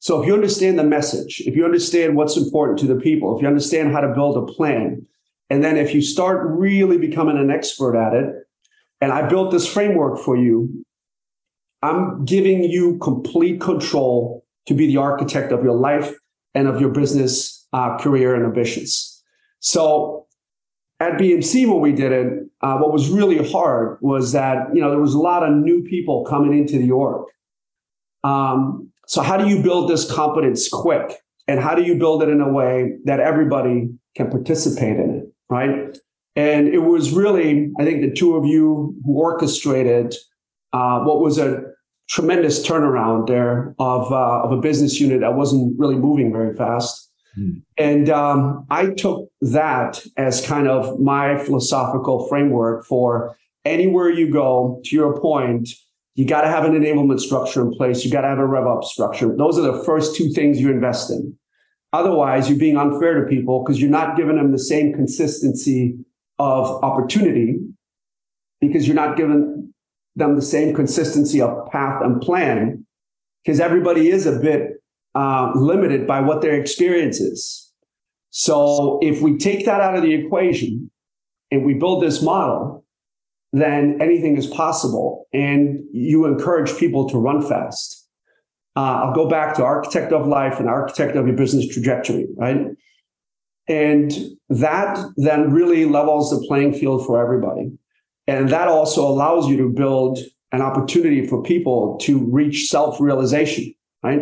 so 0.01 0.21
if 0.21 0.27
you 0.27 0.35
understand 0.35 0.79
the 0.79 0.85
message, 0.85 1.43
if 1.45 1.57
you 1.57 1.65
understand 1.65 2.17
what's 2.17 2.37
important 2.37 2.79
to 2.81 2.87
the 2.87 2.97
people, 2.97 3.37
if 3.37 3.43
you 3.43 3.49
understand 3.49 3.93
how 3.93 4.01
to 4.01 4.15
build 4.15 4.37
a 4.37 4.53
plan, 4.53 5.05
and 5.51 5.65
then 5.65 5.77
if 5.77 5.95
you 5.95 6.03
start 6.03 6.47
really 6.49 6.99
becoming 6.99 7.39
an 7.39 7.51
expert 7.51 7.97
at 7.97 8.15
it, 8.15 8.35
and 9.01 9.13
I 9.13 9.29
built 9.29 9.51
this 9.51 9.67
framework 9.67 10.19
for 10.19 10.37
you, 10.37 10.85
I'm 11.83 12.25
giving 12.25 12.65
you 12.65 12.99
complete 12.99 13.61
control 13.61 14.45
to 14.67 14.75
be 14.75 14.87
the 14.87 14.99
architect 14.99 15.53
of 15.53 15.63
your 15.63 15.75
life 15.75 16.13
and 16.55 16.69
of 16.69 16.81
your 16.81 16.91
business 16.91 17.67
uh, 17.73 17.97
career 17.99 18.35
and 18.35 18.45
ambitions. 18.45 19.23
So 19.61 20.27
at 21.01 21.13
BMC, 21.15 21.69
when 21.69 21.81
we 21.81 21.93
did 21.93 22.13
it, 22.13 22.27
uh, 22.61 22.77
what 22.79 22.93
was 22.93 23.09
really 23.09 23.49
hard 23.51 23.99
was 24.01 24.33
that 24.33 24.75
you 24.75 24.81
know 24.81 24.91
there 24.91 25.01
was 25.01 25.15
a 25.15 25.19
lot 25.19 25.45
of 25.45 25.55
new 25.55 25.83
people 25.83 26.25
coming 26.25 26.57
into 26.57 26.79
the 26.79 26.91
org. 26.91 27.27
Um, 28.25 28.88
so, 29.09 29.23
how 29.23 29.39
do 29.39 29.49
you 29.49 29.63
build 29.63 29.89
this 29.89 30.11
competence 30.11 30.69
quick? 30.69 31.17
And 31.49 31.59
how 31.59 31.75
do 31.75 31.83
you 31.83 31.97
build 31.97 32.23
it 32.23 32.29
in 32.29 32.43
a 32.43 32.53
way 32.53 32.93
that 33.05 33.21
everybody 33.21 33.89
can 34.15 34.31
participate 34.31 34.99
in 34.99 35.11
it? 35.11 35.33
Right. 35.49 35.97
And 36.37 36.69
it 36.69 36.81
was 36.81 37.11
really, 37.11 37.73
I 37.81 37.85
think, 37.85 38.03
the 38.03 38.13
two 38.13 38.37
of 38.37 38.45
you 38.45 38.95
who 39.07 39.19
orchestrated 39.19 40.15
uh, 40.75 41.01
what 41.01 41.21
was 41.21 41.39
a 41.39 41.63
tremendous 42.11 42.67
turnaround 42.67 43.27
there 43.27 43.75
of, 43.79 44.13
uh, 44.13 44.43
of 44.43 44.53
a 44.53 44.61
business 44.61 45.01
unit 45.01 45.21
that 45.21 45.35
wasn't 45.35 45.79
really 45.79 45.97
moving 45.97 46.31
very 46.31 46.55
fast. 46.55 47.11
Hmm. 47.35 47.51
And 47.79 48.11
um, 48.11 48.67
I 48.69 48.91
took 48.91 49.31
that 49.41 50.05
as 50.19 50.47
kind 50.47 50.69
of 50.69 51.01
my 51.01 51.39
philosophical 51.39 52.29
framework 52.29 52.85
for 52.85 53.39
anywhere 53.65 54.11
you 54.11 54.31
go, 54.31 54.83
to 54.85 54.95
your 54.95 55.19
point, 55.19 55.71
you 56.19 56.25
got 56.25 56.41
to 56.41 56.49
have 56.49 56.65
an 56.65 56.73
enablement 56.73 57.21
structure 57.21 57.61
in 57.61 57.71
place. 57.71 58.05
You 58.05 58.11
got 58.11 58.23
to 58.23 58.27
have 58.27 58.41
a 58.41 58.47
rev 58.47 58.67
up 58.67 58.83
structure. 58.83 59.33
Those 59.37 59.57
are 59.57 59.63
the 59.63 59.85
first 59.85 60.17
two 60.17 60.31
things 60.31 60.61
you 60.61 60.69
invest 60.69 61.13
in. 61.13 61.39
Otherwise, 61.93 62.51
you're 62.51 62.59
being 62.59 62.77
unfair 62.77 63.23
to 63.23 63.29
people 63.29 63.63
because 63.63 63.81
you're 63.81 63.89
not 63.89 64.17
giving 64.17 64.35
them 64.35 64.51
the 64.51 64.59
same 64.59 64.93
consistency 64.93 65.97
of 66.41 66.83
opportunity 66.83 67.61
because 68.61 68.89
you're 68.89 68.97
not 68.97 69.17
giving 69.17 69.73
them 70.17 70.35
the 70.35 70.43
same 70.43 70.75
consistency 70.75 71.41
of 71.41 71.71
path 71.71 72.03
and 72.03 72.21
plan 72.21 72.85
because 73.45 73.61
everybody 73.61 74.09
is 74.09 74.27
a 74.27 74.41
bit 74.41 74.83
uh, 75.15 75.53
limited 75.55 76.05
by 76.05 76.21
what 76.21 76.43
their 76.43 76.61
experience 76.61 77.21
is. 77.21 77.73
So 78.31 78.99
if 79.03 79.23
we 79.23 79.39
take 79.39 79.67
that 79.67 79.81
out 79.81 79.95
of 79.95 80.03
the 80.03 80.15
equation 80.15 80.91
and 81.53 81.65
we 81.65 81.75
build 81.75 82.03
this 82.03 82.21
model, 82.21 82.85
then 83.53 83.99
anything 84.01 84.37
is 84.37 84.47
possible. 84.47 85.27
And 85.33 85.81
you 85.93 86.27
encourage 86.27 86.77
people 86.77 87.09
to 87.11 87.19
run 87.19 87.43
fast. 87.43 88.07
Uh, 88.77 89.05
I'll 89.05 89.15
go 89.15 89.29
back 89.29 89.57
to 89.57 89.65
architect 89.65 90.13
of 90.13 90.27
life 90.27 90.61
and 90.61 90.69
architect 90.69 91.17
of 91.17 91.27
your 91.27 91.37
business 91.37 91.67
trajectory, 91.67 92.27
right? 92.37 92.67
And 93.67 94.13
that 94.49 94.99
then 95.17 95.51
really 95.51 95.85
levels 95.85 96.31
the 96.31 96.47
playing 96.47 96.75
field 96.75 97.05
for 97.05 97.21
everybody. 97.23 97.73
And 98.27 98.49
that 98.51 98.69
also 98.69 99.07
allows 99.07 99.49
you 99.49 99.57
to 99.59 99.69
build 99.69 100.19
an 100.53 100.63
opportunity 100.63 101.27
for 101.27 101.43
people 101.43 101.99
to 102.03 102.19
reach 102.31 102.69
self 102.69 103.01
realization, 103.01 103.75
right? 104.03 104.21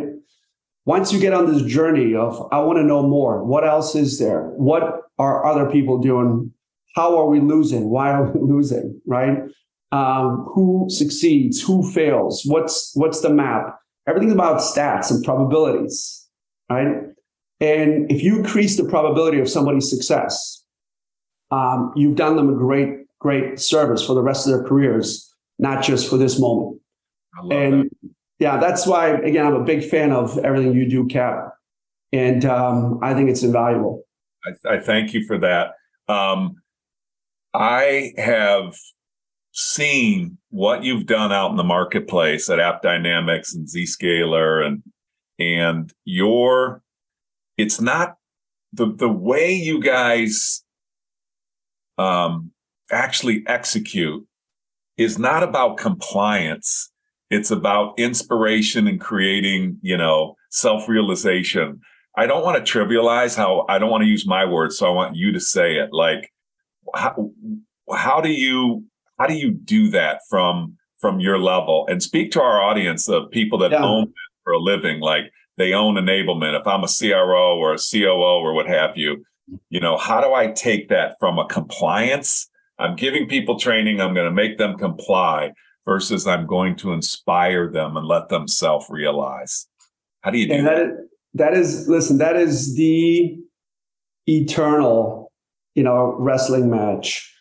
Once 0.85 1.12
you 1.12 1.18
get 1.18 1.33
on 1.33 1.53
this 1.53 1.62
journey 1.62 2.14
of, 2.14 2.49
I 2.53 2.61
want 2.61 2.79
to 2.79 2.85
know 2.85 3.03
more, 3.03 3.45
what 3.45 3.66
else 3.66 3.97
is 3.97 4.18
there? 4.18 4.53
What 4.57 5.03
are 5.18 5.45
other 5.45 5.68
people 5.68 5.99
doing? 5.99 6.53
How 6.97 7.18
are 7.18 7.26
we 7.26 7.40
losing? 7.40 7.90
Why 7.90 8.11
are 8.11 8.24
we 8.24 8.40
losing, 8.55 9.01
right? 9.07 9.38
Um, 9.92 10.47
who 10.55 10.86
succeeds? 10.88 11.62
Who 11.62 11.88
fails? 11.92 12.42
What's, 12.47 12.92
what's 12.94 13.20
the 13.20 13.30
map? 13.30 13.78
Everything's 14.09 14.32
about 14.32 14.61
stats 14.61 15.11
and 15.11 15.22
probabilities, 15.24 16.26
right? 16.70 17.03
And 17.61 18.11
if 18.11 18.22
you 18.22 18.38
increase 18.38 18.76
the 18.76 18.84
probability 18.84 19.40
of 19.40 19.49
somebody's 19.49 19.88
success, 19.88 20.64
um, 21.51 21.92
you've 21.97 22.16
done 22.16 22.36
them 22.36 22.49
a 22.49 22.57
great, 22.57 23.07
great 23.18 23.59
service 23.61 24.05
for 24.05 24.14
the 24.14 24.22
rest 24.22 24.47
of 24.47 24.53
their 24.53 24.64
careers, 24.64 25.32
not 25.59 25.82
just 25.82 26.09
for 26.09 26.16
this 26.16 26.38
moment. 26.38 26.80
and 27.51 27.84
that. 27.84 28.11
yeah, 28.38 28.57
that's 28.59 28.86
why, 28.86 29.09
again, 29.09 29.47
I'm 29.47 29.55
a 29.55 29.64
big 29.64 29.84
fan 29.84 30.12
of 30.12 30.38
everything 30.38 30.74
you 30.74 30.88
do, 30.88 31.07
Cap. 31.07 31.55
And 32.12 32.44
um, 32.44 33.01
I 33.03 33.14
think 33.14 33.30
it's 33.30 33.42
invaluable. 33.42 34.05
I, 34.44 34.74
I, 34.74 34.78
thank 34.78 35.12
you 35.12 35.24
for 35.26 35.38
that. 35.38 35.72
Um, 36.09 36.57
I 37.57 38.13
have 38.19 38.77
seen 39.53 40.39
what 40.51 40.85
you've 40.85 41.07
done 41.07 41.33
out 41.33 41.51
in 41.51 41.57
the 41.57 41.65
marketplace 41.65 42.51
at 42.51 42.59
AppDynamics 42.59 43.55
and 43.55 43.67
Zscaler 43.67 44.65
and 44.67 44.83
and 45.39 45.93
your 46.05 46.83
it's 47.57 47.81
not 47.81 48.17
the 48.73 48.93
the 48.95 49.09
way 49.09 49.53
you 49.53 49.81
guys 49.81 50.63
um, 51.99 52.51
actually 52.91 53.45
execute 53.47 54.27
is 54.97 55.19
not 55.19 55.43
about 55.43 55.79
compliance. 55.79 56.91
It's 57.31 57.51
about 57.51 57.99
inspiration 57.99 58.87
and 58.87 59.01
creating, 59.01 59.79
you 59.83 59.97
know, 59.97 60.37
self 60.51 60.89
realization. 60.89 61.81
I 62.17 62.27
don't 62.27 62.45
want 62.45 62.65
to 62.65 62.73
trivialize 62.73 63.37
how 63.37 63.67
I 63.69 63.79
don't 63.79 63.91
want 63.91 64.03
to 64.03 64.09
use 64.09 64.27
my 64.27 64.45
words, 64.45 64.79
so 64.79 64.87
I 64.87 64.91
want 64.91 65.17
you 65.17 65.33
to 65.33 65.41
say 65.41 65.77
it. 65.77 65.91
Like, 65.93 66.31
how, 66.97 67.30
how 67.94 68.20
do 68.20 68.30
you 68.30 68.84
how 69.18 69.26
do 69.26 69.34
you 69.34 69.53
do 69.53 69.90
that 69.90 70.20
from 70.28 70.76
from 70.99 71.20
your 71.20 71.38
level 71.38 71.86
and 71.88 72.03
speak 72.03 72.30
to 72.32 72.40
our 72.40 72.62
audience 72.62 73.09
of 73.09 73.30
people 73.30 73.59
that 73.59 73.72
yeah. 73.72 73.84
own 73.84 74.12
for 74.44 74.53
a 74.53 74.59
living? 74.59 75.01
Like, 75.01 75.32
they 75.57 75.72
own 75.72 75.94
enablement. 75.94 76.59
If 76.59 76.66
I'm 76.66 76.84
a 76.84 76.88
CRO 76.88 77.59
or 77.59 77.74
a 77.74 77.78
COO 77.78 78.40
or 78.40 78.55
what 78.55 78.66
have 78.66 78.97
you, 78.97 79.24
you 79.70 79.80
know, 79.80 79.97
how 79.97 80.20
do 80.20 80.34
I 80.34 80.49
take 80.49 80.88
that 80.88 81.16
from 81.18 81.38
a 81.38 81.47
compliance? 81.47 82.49
I'm 82.78 82.97
giving 82.97 83.26
people 83.26 83.59
training. 83.59 84.01
I'm 84.01 84.14
going 84.14 84.26
to 84.26 84.32
make 84.32 84.59
them 84.59 84.76
comply 84.76 85.53
versus 85.84 86.26
I'm 86.26 86.47
going 86.47 86.76
to 86.76 86.92
inspire 86.92 87.70
them 87.70 87.97
and 87.97 88.07
let 88.07 88.28
them 88.28 88.49
self 88.49 88.90
realize. 88.90 89.66
How 90.20 90.30
do 90.30 90.38
you 90.38 90.49
do 90.49 90.55
and 90.55 90.66
that? 90.66 91.09
That 91.34 91.55
is, 91.55 91.86
listen, 91.88 92.18
that 92.18 92.36
is 92.36 92.74
the 92.76 93.38
eternal, 94.26 95.26
you 95.77 95.85
know, 95.85 96.16
wrestling 96.18 96.68
match 96.68 97.33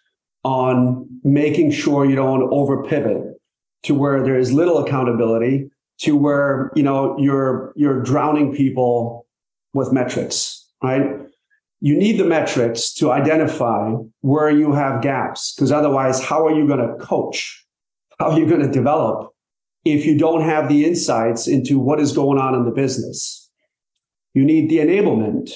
on 0.43 1.07
making 1.23 1.71
sure 1.71 2.05
you 2.05 2.15
don't 2.15 2.43
over 2.53 2.83
pivot 2.83 3.23
to 3.83 3.95
where 3.95 4.23
there 4.23 4.37
is 4.37 4.53
little 4.53 4.77
accountability 4.77 5.69
to 5.97 6.15
where 6.15 6.71
you 6.75 6.83
know 6.83 7.17
you're 7.17 7.73
you're 7.75 8.03
drowning 8.03 8.53
people 8.53 9.25
with 9.73 9.91
metrics 9.91 10.65
right? 10.85 11.19
You 11.81 11.97
need 11.97 12.19
the 12.19 12.25
metrics 12.25 12.93
to 12.95 13.11
identify 13.11 13.91
where 14.21 14.49
you 14.49 14.73
have 14.73 15.01
gaps 15.01 15.53
because 15.53 15.71
otherwise 15.71 16.23
how 16.23 16.45
are 16.45 16.53
you 16.53 16.67
going 16.67 16.79
to 16.79 16.95
coach? 17.05 17.63
How 18.19 18.31
are 18.31 18.39
you 18.39 18.47
going 18.47 18.61
to 18.61 18.71
develop 18.71 19.31
if 19.83 20.05
you 20.05 20.17
don't 20.17 20.41
have 20.41 20.69
the 20.69 20.85
insights 20.85 21.47
into 21.47 21.77
what 21.77 21.99
is 21.99 22.13
going 22.13 22.39
on 22.39 22.55
in 22.55 22.65
the 22.65 22.71
business? 22.71 23.49
You 24.33 24.45
need 24.45 24.69
the 24.69 24.77
enablement 24.77 25.51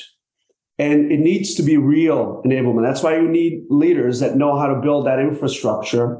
and 0.79 1.11
it 1.11 1.19
needs 1.19 1.53
to 1.55 1.61
be 1.61 1.77
real 1.77 2.41
enablement 2.45 2.83
that's 2.83 3.03
why 3.03 3.15
you 3.15 3.27
need 3.27 3.63
leaders 3.69 4.19
that 4.19 4.35
know 4.35 4.57
how 4.57 4.67
to 4.67 4.81
build 4.81 5.05
that 5.05 5.19
infrastructure 5.19 6.19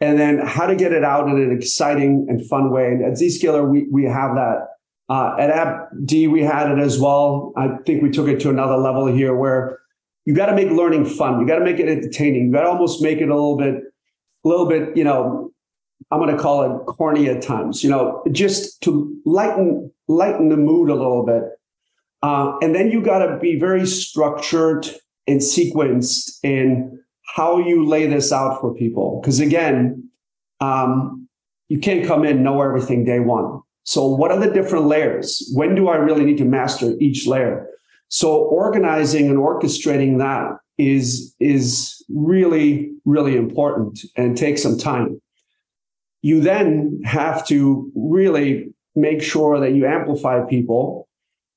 and 0.00 0.18
then 0.18 0.38
how 0.38 0.66
to 0.66 0.76
get 0.76 0.92
it 0.92 1.04
out 1.04 1.28
in 1.28 1.36
an 1.36 1.56
exciting 1.56 2.26
and 2.28 2.46
fun 2.46 2.70
way. 2.70 2.86
And 2.88 3.04
at 3.04 3.12
Zscaler, 3.12 3.68
we, 3.68 3.86
we 3.90 4.04
have 4.04 4.34
that. 4.34 4.68
Uh, 5.08 5.36
at 5.38 5.50
AppD, 5.50 6.30
we 6.30 6.42
had 6.42 6.70
it 6.70 6.78
as 6.78 6.98
well. 6.98 7.52
I 7.56 7.68
think 7.86 8.02
we 8.02 8.10
took 8.10 8.26
it 8.26 8.40
to 8.40 8.50
another 8.50 8.76
level 8.76 9.06
here 9.06 9.34
where 9.34 9.78
you 10.24 10.34
got 10.34 10.46
to 10.46 10.54
make 10.54 10.70
learning 10.70 11.04
fun. 11.04 11.40
You 11.40 11.46
got 11.46 11.58
to 11.58 11.64
make 11.64 11.78
it 11.78 11.88
entertaining. 11.88 12.46
You 12.46 12.52
got 12.52 12.62
to 12.62 12.68
almost 12.68 13.02
make 13.02 13.18
it 13.18 13.28
a 13.28 13.34
little 13.34 13.56
bit, 13.56 13.74
a 14.44 14.48
little 14.48 14.66
bit, 14.66 14.96
you 14.96 15.04
know, 15.04 15.50
I'm 16.10 16.20
going 16.20 16.34
to 16.34 16.42
call 16.42 16.62
it 16.62 16.86
corny 16.86 17.28
at 17.28 17.42
times, 17.42 17.84
you 17.84 17.90
know, 17.90 18.22
just 18.32 18.80
to 18.82 19.14
lighten, 19.26 19.92
lighten 20.08 20.48
the 20.48 20.56
mood 20.56 20.88
a 20.88 20.94
little 20.94 21.24
bit. 21.24 21.42
Uh, 22.24 22.56
and 22.62 22.74
then 22.74 22.90
you 22.90 23.02
got 23.02 23.18
to 23.18 23.36
be 23.36 23.58
very 23.58 23.86
structured 23.86 24.88
and 25.26 25.40
sequenced 25.40 26.38
in 26.42 26.98
how 27.36 27.58
you 27.58 27.84
lay 27.84 28.06
this 28.06 28.32
out 28.32 28.62
for 28.62 28.74
people. 28.74 29.20
Because 29.20 29.40
again, 29.40 30.08
um, 30.58 31.28
you 31.68 31.78
can't 31.78 32.06
come 32.06 32.24
in 32.24 32.42
know 32.42 32.62
everything 32.62 33.04
day 33.04 33.20
one. 33.20 33.60
So 33.82 34.06
what 34.06 34.30
are 34.30 34.40
the 34.40 34.50
different 34.50 34.86
layers? 34.86 35.50
When 35.52 35.74
do 35.74 35.88
I 35.88 35.96
really 35.96 36.24
need 36.24 36.38
to 36.38 36.46
master 36.46 36.94
each 36.98 37.26
layer? 37.26 37.68
So 38.08 38.34
organizing 38.34 39.28
and 39.28 39.36
orchestrating 39.36 40.16
that 40.16 40.56
is 40.78 41.34
is 41.40 42.02
really 42.08 42.90
really 43.04 43.36
important 43.36 44.00
and 44.16 44.34
takes 44.34 44.62
some 44.62 44.78
time. 44.78 45.20
You 46.22 46.40
then 46.40 47.02
have 47.04 47.46
to 47.48 47.92
really 47.94 48.72
make 48.96 49.22
sure 49.22 49.60
that 49.60 49.74
you 49.74 49.84
amplify 49.84 50.40
people 50.46 51.06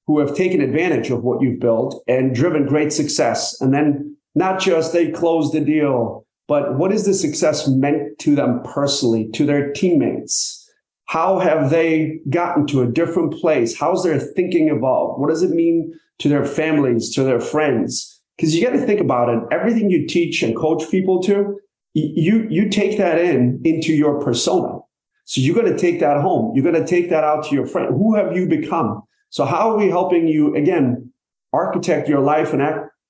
who 0.07 0.19
have 0.19 0.35
taken 0.35 0.61
advantage 0.61 1.09
of 1.09 1.23
what 1.23 1.41
you've 1.41 1.59
built 1.59 2.01
and 2.07 2.33
driven 2.33 2.65
great 2.65 2.91
success 2.93 3.59
and 3.61 3.73
then 3.73 4.15
not 4.35 4.59
just 4.59 4.93
they 4.93 5.11
closed 5.11 5.53
the 5.53 5.59
deal, 5.59 6.25
but 6.47 6.77
what 6.77 6.93
is 6.93 7.05
the 7.05 7.13
success 7.13 7.67
meant 7.67 8.17
to 8.19 8.35
them 8.35 8.61
personally, 8.63 9.29
to 9.33 9.45
their 9.45 9.71
teammates? 9.73 10.63
How 11.07 11.39
have 11.39 11.69
they 11.69 12.19
gotten 12.29 12.67
to 12.67 12.81
a 12.81 12.87
different 12.87 13.33
place? 13.33 13.77
How's 13.77 14.03
their 14.03 14.19
thinking 14.19 14.69
evolved? 14.69 15.19
What 15.19 15.29
does 15.29 15.43
it 15.43 15.49
mean 15.49 15.93
to 16.19 16.29
their 16.29 16.45
families, 16.45 17.13
to 17.15 17.23
their 17.23 17.39
friends? 17.39 18.21
Because 18.37 18.55
you 18.55 18.63
got 18.63 18.73
to 18.73 18.85
think 18.85 19.01
about 19.01 19.29
it. 19.29 19.39
Everything 19.51 19.89
you 19.89 20.07
teach 20.07 20.43
and 20.43 20.55
coach 20.55 20.89
people 20.91 21.21
to, 21.23 21.57
you 21.93 22.45
you 22.49 22.69
take 22.69 22.97
that 22.99 23.17
in 23.19 23.59
into 23.63 23.93
your 23.93 24.21
persona. 24.21 24.79
So 25.25 25.41
you're 25.41 25.55
going 25.55 25.71
to 25.71 25.77
take 25.77 25.99
that 25.99 26.21
home. 26.21 26.53
You're 26.55 26.71
going 26.71 26.81
to 26.81 26.87
take 26.87 27.09
that 27.09 27.23
out 27.23 27.45
to 27.45 27.55
your 27.55 27.65
friend. 27.65 27.89
Who 27.89 28.15
have 28.15 28.35
you 28.35 28.47
become? 28.47 29.01
So 29.29 29.45
how 29.45 29.71
are 29.71 29.77
we 29.77 29.89
helping 29.89 30.27
you 30.27 30.55
again 30.55 31.11
architect 31.53 32.07
your 32.07 32.19
life 32.19 32.53
and 32.53 32.61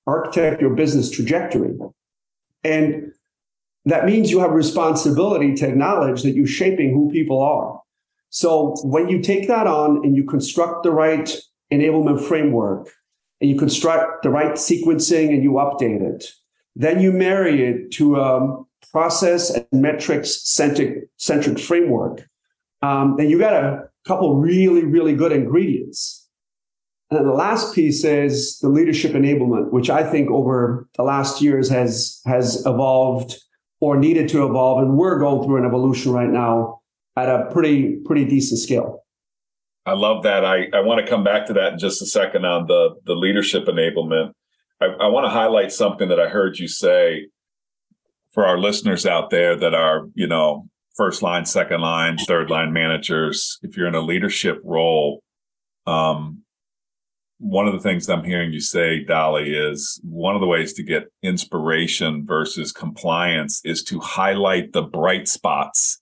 architect 0.06 0.60
your 0.60 0.74
business 0.74 1.10
trajectory. 1.10 1.76
And 2.64 3.12
that 3.84 4.06
means 4.06 4.30
you 4.30 4.40
have 4.40 4.52
responsibility 4.52 5.54
to 5.56 5.68
acknowledge 5.68 6.22
that 6.22 6.34
you're 6.34 6.46
shaping 6.46 6.92
who 6.92 7.10
people 7.10 7.40
are. 7.40 7.80
So 8.30 8.76
when 8.84 9.08
you 9.08 9.20
take 9.20 9.48
that 9.48 9.66
on 9.66 10.04
and 10.04 10.16
you 10.16 10.24
construct 10.24 10.82
the 10.82 10.90
right 10.90 11.34
enablement 11.72 12.26
framework 12.26 12.90
and 13.40 13.50
you 13.50 13.56
construct 13.56 14.22
the 14.22 14.30
right 14.30 14.54
sequencing 14.54 15.28
and 15.32 15.42
you 15.42 15.52
update 15.52 16.02
it, 16.02 16.24
then 16.76 17.00
you 17.00 17.12
marry 17.12 17.64
it 17.64 17.90
to 17.92 18.16
a 18.16 18.64
process 18.92 19.50
and 19.50 19.66
metrics 19.72 20.42
centric, 20.48 21.58
framework. 21.58 22.28
Um, 22.82 23.16
then 23.16 23.28
you 23.30 23.38
got 23.38 23.52
a 23.52 23.87
couple 24.06 24.36
really, 24.36 24.84
really 24.84 25.14
good 25.14 25.32
ingredients. 25.32 26.28
And 27.10 27.18
then 27.18 27.26
the 27.26 27.32
last 27.32 27.74
piece 27.74 28.04
is 28.04 28.58
the 28.58 28.68
leadership 28.68 29.12
enablement, 29.12 29.70
which 29.72 29.88
I 29.88 30.08
think 30.08 30.30
over 30.30 30.88
the 30.96 31.02
last 31.02 31.40
years 31.40 31.70
has 31.70 32.20
has 32.26 32.64
evolved 32.66 33.36
or 33.80 33.96
needed 33.96 34.28
to 34.30 34.44
evolve, 34.44 34.82
and 34.82 34.98
we're 34.98 35.18
going 35.18 35.46
through 35.46 35.56
an 35.56 35.64
evolution 35.64 36.12
right 36.12 36.28
now 36.28 36.80
at 37.16 37.28
a 37.28 37.46
pretty 37.50 37.96
pretty 38.04 38.24
decent 38.24 38.60
scale. 38.60 39.04
I 39.86 39.94
love 39.94 40.22
that. 40.24 40.44
I, 40.44 40.66
I 40.74 40.80
want 40.80 41.00
to 41.00 41.10
come 41.10 41.24
back 41.24 41.46
to 41.46 41.54
that 41.54 41.72
in 41.72 41.78
just 41.78 42.02
a 42.02 42.06
second 42.06 42.44
on 42.44 42.66
the, 42.66 42.96
the 43.06 43.14
leadership 43.14 43.64
enablement. 43.64 44.32
I, 44.82 44.86
I 44.86 45.06
want 45.06 45.24
to 45.24 45.30
highlight 45.30 45.72
something 45.72 46.10
that 46.10 46.20
I 46.20 46.28
heard 46.28 46.58
you 46.58 46.68
say 46.68 47.28
for 48.32 48.44
our 48.44 48.58
listeners 48.58 49.06
out 49.06 49.30
there 49.30 49.56
that 49.56 49.74
are, 49.74 50.06
you 50.14 50.26
know, 50.26 50.68
first 50.98 51.22
line, 51.22 51.46
second 51.46 51.80
line, 51.80 52.18
third 52.18 52.50
line 52.50 52.72
managers. 52.72 53.58
If 53.62 53.76
you're 53.76 53.86
in 53.86 53.94
a 53.94 54.00
leadership 54.00 54.60
role, 54.64 55.22
um, 55.86 56.42
one 57.38 57.68
of 57.68 57.72
the 57.72 57.80
things 57.80 58.08
I'm 58.08 58.24
hearing 58.24 58.52
you 58.52 58.60
say, 58.60 59.04
Dali, 59.08 59.72
is 59.72 60.00
one 60.02 60.34
of 60.34 60.40
the 60.40 60.46
ways 60.48 60.72
to 60.74 60.82
get 60.82 61.04
inspiration 61.22 62.26
versus 62.26 62.72
compliance 62.72 63.60
is 63.64 63.84
to 63.84 64.00
highlight 64.00 64.72
the 64.72 64.82
bright 64.82 65.28
spots 65.28 66.00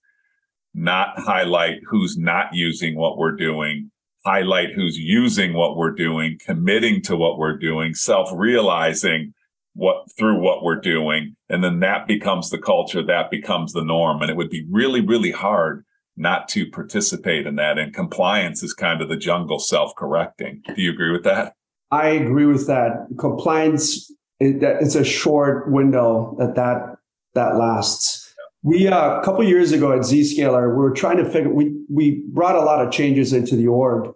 not 0.73 1.09
highlight 1.17 1.79
who's 1.87 2.17
not 2.17 2.53
using 2.53 2.95
what 2.95 3.17
we're 3.17 3.35
doing, 3.35 3.91
highlight 4.25 4.73
who's 4.73 4.97
using 4.97 5.53
what 5.53 5.75
we're 5.75 5.91
doing, 5.91 6.37
committing 6.45 7.01
to 7.01 7.17
what 7.17 7.37
we're 7.39 7.57
doing, 7.57 7.93
self 7.95 8.29
realizing 8.33 9.33
what 9.77 10.05
through 10.17 10.39
what 10.39 10.63
we're 10.63 10.79
doing. 10.79 11.35
And 11.49 11.63
then 11.63 11.79
that 11.79 12.07
becomes 12.07 12.49
the 12.49 12.57
culture, 12.57 13.03
that 13.03 13.31
becomes 13.31 13.73
the 13.73 13.83
norm. 13.83 14.21
And 14.21 14.29
it 14.29 14.35
would 14.35 14.49
be 14.49 14.65
really, 14.69 15.01
really 15.01 15.31
hard 15.31 15.85
not 16.17 16.49
to 16.49 16.69
participate 16.69 17.45
in 17.45 17.55
that. 17.55 17.77
And 17.77 17.93
compliance 17.93 18.63
is 18.63 18.73
kind 18.73 19.01
of 19.01 19.07
the 19.07 19.17
jungle 19.17 19.59
self 19.59 19.93
correcting. 19.95 20.63
Do 20.75 20.81
you 20.81 20.91
agree 20.91 21.11
with 21.11 21.23
that? 21.23 21.53
I 21.91 22.09
agree 22.09 22.45
with 22.45 22.67
that. 22.67 23.07
Compliance, 23.17 24.11
it's 24.39 24.95
a 24.95 25.05
short 25.05 25.71
window 25.71 26.35
that 26.39 26.55
that, 26.55 26.97
that 27.35 27.55
lasts 27.55 28.27
we 28.63 28.87
uh, 28.87 29.19
a 29.19 29.23
couple 29.23 29.43
years 29.43 29.71
ago 29.71 29.93
at 29.93 29.99
Zscaler, 29.99 30.69
we 30.71 30.81
were 30.81 30.91
trying 30.91 31.17
to 31.17 31.25
figure. 31.25 31.53
We 31.53 31.73
we 31.89 32.23
brought 32.29 32.55
a 32.55 32.61
lot 32.61 32.85
of 32.85 32.91
changes 32.91 33.31
into 33.31 33.55
the 33.55 33.67
org, 33.67 34.05
and 34.05 34.13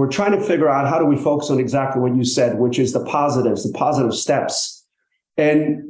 we're 0.00 0.10
trying 0.10 0.32
to 0.32 0.40
figure 0.40 0.68
out 0.68 0.88
how 0.88 0.98
do 0.98 1.04
we 1.04 1.16
focus 1.16 1.50
on 1.50 1.60
exactly 1.60 2.00
what 2.00 2.16
you 2.16 2.24
said, 2.24 2.58
which 2.58 2.78
is 2.78 2.92
the 2.92 3.04
positives, 3.04 3.62
the 3.62 3.76
positive 3.76 4.14
steps. 4.14 4.83
And 5.36 5.82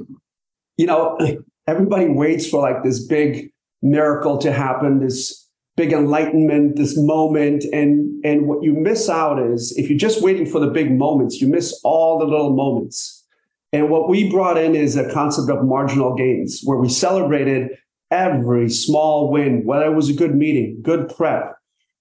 you 0.76 0.86
know, 0.86 1.18
everybody 1.66 2.08
waits 2.08 2.48
for 2.48 2.60
like 2.60 2.82
this 2.82 3.06
big 3.06 3.50
miracle 3.82 4.38
to 4.38 4.52
happen, 4.52 5.00
this 5.00 5.48
big 5.76 5.92
enlightenment, 5.92 6.76
this 6.76 6.96
moment, 6.96 7.64
and 7.72 8.24
and 8.24 8.46
what 8.46 8.62
you 8.62 8.72
miss 8.72 9.08
out 9.08 9.38
is 9.38 9.76
if 9.76 9.88
you're 9.88 9.98
just 9.98 10.22
waiting 10.22 10.46
for 10.46 10.60
the 10.60 10.70
big 10.70 10.96
moments, 10.96 11.40
you 11.40 11.48
miss 11.48 11.78
all 11.84 12.18
the 12.18 12.24
little 12.24 12.54
moments. 12.54 13.22
And 13.72 13.90
what 13.90 14.08
we 14.08 14.30
brought 14.30 14.56
in 14.56 14.76
is 14.76 14.96
a 14.96 15.12
concept 15.12 15.50
of 15.50 15.64
marginal 15.64 16.14
gains, 16.14 16.60
where 16.62 16.78
we 16.78 16.88
celebrated 16.88 17.70
every 18.10 18.70
small 18.70 19.30
win, 19.32 19.64
whether 19.64 19.86
it 19.86 19.96
was 19.96 20.08
a 20.08 20.14
good 20.14 20.36
meeting, 20.36 20.78
good 20.80 21.12
prep, 21.14 21.56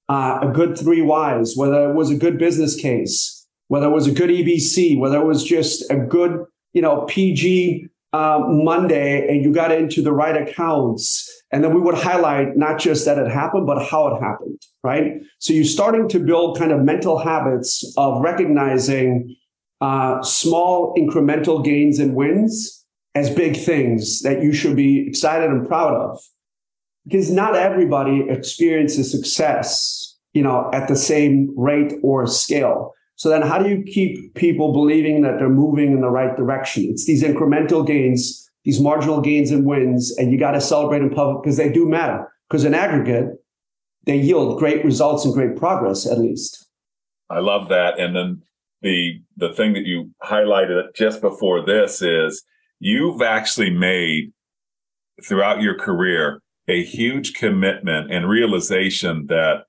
uh, 0.07 0.39
a 0.43 0.47
good 0.49 0.77
three 0.77 1.01
whys, 1.01 1.55
whether 1.55 1.89
it 1.89 1.95
was 1.95 2.11
a 2.11 2.15
good 2.15 2.37
business 2.37 2.75
case, 2.75 3.47
whether 3.69 3.87
it 3.87 3.91
was 3.91 4.05
a 4.05 4.11
good 4.11 4.29
EBC, 4.29 4.99
whether 4.99 5.19
it 5.19 5.25
was 5.25 5.43
just 5.43 5.89
a 5.89 5.97
good, 5.97 6.45
you 6.73 6.81
know, 6.81 7.05
PG 7.07 7.87
uh, 8.13 8.39
Monday 8.47 9.27
and 9.27 9.43
you 9.43 9.51
got 9.51 9.71
into 9.71 10.01
the 10.01 10.11
right 10.11 10.35
accounts. 10.35 11.29
And 11.51 11.63
then 11.63 11.73
we 11.73 11.81
would 11.81 11.95
highlight 11.95 12.57
not 12.57 12.79
just 12.79 13.05
that 13.05 13.17
it 13.17 13.29
happened, 13.31 13.65
but 13.65 13.83
how 13.83 14.07
it 14.07 14.21
happened, 14.21 14.61
right? 14.83 15.21
So 15.39 15.53
you're 15.53 15.65
starting 15.65 16.07
to 16.09 16.19
build 16.19 16.57
kind 16.57 16.71
of 16.71 16.81
mental 16.81 17.17
habits 17.17 17.93
of 17.97 18.21
recognizing 18.21 19.35
uh, 19.81 20.21
small 20.21 20.95
incremental 20.95 21.63
gains 21.63 21.99
and 21.99 22.15
wins 22.15 22.85
as 23.15 23.29
big 23.29 23.57
things 23.57 24.21
that 24.21 24.41
you 24.41 24.53
should 24.53 24.75
be 24.75 25.07
excited 25.07 25.49
and 25.49 25.67
proud 25.67 25.93
of 25.93 26.19
because 27.05 27.29
not 27.29 27.55
everybody 27.55 28.25
experiences 28.29 29.11
success 29.11 30.17
you 30.33 30.41
know 30.41 30.69
at 30.73 30.87
the 30.87 30.95
same 30.95 31.53
rate 31.57 31.93
or 32.01 32.25
scale 32.25 32.93
so 33.23 33.29
then 33.29 33.41
how 33.41 33.57
do 33.57 33.69
you 33.69 33.81
keep 33.83 34.35
people 34.35 34.73
believing 34.73 35.21
that 35.21 35.39
they're 35.39 35.47
moving 35.47 35.93
in 35.93 36.01
the 36.01 36.09
right 36.09 36.35
direction? 36.35 36.87
It's 36.89 37.05
these 37.05 37.23
incremental 37.23 37.87
gains 37.87 38.51
these 38.65 38.81
marginal 38.81 39.21
gains 39.21 39.49
and 39.49 39.65
wins 39.65 40.13
and 40.17 40.29
you 40.29 40.37
got 40.37 40.51
to 40.51 40.59
celebrate 40.59 41.01
in 41.01 41.09
public 41.09 41.41
because 41.41 41.55
they 41.55 41.71
do 41.71 41.87
matter. 41.87 42.29
Because 42.49 42.65
in 42.65 42.73
aggregate 42.73 43.29
they 44.05 44.17
yield 44.17 44.59
great 44.59 44.83
results 44.83 45.23
and 45.23 45.33
great 45.33 45.55
progress 45.55 46.05
at 46.05 46.19
least. 46.19 46.67
I 47.29 47.39
love 47.39 47.69
that. 47.69 47.97
And 47.97 48.13
then 48.13 48.41
the 48.81 49.21
the 49.37 49.53
thing 49.53 49.71
that 49.71 49.85
you 49.85 50.11
highlighted 50.21 50.93
just 50.93 51.21
before 51.21 51.65
this 51.65 52.01
is 52.01 52.43
you've 52.81 53.21
actually 53.21 53.69
made 53.69 54.33
throughout 55.23 55.61
your 55.61 55.79
career 55.79 56.41
a 56.67 56.83
huge 56.83 57.35
commitment 57.35 58.11
and 58.11 58.27
realization 58.27 59.27
that 59.27 59.63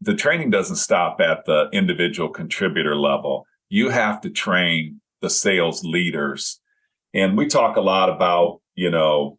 the 0.00 0.14
training 0.14 0.50
doesn't 0.50 0.76
stop 0.76 1.20
at 1.20 1.44
the 1.44 1.68
individual 1.72 2.28
contributor 2.28 2.96
level. 2.96 3.46
You 3.68 3.90
have 3.90 4.20
to 4.22 4.30
train 4.30 5.00
the 5.20 5.30
sales 5.30 5.84
leaders. 5.84 6.60
And 7.14 7.36
we 7.36 7.46
talk 7.46 7.76
a 7.76 7.80
lot 7.80 8.08
about, 8.08 8.60
you 8.74 8.90
know, 8.90 9.38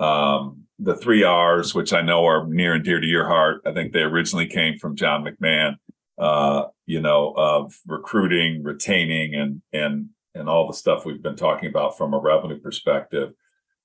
um, 0.00 0.64
the 0.78 0.96
three 0.96 1.22
R's, 1.22 1.74
which 1.74 1.92
I 1.92 2.02
know 2.02 2.26
are 2.26 2.46
near 2.46 2.74
and 2.74 2.84
dear 2.84 3.00
to 3.00 3.06
your 3.06 3.28
heart. 3.28 3.62
I 3.64 3.72
think 3.72 3.92
they 3.92 4.02
originally 4.02 4.46
came 4.46 4.78
from 4.78 4.96
John 4.96 5.24
McMahon, 5.24 5.76
uh, 6.18 6.64
you 6.86 7.00
know, 7.00 7.32
of 7.36 7.78
recruiting, 7.86 8.62
retaining, 8.64 9.34
and 9.34 9.62
and 9.72 10.08
and 10.34 10.48
all 10.48 10.66
the 10.66 10.74
stuff 10.74 11.04
we've 11.04 11.22
been 11.22 11.36
talking 11.36 11.68
about 11.68 11.96
from 11.96 12.12
a 12.12 12.18
revenue 12.18 12.58
perspective. 12.58 13.32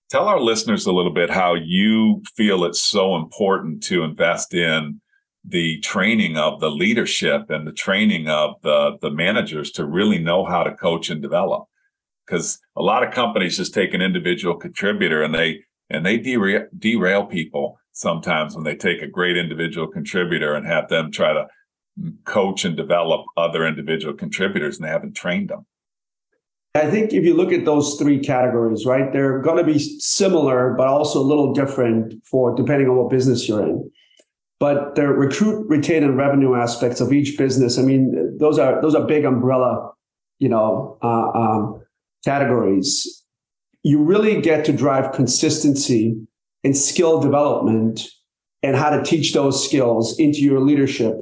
Tell 0.09 0.27
our 0.27 0.39
listeners 0.39 0.87
a 0.87 0.91
little 0.91 1.13
bit 1.13 1.29
how 1.29 1.53
you 1.53 2.23
feel 2.35 2.63
it's 2.63 2.81
so 2.81 3.15
important 3.15 3.83
to 3.83 4.01
invest 4.01 4.55
in 4.55 4.99
the 5.45 5.79
training 5.79 6.37
of 6.37 6.59
the 6.59 6.69
leadership 6.69 7.49
and 7.49 7.65
the 7.65 7.71
training 7.71 8.27
of 8.27 8.55
the, 8.61 8.97
the 9.01 9.09
managers 9.09 9.71
to 9.71 9.85
really 9.85 10.19
know 10.19 10.45
how 10.45 10.63
to 10.63 10.75
coach 10.75 11.09
and 11.09 11.21
develop. 11.21 11.65
Because 12.25 12.59
a 12.75 12.81
lot 12.81 13.03
of 13.03 13.13
companies 13.13 13.57
just 13.57 13.73
take 13.73 13.93
an 13.93 14.01
individual 14.01 14.55
contributor 14.55 15.23
and 15.23 15.33
they 15.33 15.63
and 15.89 16.05
they 16.05 16.17
derail, 16.17 16.67
derail 16.77 17.25
people 17.25 17.79
sometimes 17.93 18.53
when 18.53 18.63
they 18.63 18.75
take 18.75 19.01
a 19.01 19.07
great 19.07 19.35
individual 19.35 19.87
contributor 19.87 20.53
and 20.53 20.67
have 20.67 20.87
them 20.89 21.11
try 21.11 21.33
to 21.33 21.47
coach 22.25 22.63
and 22.63 22.77
develop 22.77 23.25
other 23.35 23.65
individual 23.65 24.13
contributors 24.13 24.77
and 24.77 24.85
they 24.85 24.91
haven't 24.91 25.15
trained 25.15 25.49
them. 25.49 25.65
I 26.75 26.89
think 26.89 27.13
if 27.13 27.23
you 27.25 27.33
look 27.33 27.51
at 27.51 27.65
those 27.65 27.95
three 27.95 28.19
categories, 28.19 28.85
right, 28.85 29.11
they're 29.11 29.39
going 29.41 29.57
to 29.57 29.63
be 29.63 29.79
similar, 29.79 30.75
but 30.77 30.87
also 30.87 31.19
a 31.19 31.25
little 31.25 31.51
different 31.51 32.23
for 32.23 32.55
depending 32.55 32.87
on 32.87 32.95
what 32.95 33.09
business 33.09 33.49
you're 33.49 33.63
in. 33.63 33.91
But 34.59 34.95
the 34.95 35.07
recruit, 35.07 35.69
retain, 35.69 36.03
and 36.03 36.17
revenue 36.17 36.55
aspects 36.55 36.99
of 36.99 37.13
each 37.13 37.37
business, 37.37 37.79
I 37.79 37.81
mean, 37.81 38.37
those 38.39 38.59
are 38.59 38.81
those 38.81 38.93
are 38.93 39.05
big 39.05 39.23
umbrella, 39.23 39.91
you 40.39 40.49
know, 40.49 40.97
uh, 41.01 41.31
um, 41.31 41.81
categories. 42.25 43.23
You 43.83 44.03
really 44.03 44.41
get 44.41 44.65
to 44.65 44.73
drive 44.73 45.13
consistency 45.13 46.17
and 46.65 46.75
skill 46.75 47.21
development 47.21 48.01
and 48.61 48.75
how 48.75 48.89
to 48.89 49.01
teach 49.01 49.33
those 49.33 49.63
skills 49.63 50.19
into 50.19 50.39
your 50.39 50.59
leadership 50.59 51.21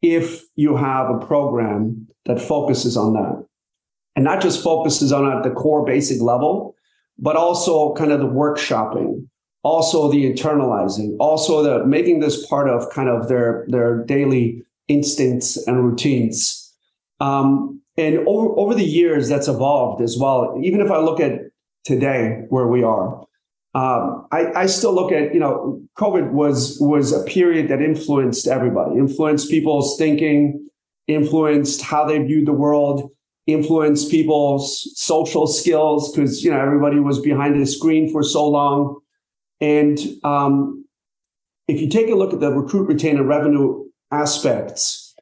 if 0.00 0.42
you 0.56 0.76
have 0.76 1.10
a 1.10 1.18
program 1.18 2.08
that 2.24 2.40
focuses 2.40 2.96
on 2.96 3.12
that 3.12 3.44
and 4.16 4.24
not 4.24 4.40
just 4.40 4.62
focuses 4.62 5.12
on 5.12 5.30
at 5.30 5.42
the 5.42 5.50
core 5.50 5.84
basic 5.84 6.20
level, 6.20 6.74
but 7.18 7.36
also 7.36 7.94
kind 7.94 8.12
of 8.12 8.20
the 8.20 8.26
workshopping, 8.26 9.26
also 9.62 10.10
the 10.10 10.30
internalizing, 10.30 11.16
also 11.20 11.62
the 11.62 11.84
making 11.86 12.20
this 12.20 12.46
part 12.46 12.68
of 12.68 12.90
kind 12.90 13.08
of 13.08 13.28
their 13.28 13.66
their 13.68 14.04
daily 14.04 14.62
instincts 14.88 15.56
and 15.66 15.84
routines. 15.84 16.74
Um, 17.20 17.80
and 17.96 18.18
over, 18.26 18.48
over 18.58 18.74
the 18.74 18.84
years, 18.84 19.28
that's 19.28 19.48
evolved 19.48 20.02
as 20.02 20.16
well. 20.18 20.58
Even 20.62 20.80
if 20.80 20.90
I 20.90 20.98
look 20.98 21.20
at 21.20 21.40
today 21.84 22.44
where 22.48 22.66
we 22.66 22.82
are, 22.82 23.20
um, 23.74 24.26
I, 24.32 24.52
I, 24.54 24.66
still 24.66 24.94
look 24.94 25.12
at 25.12 25.34
you 25.34 25.40
know 25.40 25.80
COVID 25.98 26.32
was 26.32 26.78
was 26.80 27.12
a 27.12 27.22
period 27.24 27.68
that 27.68 27.82
influenced 27.82 28.48
everybody, 28.48 28.96
influenced 28.96 29.50
people's 29.50 29.98
thinking, 29.98 30.68
influenced 31.06 31.82
how 31.82 32.06
they 32.06 32.18
viewed 32.18 32.46
the 32.46 32.52
world 32.52 33.10
influenced 33.46 34.10
people's 34.10 34.90
social 34.94 35.46
skills 35.46 36.12
because 36.12 36.44
you 36.44 36.50
know 36.50 36.60
everybody 36.60 37.00
was 37.00 37.18
behind 37.20 37.60
the 37.60 37.66
screen 37.66 38.10
for 38.10 38.22
so 38.22 38.46
long 38.48 39.00
and 39.60 39.98
um, 40.24 40.84
if 41.68 41.80
you 41.80 41.88
take 41.88 42.08
a 42.08 42.14
look 42.14 42.32
at 42.32 42.40
the 42.40 42.50
recruit 42.50 42.86
retain 42.86 43.16
and 43.16 43.28
revenue 43.28 43.84
aspects 44.10 45.14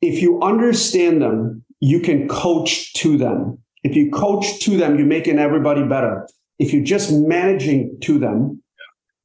if 0.00 0.22
you 0.22 0.40
understand 0.42 1.22
them 1.22 1.64
you 1.80 2.00
can 2.00 2.26
coach 2.26 2.92
to 2.94 3.16
them. 3.16 3.56
If 3.84 3.94
you 3.94 4.10
coach 4.10 4.60
to 4.60 4.76
them 4.76 4.98
you're 4.98 5.06
making 5.06 5.38
everybody 5.38 5.84
better. 5.84 6.28
If 6.58 6.72
you're 6.72 6.84
just 6.84 7.12
managing 7.12 7.98
to 8.02 8.18
them 8.18 8.62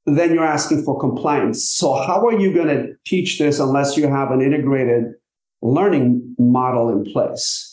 then 0.05 0.33
you're 0.33 0.45
asking 0.45 0.83
for 0.83 0.99
compliance. 0.99 1.69
So 1.69 1.93
how 1.93 2.25
are 2.25 2.37
you 2.37 2.53
going 2.53 2.67
to 2.67 2.93
teach 3.05 3.39
this 3.39 3.59
unless 3.59 3.95
you 3.95 4.07
have 4.07 4.31
an 4.31 4.41
integrated 4.41 5.13
learning 5.63 6.35
model 6.37 6.89
in 6.89 7.11
place. 7.11 7.69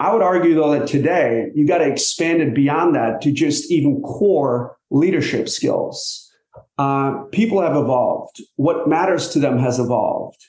I 0.00 0.12
would 0.12 0.22
argue, 0.22 0.54
though, 0.54 0.72
that 0.72 0.88
today 0.88 1.50
you 1.54 1.66
got 1.68 1.78
to 1.78 1.86
expand 1.86 2.42
it 2.42 2.54
beyond 2.54 2.96
that 2.96 3.20
to 3.22 3.30
just 3.30 3.70
even 3.70 4.02
core 4.02 4.76
leadership 4.94 5.48
skills. 5.48 6.30
Uh, 6.78 7.24
people 7.32 7.60
have 7.60 7.76
evolved. 7.76 8.40
What 8.56 8.88
matters 8.88 9.28
to 9.30 9.40
them 9.40 9.58
has 9.58 9.78
evolved. 9.78 10.40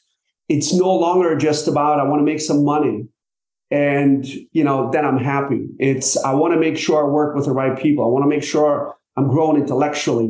it's 0.48 0.72
no 0.74 0.93
longer 0.96 1.36
just 1.36 1.68
about 1.68 2.00
I 2.00 2.04
want 2.04 2.20
to 2.20 2.32
make 2.32 2.39
some 2.39 2.64
money 2.64 3.08
and 3.72 4.24
you 4.52 4.64
know 4.64 4.91
then 4.91 5.04
I'm 5.04 5.18
happy. 5.18 5.68
It's 5.80 6.16
I 6.24 6.34
want 6.34 6.54
to 6.54 6.60
make 6.60 6.78
sure 6.78 7.04
I 7.04 7.08
work 7.10 7.36
with 7.36 7.46
the 7.46 7.52
right 7.52 7.78
people. 7.78 8.04
I 8.06 8.08
want 8.08 8.24
to 8.24 8.30
make 8.30 8.43
sure 8.43 8.96
I'm 9.18 9.28
growing 9.28 9.60
intellectually, 9.60 10.30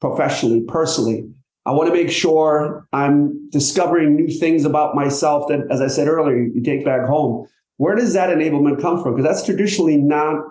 professionally, 0.00 0.62
personally. 0.68 1.28
I 1.64 1.72
want 1.72 1.88
to 1.88 1.94
make 1.94 2.12
sure 2.12 2.86
I'm 2.92 3.50
discovering 3.50 4.14
new 4.14 4.28
things 4.28 4.64
about 4.64 4.94
myself 4.94 5.48
that, 5.48 5.66
as 5.68 5.80
I 5.80 5.88
said 5.88 6.06
earlier, 6.06 6.36
you 6.36 6.62
take 6.62 6.84
back 6.84 7.04
home. 7.08 7.48
Where 7.78 7.96
does 7.96 8.12
that 8.12 8.30
enablement 8.30 8.80
come 8.80 9.02
from? 9.02 9.16
Because 9.16 9.28
that's 9.28 9.44
traditionally 9.44 9.96
not 9.96 10.44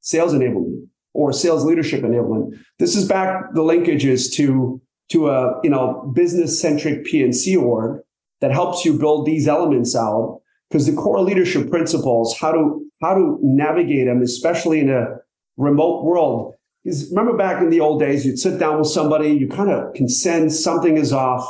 sales 0.00 0.32
enablement 0.32 0.73
or 1.14 1.32
sales 1.32 1.64
leadership 1.64 2.02
enablement. 2.02 2.58
This 2.78 2.94
is 2.94 3.08
back 3.08 3.54
the 3.54 3.62
linkages 3.62 4.30
to 4.34 4.80
to 5.10 5.30
a 5.30 5.60
you 5.62 5.70
know 5.70 6.12
business 6.14 6.60
centric 6.60 7.04
PNC 7.06 7.60
org 7.60 8.02
that 8.40 8.52
helps 8.52 8.84
you 8.84 8.98
build 8.98 9.26
these 9.26 9.48
elements 9.48 9.96
out 9.96 10.40
because 10.68 10.86
the 10.86 10.94
core 10.94 11.20
leadership 11.20 11.70
principles 11.70 12.36
how 12.38 12.52
to 12.52 12.84
how 13.00 13.14
to 13.14 13.38
navigate 13.42 14.06
them 14.06 14.22
especially 14.22 14.80
in 14.80 14.90
a 14.90 15.16
remote 15.56 16.04
world 16.04 16.54
is 16.84 17.08
remember 17.10 17.36
back 17.36 17.62
in 17.62 17.70
the 17.70 17.80
old 17.80 18.00
days 18.00 18.26
you'd 18.26 18.38
sit 18.38 18.58
down 18.58 18.78
with 18.78 18.88
somebody 18.88 19.28
you 19.28 19.48
kind 19.48 19.70
of 19.70 19.94
can 19.94 20.08
sense 20.08 20.62
something 20.62 20.96
is 20.96 21.12
off 21.12 21.48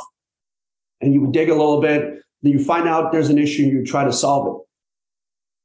and 1.01 1.13
you 1.13 1.21
would 1.21 1.31
dig 1.31 1.49
a 1.49 1.55
little 1.55 1.81
bit 1.81 2.19
then 2.41 2.51
you 2.51 2.63
find 2.63 2.87
out 2.87 3.11
there's 3.11 3.29
an 3.29 3.37
issue 3.37 3.63
and 3.63 3.71
you 3.71 3.85
try 3.85 4.03
to 4.03 4.13
solve 4.13 4.55
it 4.55 4.61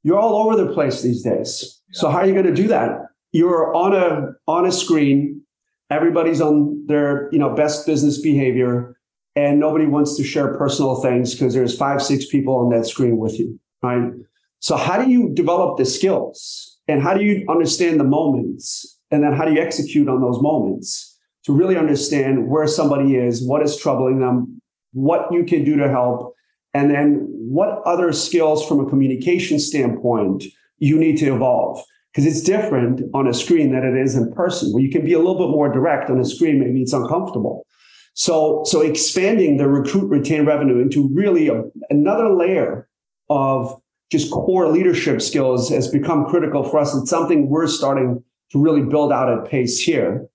you're 0.03 0.19
all 0.19 0.35
over 0.45 0.55
the 0.55 0.73
place 0.73 1.01
these 1.01 1.21
days 1.21 1.81
yeah. 1.89 1.99
so 1.99 2.09
how 2.09 2.19
are 2.19 2.25
you 2.25 2.33
going 2.33 2.45
to 2.45 2.53
do 2.53 2.67
that 2.67 3.10
you're 3.31 3.73
on 3.75 3.93
a 3.93 4.33
on 4.47 4.65
a 4.65 4.71
screen. 4.71 5.41
Everybody's 5.89 6.41
on 6.41 6.85
their 6.87 7.29
you 7.31 7.39
know 7.39 7.53
best 7.53 7.85
business 7.85 8.19
behavior 8.19 8.97
and 9.35 9.59
nobody 9.59 9.85
wants 9.85 10.17
to 10.17 10.23
share 10.23 10.57
personal 10.57 11.01
things 11.01 11.33
because 11.33 11.53
there's 11.53 11.77
five 11.77 12.01
six 12.01 12.25
people 12.25 12.55
on 12.55 12.69
that 12.69 12.85
screen 12.85 13.17
with 13.17 13.39
you 13.39 13.59
right? 13.81 14.11
So 14.59 14.75
how 14.77 15.03
do 15.03 15.09
you 15.09 15.33
develop 15.33 15.77
the 15.77 15.85
skills? 15.85 16.77
And 16.87 17.01
how 17.01 17.13
do 17.13 17.23
you 17.23 17.45
understand 17.49 17.99
the 17.99 18.03
moments? 18.03 18.99
And 19.11 19.23
then 19.23 19.33
how 19.33 19.45
do 19.45 19.53
you 19.53 19.61
execute 19.61 20.07
on 20.07 20.21
those 20.21 20.41
moments 20.41 21.17
to 21.45 21.53
really 21.53 21.77
understand 21.77 22.49
where 22.49 22.67
somebody 22.67 23.15
is 23.15 23.45
what 23.45 23.61
is 23.63 23.75
troubling 23.75 24.19
them 24.19 24.61
what 24.93 25.31
you 25.31 25.43
can 25.43 25.63
do 25.63 25.77
to 25.77 25.89
help 25.89 26.35
and 26.73 26.91
then 26.91 27.25
what 27.29 27.81
other 27.85 28.13
skills 28.13 28.65
from 28.67 28.79
a 28.79 28.89
communication 28.89 29.57
standpoint 29.57 30.43
you 30.77 30.99
need 30.99 31.17
to 31.17 31.33
evolve 31.33 31.83
because 32.11 32.25
it's 32.25 32.41
different 32.41 33.01
on 33.13 33.27
a 33.27 33.33
screen 33.33 33.71
than 33.71 33.83
it 33.83 33.99
is 33.99 34.15
in 34.15 34.31
person. 34.33 34.71
Where 34.73 34.83
you 34.83 34.91
can 34.91 35.05
be 35.05 35.13
a 35.13 35.17
little 35.17 35.37
bit 35.37 35.49
more 35.49 35.71
direct 35.71 36.09
on 36.09 36.19
a 36.19 36.25
screen 36.25 36.59
maybe 36.59 36.81
it's 36.81 36.93
uncomfortable. 36.93 37.65
So 38.13 38.63
so 38.65 38.81
expanding 38.81 39.57
the 39.57 39.67
recruit 39.67 40.09
retain 40.09 40.45
revenue 40.45 40.81
into 40.81 41.09
really 41.13 41.47
a, 41.47 41.63
another 41.89 42.33
layer 42.33 42.87
of 43.29 43.79
just 44.11 44.31
core 44.31 44.67
leadership 44.67 45.21
skills 45.21 45.69
has 45.69 45.87
become 45.87 46.25
critical 46.25 46.63
for 46.63 46.79
us. 46.79 46.93
It's 46.93 47.09
something 47.09 47.49
we're 47.49 47.67
starting 47.67 48.21
to 48.51 48.61
really 48.61 48.81
build 48.81 49.13
out 49.13 49.31
at 49.31 49.49
pace 49.49 49.79
here. 49.79 50.27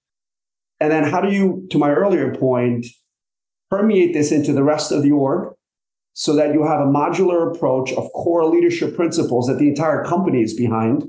And 0.81 0.91
then 0.91 1.05
how 1.05 1.21
do 1.21 1.31
you 1.31 1.67
to 1.71 1.79
my 1.79 1.91
earlier 1.91 2.35
point 2.35 2.87
permeate 3.71 4.15
this 4.15 4.33
into 4.33 4.53
the 4.53 4.63
rest 4.63 4.93
of 4.93 5.03
the 5.03 5.11
org 5.11 5.53
so 6.15 6.35
that 6.35 6.55
you 6.55 6.65
have 6.65 6.81
a 6.81 6.85
modular 6.85 7.55
approach 7.55 7.93
of 7.93 8.11
core 8.13 8.47
leadership 8.47 8.97
principles 8.97 9.47
that 9.47 9.59
the 9.59 9.69
entire 9.69 10.03
company 10.05 10.41
is 10.43 10.55
behind 10.55 11.05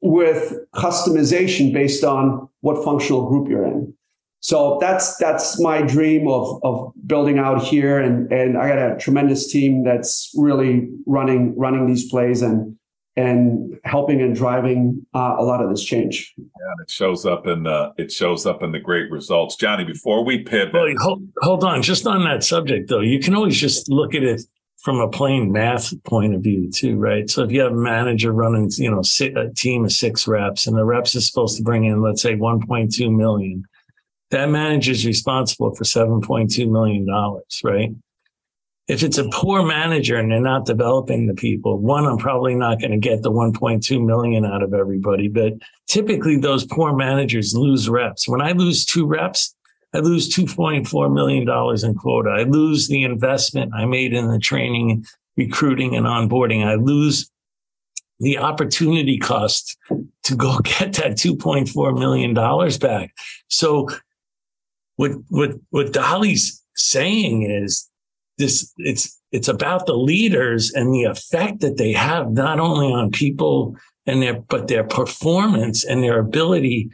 with 0.00 0.54
customization 0.74 1.72
based 1.72 2.04
on 2.04 2.48
what 2.60 2.82
functional 2.84 3.28
group 3.28 3.48
you're 3.48 3.66
in. 3.66 3.94
So 4.40 4.78
that's 4.80 5.16
that's 5.16 5.60
my 5.60 5.82
dream 5.82 6.28
of 6.28 6.60
of 6.62 6.92
building 7.06 7.38
out 7.38 7.62
here, 7.62 7.98
and 7.98 8.30
and 8.32 8.56
I 8.56 8.68
got 8.68 8.78
a 8.78 8.96
tremendous 8.96 9.50
team 9.50 9.82
that's 9.82 10.32
really 10.36 10.88
running 11.06 11.58
running 11.58 11.86
these 11.86 12.08
plays 12.08 12.40
and 12.42 12.76
and 13.16 13.76
helping 13.82 14.22
and 14.22 14.36
driving 14.36 15.04
uh, 15.12 15.34
a 15.36 15.42
lot 15.42 15.60
of 15.60 15.68
this 15.70 15.82
change. 15.82 16.32
Yeah, 16.36 16.44
and 16.46 16.80
it 16.80 16.88
shows 16.88 17.26
up 17.26 17.48
in 17.48 17.64
the 17.64 17.92
it 17.98 18.12
shows 18.12 18.46
up 18.46 18.62
in 18.62 18.70
the 18.70 18.78
great 18.78 19.10
results, 19.10 19.56
Johnny. 19.56 19.82
Before 19.82 20.24
we 20.24 20.44
pivot, 20.44 20.72
Wait, 20.72 20.96
hold, 21.00 21.28
hold 21.38 21.64
on, 21.64 21.82
just 21.82 22.06
on 22.06 22.22
that 22.24 22.44
subject 22.44 22.88
though, 22.88 23.00
you 23.00 23.18
can 23.18 23.34
always 23.34 23.56
just 23.58 23.90
look 23.90 24.14
at 24.14 24.22
it 24.22 24.42
from 24.82 25.00
a 25.00 25.08
plain 25.08 25.50
math 25.50 25.92
point 26.04 26.34
of 26.34 26.42
view 26.42 26.70
too, 26.70 26.96
right? 26.96 27.28
So 27.28 27.42
if 27.42 27.50
you 27.50 27.60
have 27.62 27.72
a 27.72 27.76
manager 27.76 28.32
running, 28.32 28.70
you 28.76 28.90
know, 28.90 29.02
a 29.20 29.52
team 29.54 29.84
of 29.84 29.92
six 29.92 30.28
reps 30.28 30.66
and 30.66 30.76
the 30.76 30.84
reps 30.84 31.14
is 31.14 31.26
supposed 31.26 31.56
to 31.56 31.62
bring 31.62 31.84
in, 31.84 32.00
let's 32.00 32.22
say 32.22 32.36
1.2 32.36 33.14
million, 33.14 33.64
that 34.30 34.50
manager 34.50 34.92
is 34.92 35.06
responsible 35.06 35.74
for 35.74 35.84
7.2 35.84 36.70
million 36.70 37.06
dollars, 37.06 37.60
right? 37.64 37.90
If 38.86 39.02
it's 39.02 39.18
a 39.18 39.28
poor 39.28 39.62
manager 39.62 40.16
and 40.16 40.30
they're 40.30 40.40
not 40.40 40.64
developing 40.64 41.26
the 41.26 41.34
people, 41.34 41.78
one, 41.78 42.06
I'm 42.06 42.16
probably 42.16 42.54
not 42.54 42.80
going 42.80 42.92
to 42.92 42.98
get 42.98 43.22
the 43.22 43.30
1.2 43.30 44.04
million 44.04 44.46
out 44.46 44.62
of 44.62 44.72
everybody, 44.72 45.28
but 45.28 45.54
typically 45.88 46.38
those 46.38 46.64
poor 46.64 46.94
managers 46.94 47.54
lose 47.54 47.88
reps. 47.90 48.26
When 48.26 48.40
I 48.40 48.52
lose 48.52 48.86
two 48.86 49.06
reps, 49.06 49.54
I 49.98 50.00
lose 50.00 50.32
$2.4 50.32 51.12
million 51.12 51.42
in 51.84 51.94
quota. 51.96 52.30
I 52.30 52.44
lose 52.44 52.86
the 52.86 53.02
investment 53.02 53.72
I 53.74 53.84
made 53.84 54.14
in 54.14 54.28
the 54.28 54.38
training, 54.38 55.04
recruiting, 55.36 55.96
and 55.96 56.06
onboarding. 56.06 56.64
I 56.64 56.76
lose 56.76 57.28
the 58.20 58.38
opportunity 58.38 59.18
cost 59.18 59.76
to 60.22 60.36
go 60.36 60.58
get 60.62 60.92
that 60.94 61.16
$2.4 61.16 61.98
million 61.98 62.32
back. 62.78 63.12
So 63.48 63.88
what, 64.94 65.12
what, 65.30 65.54
what 65.70 65.92
Dali's 65.92 66.64
saying 66.76 67.50
is 67.50 67.90
this, 68.38 68.72
it's, 68.76 69.20
it's 69.32 69.48
about 69.48 69.86
the 69.86 69.96
leaders 69.96 70.70
and 70.70 70.94
the 70.94 71.04
effect 71.04 71.58
that 71.62 71.76
they 71.76 71.90
have 71.90 72.30
not 72.30 72.60
only 72.60 72.86
on 72.86 73.10
people 73.10 73.76
and 74.06 74.22
their, 74.22 74.42
but 74.42 74.68
their 74.68 74.84
performance 74.84 75.84
and 75.84 76.04
their 76.04 76.20
ability 76.20 76.90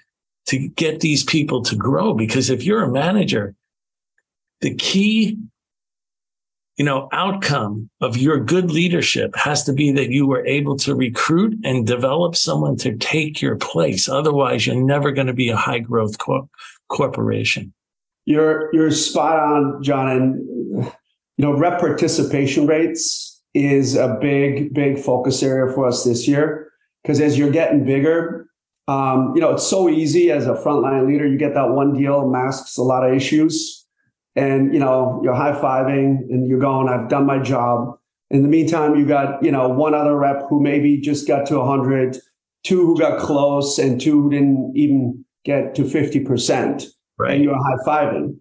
to 0.46 0.68
get 0.68 1.00
these 1.00 1.24
people 1.24 1.62
to 1.62 1.76
grow. 1.76 2.14
Because 2.14 2.50
if 2.50 2.64
you're 2.64 2.82
a 2.82 2.90
manager, 2.90 3.54
the 4.60 4.74
key, 4.74 5.38
you 6.76 6.84
know, 6.84 7.08
outcome 7.12 7.88
of 8.00 8.16
your 8.16 8.40
good 8.40 8.70
leadership 8.70 9.34
has 9.36 9.64
to 9.64 9.72
be 9.72 9.92
that 9.92 10.10
you 10.10 10.26
were 10.26 10.44
able 10.46 10.76
to 10.78 10.94
recruit 10.94 11.56
and 11.64 11.86
develop 11.86 12.34
someone 12.34 12.76
to 12.78 12.96
take 12.96 13.40
your 13.40 13.56
place. 13.56 14.08
Otherwise, 14.08 14.66
you're 14.66 14.76
never 14.76 15.12
going 15.12 15.26
to 15.26 15.32
be 15.32 15.48
a 15.48 15.56
high 15.56 15.78
growth 15.78 16.16
corporation. 16.88 17.72
You're 18.26 18.74
you're 18.74 18.90
spot 18.90 19.38
on, 19.38 19.82
John. 19.82 20.08
And 20.08 20.84
you 21.36 21.44
know, 21.44 21.52
rep 21.52 21.78
participation 21.78 22.66
rates 22.66 23.42
is 23.54 23.94
a 23.94 24.18
big, 24.20 24.74
big 24.74 24.98
focus 24.98 25.42
area 25.42 25.72
for 25.72 25.86
us 25.86 26.04
this 26.04 26.26
year. 26.26 26.70
Because 27.02 27.20
as 27.20 27.38
you're 27.38 27.50
getting 27.50 27.84
bigger, 27.84 28.48
um, 28.86 29.32
you 29.34 29.40
know, 29.40 29.52
it's 29.52 29.66
so 29.66 29.88
easy 29.88 30.30
as 30.30 30.46
a 30.46 30.54
frontline 30.54 31.06
leader. 31.06 31.26
You 31.26 31.38
get 31.38 31.54
that 31.54 31.70
one 31.70 31.94
deal, 31.94 32.28
masks 32.28 32.76
a 32.76 32.82
lot 32.82 33.08
of 33.08 33.14
issues, 33.14 33.86
and 34.36 34.74
you 34.74 34.80
know 34.80 35.20
you're 35.24 35.34
high 35.34 35.52
fiving 35.52 36.18
and 36.28 36.46
you're 36.46 36.58
going, 36.58 36.88
"I've 36.88 37.08
done 37.08 37.24
my 37.24 37.38
job." 37.38 37.98
In 38.30 38.42
the 38.42 38.48
meantime, 38.48 38.96
you 38.96 39.06
got 39.06 39.42
you 39.42 39.50
know 39.50 39.68
one 39.68 39.94
other 39.94 40.16
rep 40.16 40.42
who 40.50 40.60
maybe 40.60 41.00
just 41.00 41.26
got 41.26 41.46
to 41.46 41.58
100, 41.58 42.18
two 42.62 42.86
who 42.86 42.98
got 42.98 43.18
close, 43.18 43.78
and 43.78 44.00
two 44.00 44.22
who 44.22 44.30
didn't 44.30 44.72
even 44.76 45.24
get 45.44 45.74
to 45.76 45.88
50 45.88 46.20
percent, 46.20 46.84
right. 47.18 47.34
and 47.34 47.42
you're 47.42 47.56
high 47.56 47.84
fiving. 47.86 48.36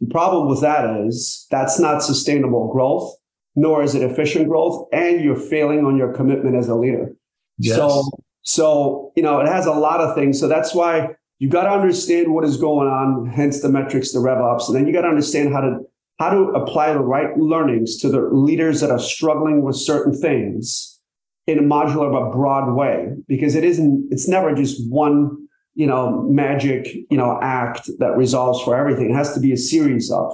The 0.00 0.08
problem 0.08 0.48
with 0.48 0.62
that 0.62 1.04
is 1.06 1.46
that's 1.50 1.78
not 1.78 2.02
sustainable 2.02 2.72
growth, 2.72 3.14
nor 3.56 3.82
is 3.82 3.94
it 3.94 4.02
efficient 4.02 4.48
growth, 4.48 4.88
and 4.90 5.22
you're 5.22 5.36
failing 5.36 5.84
on 5.84 5.98
your 5.98 6.14
commitment 6.14 6.56
as 6.56 6.68
a 6.68 6.74
leader. 6.74 7.14
Yes. 7.58 7.76
So 7.76 8.10
so, 8.42 9.12
you 9.16 9.22
know, 9.22 9.40
it 9.40 9.46
has 9.46 9.66
a 9.66 9.72
lot 9.72 10.00
of 10.00 10.14
things. 10.14 10.38
So 10.38 10.48
that's 10.48 10.74
why 10.74 11.10
you 11.38 11.48
got 11.48 11.64
to 11.64 11.70
understand 11.70 12.32
what 12.32 12.44
is 12.44 12.56
going 12.56 12.88
on, 12.88 13.26
hence 13.26 13.62
the 13.62 13.68
metrics, 13.68 14.12
the 14.12 14.20
rev 14.20 14.38
ops. 14.38 14.68
And 14.68 14.76
then 14.76 14.86
you 14.86 14.92
got 14.92 15.02
to 15.02 15.08
understand 15.08 15.52
how 15.52 15.60
to 15.60 15.78
how 16.18 16.30
to 16.30 16.50
apply 16.50 16.92
the 16.92 17.00
right 17.00 17.36
learnings 17.36 17.96
to 17.98 18.08
the 18.08 18.20
leaders 18.20 18.80
that 18.80 18.90
are 18.90 18.98
struggling 18.98 19.62
with 19.62 19.74
certain 19.74 20.14
things 20.14 21.00
in 21.48 21.58
a 21.58 21.62
modular 21.62 22.12
but 22.12 22.32
broad 22.32 22.74
way. 22.76 23.08
Because 23.26 23.56
it 23.56 23.64
isn't, 23.64 24.08
it's 24.12 24.28
never 24.28 24.54
just 24.54 24.88
one, 24.88 25.48
you 25.74 25.86
know, 25.86 26.22
magic, 26.28 26.94
you 27.10 27.16
know, 27.16 27.40
act 27.42 27.90
that 27.98 28.16
resolves 28.16 28.62
for 28.62 28.76
everything. 28.76 29.10
It 29.10 29.14
has 29.14 29.34
to 29.34 29.40
be 29.40 29.52
a 29.52 29.56
series 29.56 30.12
of. 30.12 30.32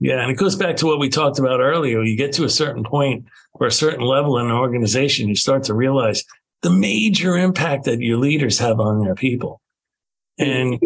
Yeah, 0.00 0.20
and 0.20 0.30
it 0.30 0.34
goes 0.34 0.56
back 0.56 0.76
to 0.78 0.86
what 0.86 0.98
we 0.98 1.08
talked 1.08 1.38
about 1.38 1.60
earlier. 1.60 2.02
You 2.02 2.16
get 2.16 2.32
to 2.34 2.44
a 2.44 2.50
certain 2.50 2.84
point 2.84 3.24
or 3.54 3.68
a 3.68 3.72
certain 3.72 4.04
level 4.04 4.36
in 4.38 4.46
an 4.46 4.52
organization, 4.52 5.28
you 5.28 5.36
start 5.36 5.62
to 5.64 5.74
realize 5.74 6.24
the 6.62 6.70
major 6.70 7.36
impact 7.36 7.84
that 7.84 8.00
your 8.00 8.18
leaders 8.18 8.58
have 8.58 8.80
on 8.80 9.04
their 9.04 9.14
people. 9.14 9.60
And 10.38 10.80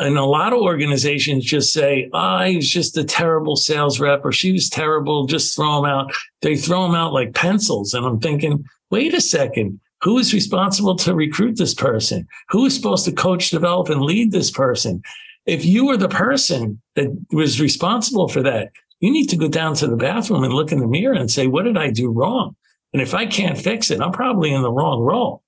and 0.00 0.18
a 0.18 0.24
lot 0.24 0.52
of 0.52 0.60
organizations 0.60 1.44
just 1.44 1.72
say, 1.72 2.08
"Ah, 2.12 2.42
oh, 2.42 2.46
he's 2.46 2.68
just 2.68 2.96
a 2.96 3.04
terrible 3.04 3.54
sales 3.56 4.00
rep, 4.00 4.24
or 4.24 4.32
she 4.32 4.50
was 4.52 4.68
terrible. 4.68 5.26
Just 5.26 5.54
throw 5.54 5.76
them 5.76 5.84
out." 5.90 6.12
They 6.42 6.56
throw 6.56 6.82
them 6.82 6.94
out 6.94 7.12
like 7.12 7.34
pencils, 7.34 7.94
and 7.94 8.04
I'm 8.04 8.18
thinking, 8.18 8.64
wait 8.90 9.14
a 9.14 9.20
second, 9.20 9.78
who 10.02 10.18
is 10.18 10.34
responsible 10.34 10.96
to 10.96 11.14
recruit 11.14 11.56
this 11.58 11.74
person? 11.74 12.26
Who 12.48 12.66
is 12.66 12.74
supposed 12.74 13.04
to 13.04 13.12
coach, 13.12 13.50
develop, 13.50 13.88
and 13.90 14.02
lead 14.02 14.32
this 14.32 14.50
person? 14.50 15.02
If 15.46 15.64
you 15.64 15.86
were 15.86 15.96
the 15.96 16.08
person 16.08 16.80
that 16.96 17.08
was 17.32 17.60
responsible 17.60 18.28
for 18.28 18.42
that, 18.42 18.70
You 19.00 19.10
need 19.10 19.28
to 19.30 19.36
go 19.36 19.48
down 19.48 19.74
to 19.76 19.86
the 19.86 19.96
bathroom 19.96 20.44
and 20.44 20.52
look 20.52 20.72
in 20.72 20.80
the 20.80 20.86
mirror 20.86 21.14
and 21.14 21.30
say, 21.30 21.46
what 21.46 21.64
did 21.64 21.76
I 21.76 21.90
do 21.90 22.10
wrong? 22.10 22.54
And 22.92 23.00
if 23.00 23.14
I 23.14 23.26
can't 23.26 23.58
fix 23.58 23.90
it, 23.90 24.00
I'm 24.00 24.12
probably 24.12 24.52
in 24.52 24.62
the 24.62 24.72
wrong 24.72 25.00
role. 25.00 25.42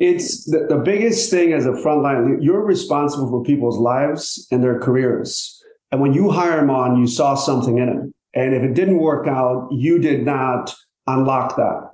It's 0.00 0.44
the, 0.50 0.66
the 0.68 0.78
biggest 0.78 1.30
thing 1.30 1.52
as 1.52 1.66
a 1.66 1.72
frontline. 1.72 2.38
You're 2.40 2.64
responsible 2.64 3.28
for 3.28 3.42
people's 3.44 3.78
lives 3.78 4.46
and 4.50 4.64
their 4.64 4.78
careers. 4.78 5.62
And 5.92 6.00
when 6.00 6.14
you 6.14 6.30
hire 6.30 6.56
them 6.56 6.70
on, 6.70 6.98
you 6.98 7.06
saw 7.06 7.34
something 7.34 7.78
in 7.78 7.86
them. 7.86 8.14
And 8.34 8.54
if 8.54 8.62
it 8.62 8.74
didn't 8.74 8.98
work 8.98 9.28
out, 9.28 9.68
you 9.70 9.98
did 9.98 10.24
not 10.24 10.74
unlock 11.06 11.56
that. 11.56 11.90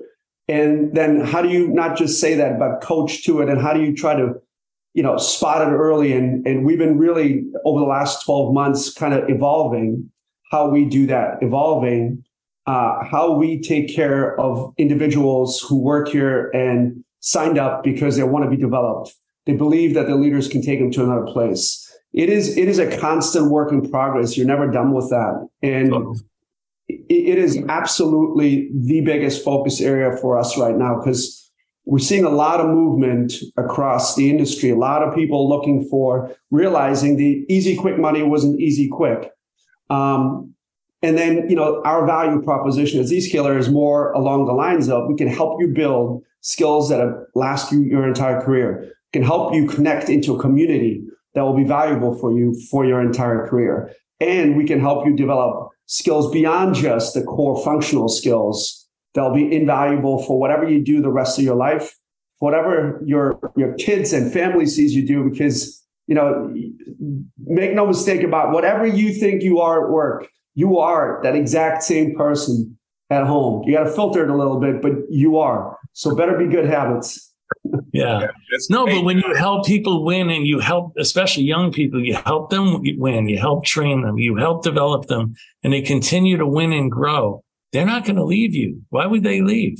And 0.49 0.95
then 0.97 1.21
how 1.21 1.43
do 1.43 1.49
you 1.49 1.69
not 1.69 1.97
just 1.97 2.21
say 2.21 2.35
that, 2.37 2.59
but 2.59 2.81
coach 2.81 3.25
to 3.25 3.41
it? 3.41 3.49
And 3.49 3.61
how 3.61 3.73
do 3.73 3.83
you 3.83 3.95
try 3.95 4.15
to, 4.15 4.35
you 4.95 5.03
know, 5.03 5.17
spot 5.19 5.67
it 5.67 5.71
early? 5.71 6.13
And, 6.13 6.47
and 6.47 6.65
we've 6.65 6.79
been 6.79 6.97
really 6.97 7.45
over 7.65 7.81
the 7.81 7.87
last 7.87 8.25
12 8.25 8.55
months 8.55 8.93
kind 8.93 9.15
of 9.15 9.29
evolving 9.29 10.11
how 10.51 10.69
we 10.69 10.85
do 10.85 11.07
that, 11.07 11.39
evolving 11.43 12.25
uh, 12.71 13.05
how 13.05 13.33
we 13.33 13.61
take 13.61 13.93
care 13.93 14.41
of 14.41 14.73
individuals 14.79 15.61
who 15.61 15.77
work 15.77 16.09
here 16.09 16.51
and 16.51 17.03
signed 17.19 17.59
up 17.59 17.83
because 17.83 18.17
they 18.17 18.23
want 18.23 18.45
to 18.45 18.51
be 18.51 18.57
developed. 18.57 19.13
They 19.47 19.55
believe 19.55 19.95
that 19.95 20.07
the 20.07 20.15
leaders 20.15 20.47
can 20.47 20.63
take 20.63 20.79
them 20.79 20.93
to 20.93 21.03
another 21.03 21.27
place. 21.27 21.65
It 22.13 22.29
is 22.29 22.57
it 22.57 22.69
is 22.69 22.79
a 22.79 22.97
constant 22.99 23.51
work 23.51 23.73
in 23.73 23.91
progress. 23.91 24.37
You're 24.37 24.47
never 24.47 24.71
done 24.71 24.93
with 24.93 25.11
that, 25.11 25.49
and 25.63 25.93
it 26.89 27.39
is 27.39 27.59
absolutely 27.69 28.71
the 28.73 29.01
biggest 29.01 29.45
focus 29.45 29.81
area 29.81 30.17
for 30.19 30.39
us 30.39 30.57
right 30.57 30.77
now 30.77 30.99
because 30.99 31.51
we're 31.87 31.99
seeing 31.99 32.25
a 32.25 32.31
lot 32.45 32.61
of 32.61 32.67
movement 32.67 33.33
across 33.57 34.15
the 34.15 34.31
industry. 34.31 34.71
A 34.71 34.77
lot 34.77 35.03
of 35.03 35.13
people 35.13 35.49
looking 35.49 35.89
for 35.89 36.37
realizing 36.53 37.17
the 37.17 37.45
easy 37.49 37.77
quick 37.77 37.99
money 37.99 38.23
wasn't 38.23 38.61
easy 38.61 38.89
quick. 38.89 39.33
Um, 39.89 40.55
and 41.03 41.17
then, 41.17 41.49
you 41.49 41.57
know, 41.57 41.83
our 41.85 42.07
value 42.07 42.43
proposition 42.43 43.01
as 43.01 43.11
Zscaler 43.11 43.59
is 43.59 43.71
more 43.71 44.13
along 44.13 44.47
the 44.47 44.53
lines 44.53 44.89
of 44.89 45.09
we 45.09 45.17
can 45.17 45.29
help 45.29 45.61
you 45.61 45.69
build 45.69 46.23
skills 46.43 46.89
that 46.91 47.27
last 47.35 47.73
you 47.73 47.83
your 47.83 48.07
entire 48.07 48.41
career, 48.41 48.93
can 49.13 49.23
help 49.23 49.55
you 49.55 49.67
connect 49.67 50.09
into 50.09 50.35
a 50.35 50.39
community 50.39 51.03
that 51.35 51.43
will 51.43 51.57
be 51.57 51.65
valuable 51.65 52.15
for 52.15 52.33
you 52.33 52.55
for 52.71 52.85
your 52.85 53.01
entire 53.01 53.47
career. 53.49 53.95
And 54.21 54.57
we 54.57 54.67
can 54.67 54.81
help 54.81 55.07
you 55.07 55.17
develop 55.17 55.71
skills 55.87 56.31
beyond 56.31 56.75
just 56.75 57.15
the 57.15 57.23
core 57.23 57.63
functional 57.65 58.09
skills 58.09 58.87
that'll 59.15 59.35
be 59.35 59.55
invaluable 59.55 60.23
for 60.25 60.39
whatever 60.39 60.69
you 60.69 60.85
do 60.85 61.01
the 61.01 61.11
rest 61.11 61.39
of 61.39 61.45
your 61.45 61.57
life, 61.57 61.97
whatever 62.39 63.03
your 63.05 63.39
your 63.57 63.75
kids 63.75 64.13
and 64.13 64.33
family 64.33 64.67
sees 64.67 64.95
you 64.95 65.07
do, 65.07 65.29
because 65.29 65.83
you 66.07 66.15
know, 66.15 66.53
make 67.39 67.73
no 67.73 67.87
mistake 67.87 68.23
about 68.23 68.53
whatever 68.53 68.85
you 68.85 69.15
think 69.15 69.43
you 69.43 69.61
are 69.61 69.87
at 69.87 69.93
work, 69.93 70.29
you 70.61 70.79
are 70.79 71.21
that 71.23 71.35
exact 71.35 71.83
same 71.83 72.15
person 72.15 72.79
at 73.09 73.27
home. 73.27 73.63
You 73.67 73.75
got 73.75 73.85
to 73.85 73.91
filter 73.91 74.23
it 74.23 74.31
a 74.31 74.37
little 74.37 74.61
bit, 74.61 74.83
but 74.83 74.93
you 75.09 75.39
are. 75.39 75.79
So 75.95 76.15
better 76.15 76.37
be 76.37 76.47
good 76.47 76.67
habits. 76.67 77.27
Yeah. 77.93 78.21
yeah 78.21 78.29
no, 78.71 78.87
but 78.87 79.05
when 79.05 79.19
you 79.19 79.35
help 79.35 79.67
people 79.67 80.05
win 80.05 80.31
and 80.31 80.47
you 80.47 80.61
help, 80.61 80.93
especially 80.97 81.43
young 81.43 81.73
people, 81.73 82.01
you 82.01 82.15
help 82.15 82.49
them 82.51 82.81
win, 82.97 83.29
you 83.29 83.39
help 83.39 83.65
train 83.65 84.03
them, 84.03 84.19
you 84.19 84.37
help 84.37 84.63
develop 84.63 85.07
them, 85.07 85.35
and 85.65 85.73
they 85.73 85.83
continue 85.83 86.37
to 86.37 86.47
win 86.47 86.73
and 86.73 86.93
grow. 86.93 87.43
They're 87.73 87.85
not 87.85 88.05
going 88.05 88.17
to 88.17 88.25
leave 88.25 88.55
you. 88.55 88.83
Why 88.91 89.07
would 89.07 89.25
they 89.25 89.41
leave? 89.43 89.79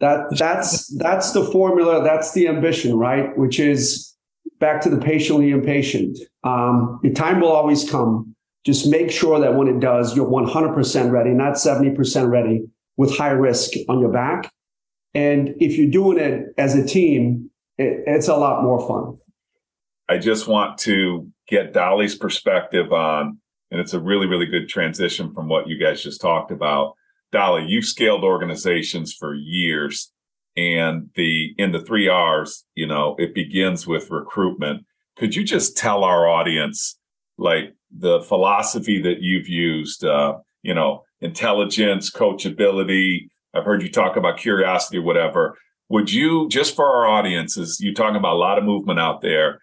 That 0.00 0.38
that's 0.38 0.86
that's 0.96 1.32
the 1.32 1.44
formula. 1.44 2.02
That's 2.02 2.32
the 2.32 2.48
ambition, 2.48 2.96
right? 2.96 3.36
Which 3.36 3.60
is 3.60 4.14
back 4.58 4.80
to 4.82 4.90
the 4.90 4.98
patiently 4.98 5.50
impatient. 5.50 6.18
Um, 6.44 6.98
your 7.02 7.12
time 7.12 7.40
will 7.40 7.52
always 7.52 7.88
come. 7.88 8.34
Just 8.64 8.88
make 8.90 9.10
sure 9.10 9.40
that 9.40 9.54
when 9.54 9.68
it 9.68 9.80
does, 9.80 10.16
you're 10.16 10.26
100% 10.26 11.10
ready, 11.10 11.30
not 11.30 11.54
70% 11.54 12.28
ready 12.28 12.66
with 12.96 13.16
high 13.16 13.30
risk 13.30 13.72
on 13.88 14.00
your 14.00 14.12
back. 14.12 14.50
And 15.14 15.54
if 15.60 15.78
you're 15.78 15.90
doing 15.90 16.18
it 16.18 16.54
as 16.58 16.74
a 16.74 16.86
team, 16.86 17.50
it, 17.78 18.04
it's 18.06 18.28
a 18.28 18.36
lot 18.36 18.62
more 18.62 18.86
fun. 18.86 19.18
I 20.08 20.18
just 20.18 20.48
want 20.48 20.78
to 20.78 21.28
get 21.46 21.72
Dali's 21.72 22.14
perspective 22.14 22.92
on, 22.92 23.38
and 23.70 23.80
it's 23.80 23.94
a 23.94 24.00
really, 24.00 24.26
really 24.26 24.46
good 24.46 24.68
transition 24.68 25.32
from 25.32 25.48
what 25.48 25.68
you 25.68 25.78
guys 25.78 26.02
just 26.02 26.20
talked 26.20 26.50
about. 26.50 26.94
Dali, 27.32 27.68
you've 27.68 27.84
scaled 27.84 28.24
organizations 28.24 29.14
for 29.14 29.34
years 29.34 30.10
and 30.56 31.08
the 31.14 31.54
in 31.58 31.72
the 31.72 31.80
three 31.80 32.08
R's, 32.08 32.64
you 32.74 32.86
know, 32.86 33.14
it 33.18 33.34
begins 33.34 33.86
with 33.86 34.10
recruitment. 34.10 34.84
Could 35.16 35.36
you 35.36 35.44
just 35.44 35.76
tell 35.76 36.04
our 36.04 36.28
audience 36.28 36.98
like 37.38 37.74
the 37.96 38.20
philosophy 38.20 39.00
that 39.02 39.22
you've 39.22 39.48
used, 39.48 40.04
uh, 40.04 40.36
you 40.62 40.74
know, 40.74 41.04
intelligence, 41.20 42.10
coachability. 42.10 43.28
I've 43.54 43.64
heard 43.64 43.82
you 43.82 43.90
talk 43.90 44.16
about 44.16 44.36
curiosity, 44.36 44.98
or 44.98 45.02
whatever. 45.02 45.56
Would 45.88 46.12
you, 46.12 46.48
just 46.48 46.76
for 46.76 46.84
our 46.84 47.06
audiences, 47.06 47.78
you're 47.80 47.94
talking 47.94 48.16
about 48.16 48.34
a 48.34 48.38
lot 48.38 48.58
of 48.58 48.64
movement 48.64 49.00
out 49.00 49.22
there. 49.22 49.60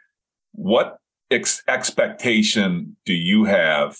What 0.53 0.97
ex- 1.30 1.61
expectation 1.67 2.97
do 3.05 3.13
you 3.13 3.43
have 3.43 3.97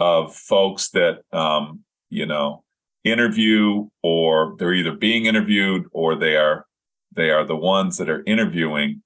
of 0.00 0.34
folks 0.34 0.90
that, 0.90 1.20
um, 1.32 1.80
you 2.10 2.26
know, 2.26 2.64
interview 3.04 3.88
or 4.02 4.54
they're 4.58 4.74
either 4.74 4.92
being 4.92 5.26
interviewed 5.26 5.84
or 5.92 6.14
they 6.14 6.36
are 6.36 6.66
they 7.14 7.30
are 7.30 7.44
the 7.44 7.56
ones 7.56 7.98
that 7.98 8.08
are 8.08 8.22
interviewing 8.26 9.02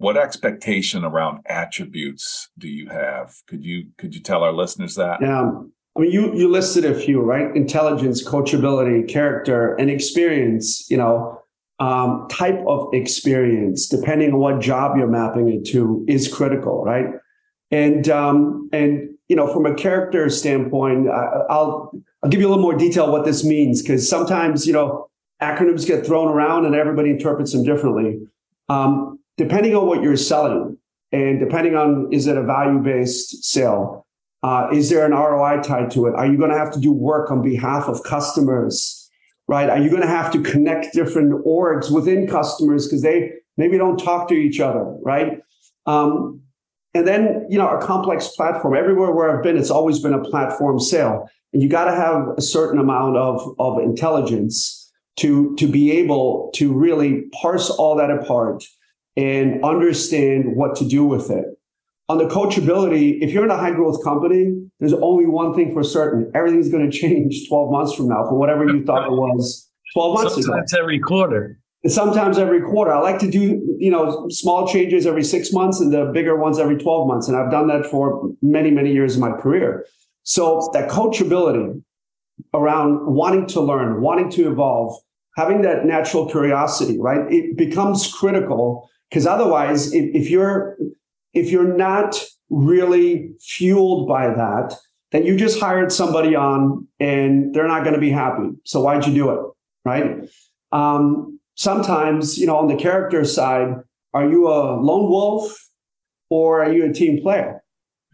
what 0.00 0.16
expectation 0.16 1.04
around 1.04 1.40
attributes 1.44 2.48
do 2.56 2.68
you 2.68 2.88
have? 2.88 3.34
Could 3.46 3.62
you 3.62 3.88
could 3.98 4.14
you 4.14 4.22
tell 4.22 4.42
our 4.42 4.52
listeners 4.52 4.94
that? 4.94 5.20
Yeah. 5.20 5.50
I 5.94 6.00
mean, 6.00 6.10
you 6.10 6.34
you 6.34 6.48
listed 6.48 6.86
a 6.86 6.94
few, 6.94 7.20
right? 7.20 7.54
Intelligence, 7.54 8.26
coachability, 8.26 9.06
character, 9.06 9.74
and 9.74 9.90
experience. 9.90 10.90
You 10.90 10.96
know, 10.96 11.42
um, 11.80 12.26
type 12.30 12.58
of 12.66 12.88
experience, 12.94 13.88
depending 13.88 14.32
on 14.32 14.38
what 14.38 14.60
job 14.62 14.96
you're 14.96 15.06
mapping 15.06 15.50
it 15.50 15.66
to, 15.72 16.02
is 16.08 16.32
critical, 16.32 16.82
right? 16.82 17.08
And 17.70 18.08
um, 18.08 18.70
and 18.72 19.10
you 19.28 19.36
know, 19.36 19.52
from 19.52 19.66
a 19.66 19.74
character 19.74 20.30
standpoint, 20.30 21.10
I, 21.10 21.42
I'll 21.50 21.92
I'll 22.22 22.30
give 22.30 22.40
you 22.40 22.48
a 22.48 22.50
little 22.50 22.62
more 22.62 22.74
detail 22.76 23.12
what 23.12 23.26
this 23.26 23.44
means 23.44 23.82
because 23.82 24.08
sometimes 24.08 24.66
you 24.66 24.72
know 24.72 25.10
acronyms 25.42 25.86
get 25.86 26.06
thrown 26.06 26.28
around 26.28 26.64
and 26.64 26.74
everybody 26.74 27.10
interprets 27.10 27.52
them 27.52 27.64
differently. 27.64 28.18
Um, 28.70 29.19
depending 29.40 29.74
on 29.74 29.86
what 29.86 30.02
you're 30.02 30.18
selling 30.18 30.76
and 31.12 31.40
depending 31.40 31.74
on 31.74 32.12
is 32.12 32.26
it 32.26 32.36
a 32.36 32.42
value 32.42 32.78
based 32.78 33.42
sale, 33.42 34.06
uh, 34.42 34.68
is 34.70 34.90
there 34.90 35.06
an 35.06 35.12
ROI 35.12 35.62
tied 35.62 35.90
to 35.92 36.06
it? 36.06 36.14
Are 36.14 36.26
you 36.26 36.36
going 36.36 36.50
to 36.50 36.58
have 36.58 36.72
to 36.74 36.78
do 36.78 36.92
work 36.92 37.30
on 37.30 37.40
behalf 37.42 37.88
of 37.88 38.02
customers? 38.02 39.10
Right? 39.48 39.70
Are 39.70 39.78
you 39.78 39.88
going 39.88 40.02
to 40.02 40.08
have 40.08 40.30
to 40.32 40.42
connect 40.42 40.92
different 40.92 41.44
orgs 41.44 41.90
within 41.90 42.26
customers 42.26 42.86
because 42.86 43.00
they 43.00 43.32
maybe 43.56 43.78
don't 43.78 43.96
talk 43.96 44.28
to 44.28 44.34
each 44.34 44.60
other? 44.60 44.84
Right? 45.02 45.40
Um, 45.86 46.42
and 46.92 47.08
then 47.08 47.46
you 47.48 47.56
know 47.56 47.68
a 47.68 47.80
complex 47.80 48.28
platform. 48.28 48.76
Everywhere 48.76 49.10
where 49.12 49.34
I've 49.34 49.42
been, 49.42 49.56
it's 49.56 49.70
always 49.70 50.00
been 50.00 50.12
a 50.12 50.22
platform 50.22 50.78
sale, 50.78 51.28
and 51.52 51.62
you 51.62 51.68
got 51.68 51.86
to 51.86 51.92
have 51.92 52.28
a 52.36 52.42
certain 52.42 52.78
amount 52.78 53.16
of 53.16 53.54
of 53.58 53.78
intelligence 53.78 54.92
to 55.16 55.54
to 55.56 55.66
be 55.66 55.92
able 55.92 56.50
to 56.56 56.72
really 56.72 57.22
parse 57.40 57.70
all 57.70 57.96
that 57.96 58.10
apart 58.10 58.64
and 59.16 59.64
understand 59.64 60.56
what 60.56 60.76
to 60.76 60.84
do 60.86 61.04
with 61.04 61.30
it. 61.30 61.44
On 62.08 62.18
the 62.18 62.24
coachability, 62.24 63.18
if 63.20 63.30
you're 63.30 63.44
in 63.44 63.50
a 63.50 63.56
high 63.56 63.70
growth 63.70 64.02
company, 64.02 64.60
there's 64.80 64.92
only 64.94 65.26
one 65.26 65.54
thing 65.54 65.72
for 65.72 65.84
certain. 65.84 66.30
Everything's 66.34 66.68
going 66.68 66.90
to 66.90 66.96
change 66.96 67.48
12 67.48 67.70
months 67.70 67.94
from 67.94 68.08
now 68.08 68.24
for 68.24 68.34
whatever 68.34 68.64
you 68.64 68.84
thought 68.84 69.06
it 69.06 69.12
was 69.12 69.70
12 69.94 70.14
months 70.14 70.34
Sometimes 70.34 70.46
ago. 70.46 70.52
Sometimes 70.52 70.74
every 70.74 70.98
quarter. 70.98 71.58
Sometimes 71.86 72.38
every 72.38 72.60
quarter. 72.60 72.92
I 72.92 73.00
like 73.00 73.18
to 73.20 73.30
do, 73.30 73.76
you 73.78 73.90
know, 73.90 74.26
small 74.28 74.68
changes 74.68 75.06
every 75.06 75.24
six 75.24 75.52
months 75.52 75.80
and 75.80 75.92
the 75.92 76.10
bigger 76.12 76.36
ones 76.36 76.58
every 76.58 76.76
12 76.76 77.08
months. 77.08 77.28
And 77.28 77.36
I've 77.36 77.50
done 77.50 77.68
that 77.68 77.86
for 77.86 78.32
many, 78.42 78.70
many 78.70 78.92
years 78.92 79.14
of 79.14 79.20
my 79.20 79.32
career. 79.32 79.86
So 80.24 80.68
that 80.74 80.90
coachability 80.90 81.82
around 82.54 83.06
wanting 83.06 83.46
to 83.46 83.60
learn, 83.60 84.02
wanting 84.02 84.30
to 84.32 84.50
evolve, 84.50 84.94
having 85.36 85.62
that 85.62 85.86
natural 85.86 86.28
curiosity, 86.28 86.98
right? 87.00 87.20
It 87.32 87.56
becomes 87.56 88.12
critical 88.12 88.88
because 89.10 89.26
otherwise, 89.26 89.92
if, 89.92 90.14
if 90.14 90.30
you're 90.30 90.76
if 91.34 91.50
you're 91.50 91.76
not 91.76 92.22
really 92.48 93.32
fueled 93.40 94.08
by 94.08 94.28
that, 94.28 94.74
then 95.12 95.26
you 95.26 95.36
just 95.36 95.60
hired 95.60 95.92
somebody 95.92 96.34
on 96.34 96.86
and 96.98 97.54
they're 97.54 97.68
not 97.68 97.82
going 97.82 97.94
to 97.94 98.00
be 98.00 98.10
happy. 98.10 98.50
So 98.64 98.80
why'd 98.80 99.06
you 99.06 99.14
do 99.14 99.30
it? 99.30 99.40
Right. 99.84 100.28
Um, 100.72 101.40
sometimes, 101.54 102.38
you 102.38 102.46
know, 102.46 102.56
on 102.56 102.68
the 102.68 102.76
character 102.76 103.24
side, 103.24 103.74
are 104.12 104.28
you 104.28 104.48
a 104.48 104.76
lone 104.80 105.08
wolf 105.08 105.56
or 106.28 106.64
are 106.64 106.72
you 106.72 106.84
a 106.88 106.92
team 106.92 107.20
player? 107.22 107.62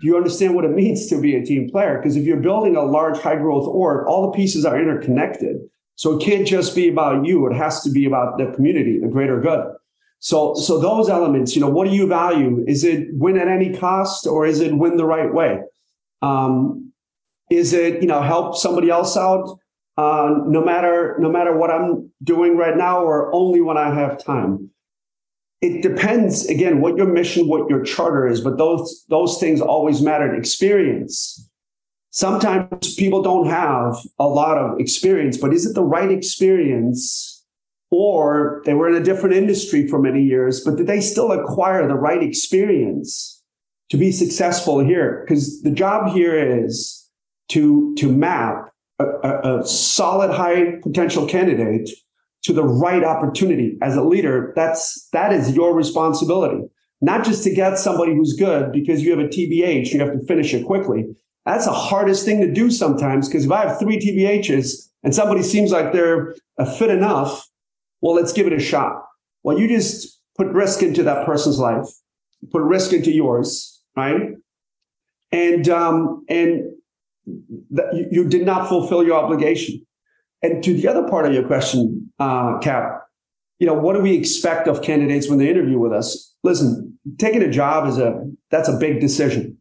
Do 0.01 0.07
you 0.07 0.17
understand 0.17 0.55
what 0.55 0.65
it 0.65 0.71
means 0.75 1.07
to 1.09 1.21
be 1.21 1.37
a 1.37 1.45
team 1.45 1.71
player? 1.71 1.99
Because 1.99 2.17
if 2.17 2.25
you're 2.25 2.39
building 2.39 2.77
a 2.77 2.83
large 2.83 3.19
high 3.19 3.37
growth 3.37 3.67
org, 3.67 4.07
all 4.07 4.31
the 4.31 4.37
pieces 4.37 4.65
are 4.65 4.79
interconnected. 4.79 5.57
So 5.97 6.19
it 6.19 6.23
can't 6.23 6.47
just 6.47 6.75
be 6.75 6.89
about 6.89 7.25
you. 7.25 7.47
It 7.47 7.55
has 7.55 7.83
to 7.83 7.91
be 7.91 8.05
about 8.05 8.37
the 8.37 8.53
community, 8.55 8.99
the 8.99 9.09
greater 9.09 9.41
good. 9.41 9.76
So, 10.19 10.55
so 10.55 10.79
those 10.79 11.09
elements, 11.09 11.55
you 11.55 11.61
know, 11.61 11.69
what 11.69 11.87
do 11.87 11.95
you 11.95 12.07
value? 12.07 12.65
Is 12.67 12.85
it 12.85 13.09
win 13.13 13.39
at 13.39 13.49
any 13.49 13.75
cost 13.75 14.27
or 14.27 14.47
is 14.47 14.61
it 14.61 14.77
win 14.77 14.97
the 14.97 15.05
right 15.05 15.33
way? 15.33 15.61
Um, 16.23 16.87
is 17.51 17.73
it 17.73 18.03
you 18.03 18.09
know 18.09 18.23
help 18.23 18.57
somebody 18.57 18.91
else 18.91 19.17
out 19.17 19.59
uh, 19.97 20.31
no 20.47 20.65
matter 20.65 21.17
no 21.21 21.31
matter 21.31 21.57
what 21.57 21.71
I'm 21.71 22.11
doing 22.23 22.57
right 22.57 22.77
now 22.77 23.05
or 23.05 23.33
only 23.33 23.61
when 23.61 23.77
I 23.77 23.95
have 23.95 24.23
time? 24.23 24.71
It 25.63 25.83
depends 25.83 26.47
again 26.47 26.81
what 26.81 26.97
your 26.97 27.07
mission, 27.07 27.49
what 27.49 27.69
your 27.71 27.83
charter 27.83 28.27
is, 28.27 28.41
but 28.41 28.59
those 28.59 29.05
those 29.09 29.39
things 29.39 29.61
always 29.61 30.03
matter. 30.03 30.35
Experience. 30.35 31.49
Sometimes 32.11 32.95
people 32.95 33.23
don't 33.23 33.47
have 33.47 33.95
a 34.19 34.27
lot 34.27 34.57
of 34.57 34.81
experience, 34.81 35.37
but 35.37 35.53
is 35.53 35.67
it 35.67 35.75
the 35.75 35.85
right 35.85 36.11
experience? 36.11 37.36
Or 37.99 38.61
they 38.67 38.75
were 38.75 38.91
in 38.91 38.95
a 38.95 39.03
different 39.03 39.37
industry 39.37 39.89
for 39.89 39.99
many 39.99 40.23
years, 40.23 40.63
but 40.63 40.77
did 40.77 40.87
they 40.87 41.01
still 41.01 41.33
acquire 41.33 41.89
the 41.89 41.95
right 41.95 42.23
experience 42.23 43.43
to 43.89 43.97
be 43.97 44.13
successful 44.13 44.81
here? 44.81 45.25
Because 45.25 45.63
the 45.63 45.71
job 45.71 46.13
here 46.13 46.37
is 46.37 47.09
to 47.49 47.95
to 47.95 48.13
map 48.13 48.71
a, 48.99 49.07
a, 49.07 49.61
a 49.61 49.67
solid 49.67 50.31
high 50.31 50.75
potential 50.83 51.27
candidate 51.27 51.89
to 52.43 52.53
the 52.53 52.65
right 52.65 53.03
opportunity. 53.03 53.79
As 53.81 53.97
a 53.97 54.05
leader 54.05 54.53
that's 54.55 55.09
that 55.15 55.33
is 55.33 55.57
your 55.57 55.75
responsibility. 55.75 56.69
Not 57.01 57.25
just 57.25 57.45
to 57.45 57.55
get 57.55 57.79
somebody 57.79 58.15
who's 58.15 58.35
good 58.35 58.73
because 58.73 59.03
you 59.03 59.11
have 59.13 59.21
a 59.21 59.29
tbh 59.29 59.91
you 59.91 60.01
have 60.01 60.13
to 60.13 60.27
finish 60.27 60.53
it 60.53 60.67
quickly. 60.67 61.07
That's 61.47 61.65
the 61.65 61.73
hardest 61.73 62.27
thing 62.27 62.43
to 62.43 62.53
do 62.53 62.71
sometimes 62.71 63.27
because 63.27 63.47
if 63.47 63.53
i 63.53 63.67
have 63.67 63.79
three 63.79 63.99
tbhs 63.99 64.91
and 65.03 65.15
somebody 65.15 65.43
seems 65.43 65.73
like 65.73 65.95
they're 65.95 66.35
fit 66.77 66.91
enough 66.91 67.49
well 68.01 68.15
let's 68.15 68.33
give 68.33 68.47
it 68.47 68.53
a 68.53 68.61
shot 68.61 69.03
well 69.43 69.59
you 69.59 69.69
just 69.69 70.21
put 70.37 70.47
risk 70.49 70.83
into 70.83 71.03
that 71.03 71.27
person's 71.27 71.59
life 71.59 71.87
put 72.51 72.63
risk 72.63 72.93
into 72.93 73.11
yours 73.11 73.83
right 73.97 74.33
and 75.33 75.69
um 75.69 76.25
and 76.29 76.73
that 77.71 77.95
you, 77.95 78.07
you 78.11 78.29
did 78.29 78.47
not 78.47 78.69
fulfill 78.69 79.05
your 79.05 79.17
obligation. 79.17 79.85
And 80.43 80.63
to 80.65 80.75
the 80.75 80.87
other 80.89 81.09
part 81.09 81.27
of 81.27 81.33
your 81.33 81.47
question, 81.47 82.13
uh, 82.19 82.59
Cap, 82.59 83.03
you 83.59 83.67
know, 83.67 83.75
what 83.75 83.95
do 83.95 84.03
we 84.03 84.15
expect 84.15 84.69
of 84.69 84.83
candidates 84.83 85.29
when 85.29 85.39
they 85.39 85.49
interview 85.49 85.79
with 85.79 85.93
us? 85.93 86.35
Listen, 86.45 86.99
taking 87.19 87.43
a 87.43 87.51
job 87.51 87.89
is 87.89 87.99
a 87.99 88.23
that's 88.51 88.69
a 88.69 88.77
big 88.77 89.01
decision. 89.01 89.59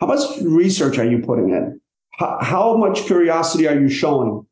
How 0.00 0.06
much 0.06 0.20
research 0.42 0.98
are 0.98 1.04
you 1.04 1.18
putting 1.18 1.50
in? 1.50 1.80
How, 2.12 2.38
how 2.40 2.76
much 2.76 3.04
curiosity 3.04 3.68
are 3.68 3.78
you 3.78 3.88
showing? 3.88 4.46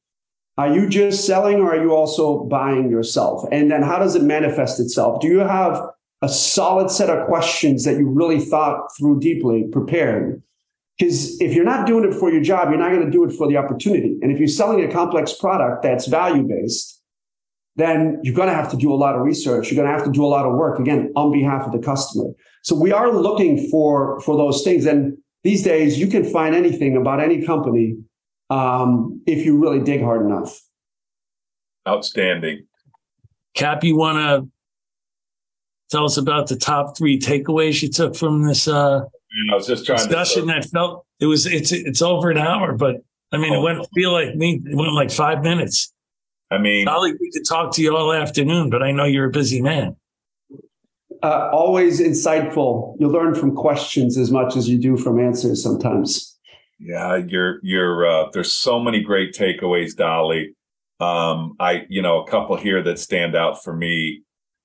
Are 0.57 0.73
you 0.73 0.89
just 0.89 1.27
selling 1.27 1.57
or 1.57 1.75
are 1.75 1.83
you 1.83 1.93
also 1.93 2.45
buying 2.45 2.91
yourself? 2.91 3.45
And 3.51 3.71
then 3.71 3.83
how 3.83 3.99
does 3.99 4.15
it 4.15 4.23
manifest 4.23 4.79
itself? 4.79 5.21
Do 5.21 5.27
you 5.27 5.41
have 5.41 5.81
a 6.23 6.29
solid 6.29 6.91
set 6.91 7.11
of 7.11 7.27
questions 7.27 7.85
that 7.85 7.99
you 7.99 8.09
really 8.09 8.41
thought 8.41 8.87
through 8.97 9.21
deeply, 9.21 9.67
prepared? 9.73 10.43
Because 10.97 11.41
if 11.41 11.55
you're 11.55 11.65
not 11.65 11.89
doing 11.89 12.05
it 12.05 12.15
for 12.15 12.31
your 12.31 12.43
job, 12.43 12.69
you're 12.69 12.79
not 12.79 12.91
going 12.91 13.05
to 13.05 13.11
do 13.11 13.25
it 13.25 13.33
for 13.33 13.49
the 13.49 13.57
opportunity. 13.57 14.17
And 14.23 14.31
if 14.31 14.39
you're 14.39 14.47
selling 14.47 14.85
a 14.85 14.93
complex 14.93 15.33
product 15.33 15.83
that's 15.83 16.07
value 16.07 16.45
based, 16.45 17.03
then 17.77 18.21
you're 18.23 18.35
going 18.35 18.49
to 18.49 18.55
have 18.55 18.71
to 18.71 18.77
do 18.77 18.93
a 18.93 18.95
lot 18.95 19.17
of 19.17 19.23
research. 19.23 19.71
You're 19.71 19.83
going 19.83 19.93
to 19.93 19.99
have 19.99 20.07
to 20.07 20.13
do 20.13 20.25
a 20.25 20.29
lot 20.29 20.47
of 20.47 20.55
work 20.55 20.79
again 20.79 21.13
on 21.17 21.33
behalf 21.33 21.67
of 21.67 21.73
the 21.73 21.81
customer. 21.81 22.31
So 22.63 22.77
we 22.77 22.93
are 22.93 23.13
looking 23.13 23.69
for 23.71 24.21
for 24.21 24.37
those 24.37 24.63
things. 24.63 24.87
And 24.87 25.19
these 25.43 25.65
days, 25.65 25.99
you 25.99 26.07
can 26.07 26.25
find 26.25 26.55
anything 26.55 26.97
about 26.97 27.21
any 27.21 27.45
company 27.45 27.97
um, 28.51 29.23
if 29.27 29.45
you 29.45 29.59
really 29.59 29.81
dig 29.81 30.03
hard 30.03 30.25
enough. 30.25 30.61
Outstanding. 31.87 32.67
Cap, 33.55 33.85
you 33.85 33.97
want 33.97 34.19
to 34.19 34.51
tell 35.91 36.05
us 36.05 36.17
about 36.17 36.49
the 36.49 36.57
top 36.57 36.97
three 36.97 37.19
takeaways 37.19 37.83
you 37.83 37.89
took 37.89 38.17
from 38.17 38.47
this 38.47 38.67
uh, 38.67 39.03
I 39.51 39.55
was 39.55 39.67
just 39.67 39.87
trying 39.87 39.99
discussion 39.99 40.43
to, 40.43 40.55
that 40.55 40.65
felt 40.67 41.07
it 41.21 41.27
was 41.27 41.47
it's 41.47 41.73
it's 41.73 42.03
over 42.03 42.31
an 42.31 42.39
hour, 42.39 42.73
but 42.73 42.97
I 43.33 43.39
mean, 43.39 43.53
oh. 43.53 43.61
it 43.61 43.63
went 43.63 43.89
feel 43.95 44.13
like 44.13 44.35
me. 44.37 44.63
It 44.65 44.77
went 44.77 44.93
like 44.93 45.11
five 45.11 45.43
minutes. 45.43 45.93
I 46.51 46.59
mean, 46.59 46.87
probably 46.87 47.13
we 47.13 47.31
could 47.33 47.47
talk 47.47 47.75
to 47.75 47.83
you 47.83 47.97
all 47.97 48.13
afternoon, 48.13 48.71
but 48.71 48.83
I 48.83 48.93
know 48.93 49.05
you're 49.05 49.27
a 49.27 49.31
busy 49.31 49.61
man. 49.61 49.97
Uh, 51.23 51.51
always 51.53 52.01
insightful. 52.01 52.97
You 53.01 53.09
learn 53.09 53.35
from 53.35 53.55
questions 53.55 54.19
as 54.19 54.31
much 54.31 54.57
as 54.57 54.69
you 54.69 54.79
do 54.79 54.97
from 54.97 55.19
answers 55.19 55.63
sometimes. 55.63 56.34
Yeah, 56.85 57.17
you're 57.17 57.61
you're. 57.63 58.07
Uh, 58.07 58.27
there's 58.33 58.53
so 58.53 58.79
many 58.79 59.03
great 59.03 59.35
takeaways, 59.35 59.95
Dali. 59.97 60.49
Um, 61.01 61.55
I 61.59 61.87
you 61.89 62.03
know 62.03 62.23
a 62.23 62.31
couple 62.31 62.57
here 62.57 62.83
that 62.83 62.99
stand 62.99 63.35
out 63.35 63.63
for 63.65 63.75
me 63.75 64.23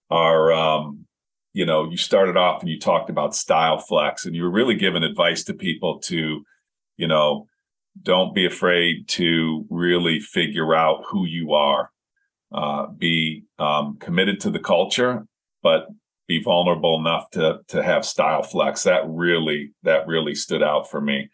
are 0.09 0.51
um, 0.51 1.05
you 1.53 1.65
know, 1.65 1.89
you 1.89 1.97
started 1.97 2.37
off 2.37 2.61
and 2.61 2.69
you 2.69 2.79
talked 2.79 3.09
about 3.09 3.35
style 3.35 3.79
flex 3.79 4.25
and 4.25 4.35
you 4.35 4.43
were 4.43 4.51
really 4.51 4.75
giving 4.75 5.03
advice 5.03 5.43
to 5.43 5.53
people 5.53 5.99
to, 5.99 6.43
you 6.97 7.07
know, 7.07 7.47
don't 8.03 8.35
be 8.35 8.45
afraid 8.45 9.07
to 9.07 9.65
really 9.69 10.19
figure 10.19 10.75
out 10.75 11.03
who 11.09 11.25
you 11.25 11.53
are. 11.53 11.91
Uh, 12.51 12.87
be 12.87 13.43
um, 13.59 13.97
committed 13.99 14.39
to 14.39 14.49
the 14.49 14.59
culture, 14.59 15.25
but 15.61 15.87
be 16.27 16.41
vulnerable 16.41 16.97
enough 16.97 17.29
to 17.29 17.59
to 17.67 17.83
have 17.83 18.03
style 18.03 18.41
flex. 18.41 18.83
That 18.83 19.03
really 19.07 19.71
that 19.83 20.07
really 20.07 20.33
stood 20.33 20.63
out 20.63 20.89
for 20.89 20.99
me. 20.99 21.29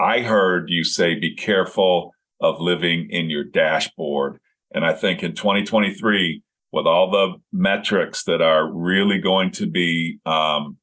I 0.00 0.20
heard 0.20 0.70
you 0.70 0.82
say 0.82 1.14
be 1.14 1.34
careful 1.34 2.14
of 2.40 2.60
living 2.60 3.10
in 3.10 3.28
your 3.28 3.44
dashboard, 3.44 4.40
and 4.72 4.84
I 4.84 4.94
think 4.94 5.22
in 5.22 5.34
2023 5.34 6.42
with 6.72 6.86
all 6.86 7.10
the 7.10 7.34
metrics 7.52 8.24
that 8.24 8.40
are 8.40 8.70
really 8.70 9.18
going 9.18 9.50
to 9.50 9.66
be 9.66 10.20
um, 10.24 10.78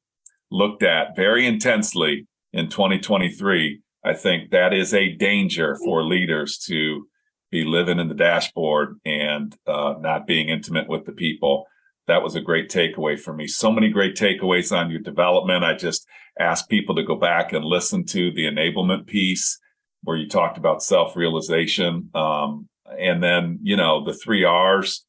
looked 0.50 0.82
at 0.82 1.16
very 1.16 1.46
intensely 1.46 2.26
in 2.52 2.68
2023, 2.68 3.80
I 4.04 4.14
think 4.14 4.50
that 4.50 4.72
is 4.72 4.94
a 4.94 5.14
danger 5.14 5.76
for 5.84 6.04
leaders 6.04 6.58
to 6.66 7.08
be 7.50 7.64
living 7.64 7.98
in 7.98 8.08
the 8.08 8.14
dashboard 8.14 9.00
and 9.04 9.56
uh, 9.66 9.94
not 9.98 10.26
being 10.26 10.48
intimate 10.48 10.88
with 10.88 11.06
the 11.06 11.12
people. 11.12 11.64
That 12.06 12.22
was 12.22 12.34
a 12.34 12.40
great 12.40 12.70
takeaway 12.70 13.18
for 13.18 13.32
me. 13.32 13.46
So 13.46 13.72
many 13.72 13.90
great 13.90 14.16
takeaways 14.16 14.76
on 14.76 14.90
your 14.90 15.00
development. 15.00 15.64
I 15.64 15.74
just 15.74 16.06
ask 16.38 16.68
people 16.68 16.94
to 16.96 17.02
go 17.02 17.16
back 17.16 17.52
and 17.52 17.64
listen 17.64 18.04
to 18.06 18.30
the 18.32 18.44
enablement 18.44 19.06
piece 19.06 19.58
where 20.04 20.16
you 20.16 20.28
talked 20.28 20.58
about 20.58 20.82
self 20.82 21.16
realization. 21.16 22.10
Um, 22.14 22.68
and 22.98 23.22
then, 23.22 23.58
you 23.62 23.76
know, 23.76 24.04
the 24.04 24.14
three 24.14 24.44
R's 24.44 25.04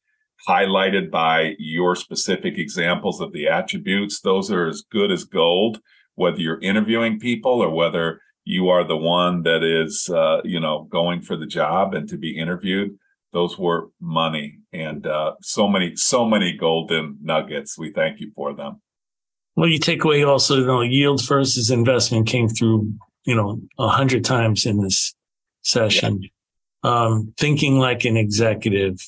highlighted 0.48 1.10
by 1.10 1.54
your 1.58 1.94
specific 1.94 2.58
examples 2.58 3.20
of 3.20 3.32
the 3.32 3.48
attributes. 3.48 4.20
Those 4.20 4.50
are 4.50 4.68
as 4.68 4.82
good 4.90 5.10
as 5.10 5.24
gold, 5.24 5.80
whether 6.14 6.38
you're 6.38 6.60
interviewing 6.60 7.18
people 7.18 7.52
or 7.52 7.70
whether 7.70 8.20
you 8.44 8.68
are 8.68 8.84
the 8.84 8.96
one 8.96 9.42
that 9.42 9.62
is, 9.62 10.08
uh, 10.08 10.40
you 10.44 10.60
know, 10.60 10.88
going 10.90 11.22
for 11.22 11.36
the 11.36 11.46
job 11.46 11.94
and 11.94 12.08
to 12.08 12.16
be 12.16 12.36
interviewed. 12.36 12.98
Those 13.32 13.58
were 13.58 13.90
money 14.00 14.58
and 14.72 15.06
uh, 15.06 15.34
so 15.40 15.68
many, 15.68 15.94
so 15.94 16.26
many 16.26 16.56
golden 16.56 17.18
nuggets. 17.22 17.78
We 17.78 17.92
thank 17.92 18.18
you 18.20 18.32
for 18.34 18.54
them. 18.54 18.80
Well, 19.60 19.68
you 19.68 19.78
take 19.78 20.04
away 20.04 20.22
also, 20.22 20.56
you 20.56 20.64
know, 20.64 20.80
yield 20.80 21.22
versus 21.26 21.68
investment 21.70 22.26
came 22.26 22.48
through, 22.48 22.94
you 23.26 23.34
know, 23.34 23.60
a 23.78 23.88
hundred 23.88 24.24
times 24.24 24.64
in 24.64 24.80
this 24.80 25.14
session. 25.60 26.22
Yeah. 26.22 26.28
Um, 26.90 27.34
thinking 27.36 27.78
like 27.78 28.06
an 28.06 28.16
executive, 28.16 29.06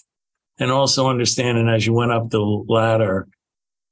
and 0.59 0.71
also 0.71 1.09
understanding 1.09 1.71
as 1.71 1.87
you 1.87 1.95
went 1.95 2.13
up 2.13 2.29
the 2.29 2.41
ladder. 2.41 3.29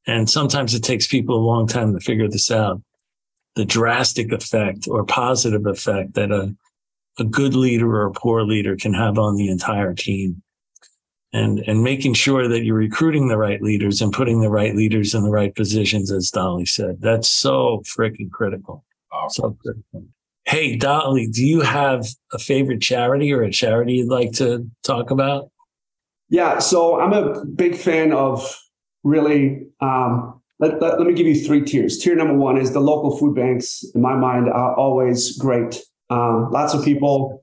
And 0.07 0.29
sometimes 0.29 0.75
it 0.75 0.83
takes 0.83 1.07
people 1.07 1.35
a 1.35 1.49
long 1.49 1.67
time 1.67 1.95
to 1.95 2.01
figure 2.01 2.29
this 2.29 2.51
out. 2.51 2.83
The 3.55 3.65
drastic 3.65 4.31
effect 4.31 4.87
or 4.87 5.03
positive 5.07 5.65
effect 5.65 6.13
that 6.13 6.31
a, 6.31 6.55
a 7.19 7.25
good 7.25 7.55
leader 7.55 7.91
or 7.91 8.05
a 8.05 8.13
poor 8.13 8.43
leader 8.43 8.77
can 8.77 8.93
have 8.93 9.19
on 9.19 9.37
the 9.37 9.49
entire 9.49 9.95
team. 9.95 10.43
And, 11.33 11.61
and 11.61 11.85
making 11.85 12.15
sure 12.15 12.49
that 12.49 12.65
you're 12.65 12.75
recruiting 12.75 13.29
the 13.29 13.39
right 13.39 13.63
leaders 13.63 14.01
and 14.03 14.13
putting 14.13 14.41
the 14.41 14.51
right 14.51 14.75
leaders 14.75 15.15
in 15.15 15.23
the 15.23 15.31
right 15.31 15.55
positions, 15.55 16.11
as 16.11 16.29
Dali 16.33 16.67
said. 16.67 17.01
That's 17.01 17.29
so 17.29 17.83
freaking 17.87 18.33
critical. 18.33 18.85
So 19.29 19.57
critical. 19.63 20.07
Hey, 20.45 20.77
Dali, 20.77 21.33
do 21.33 21.45
you 21.45 21.61
have 21.61 22.07
a 22.33 22.39
favorite 22.39 22.81
charity 22.81 23.33
or 23.33 23.43
a 23.43 23.53
charity 23.53 23.95
you'd 23.95 24.09
like 24.09 24.33
to 24.33 24.69
talk 24.83 25.13
about? 25.13 25.51
Yeah, 26.29 26.59
so 26.59 27.01
I'm 27.01 27.13
a 27.13 27.45
big 27.45 27.77
fan 27.77 28.13
of 28.13 28.57
really. 29.05 29.67
Um, 29.81 30.41
let, 30.59 30.81
let, 30.83 30.99
let, 30.99 31.07
me 31.07 31.15
give 31.15 31.27
you 31.27 31.35
three 31.35 31.63
tiers. 31.65 31.99
Tier 31.99 32.15
number 32.15 32.35
one 32.35 32.59
is 32.59 32.73
the 32.73 32.81
local 32.81 33.17
food 33.17 33.35
banks. 33.35 33.83
In 33.95 34.03
my 34.03 34.15
mind, 34.15 34.49
are 34.49 34.75
always 34.77 35.39
great. 35.39 35.81
Um, 36.11 36.51
lots 36.51 36.75
of 36.75 36.85
people 36.85 37.40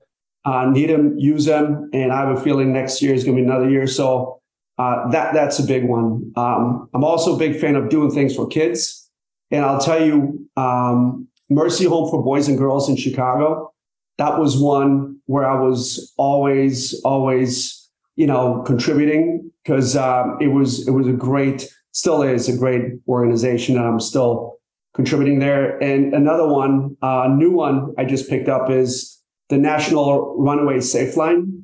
uh, 0.47 0.69
need 0.69 0.89
them, 0.89 1.17
use 1.19 1.43
them, 1.43 1.89
and 1.91 2.13
I 2.13 2.21
have 2.21 2.37
a 2.37 2.41
feeling 2.41 2.71
next 2.71 3.01
year 3.01 3.13
is 3.13 3.25
going 3.25 3.35
to 3.35 3.43
be 3.43 3.45
another 3.45 3.69
year. 3.69 3.85
So 3.85 4.39
uh, 4.77 5.09
that 5.09 5.33
that's 5.33 5.59
a 5.59 5.63
big 5.63 5.83
one. 5.83 6.31
Um, 6.37 6.89
I'm 6.93 7.03
also 7.03 7.35
a 7.35 7.37
big 7.37 7.59
fan 7.59 7.75
of 7.75 7.89
doing 7.89 8.11
things 8.11 8.33
for 8.33 8.47
kids, 8.47 9.09
and 9.51 9.65
I'll 9.65 9.81
tell 9.81 10.03
you, 10.03 10.47
um, 10.55 11.27
Mercy 11.49 11.83
Home 11.83 12.09
for 12.09 12.23
Boys 12.23 12.47
and 12.47 12.57
Girls 12.57 12.89
in 12.89 12.95
Chicago. 12.95 13.73
That 14.19 14.39
was 14.39 14.57
one 14.57 15.19
where 15.25 15.45
I 15.45 15.59
was 15.59 16.13
always, 16.17 16.99
always 17.03 17.77
you 18.15 18.25
know, 18.25 18.63
contributing 18.65 19.51
because 19.63 19.97
um, 19.97 20.37
it 20.39 20.47
was 20.47 20.87
it 20.87 20.91
was 20.91 21.07
a 21.07 21.13
great, 21.13 21.69
still 21.91 22.23
is 22.23 22.47
a 22.47 22.55
great 22.55 22.83
organization, 23.07 23.75
and 23.75 23.85
I'm 23.85 23.99
still 23.99 24.59
contributing 24.95 25.39
there. 25.39 25.77
And 25.83 26.13
another 26.13 26.47
one, 26.47 26.95
a 27.03 27.05
uh, 27.05 27.27
new 27.27 27.51
one 27.51 27.93
I 27.97 28.05
just 28.05 28.29
picked 28.29 28.47
up 28.47 28.69
is 28.69 29.16
the 29.49 29.57
National 29.57 30.35
Runaway 30.37 30.77
Safeline. 30.77 31.63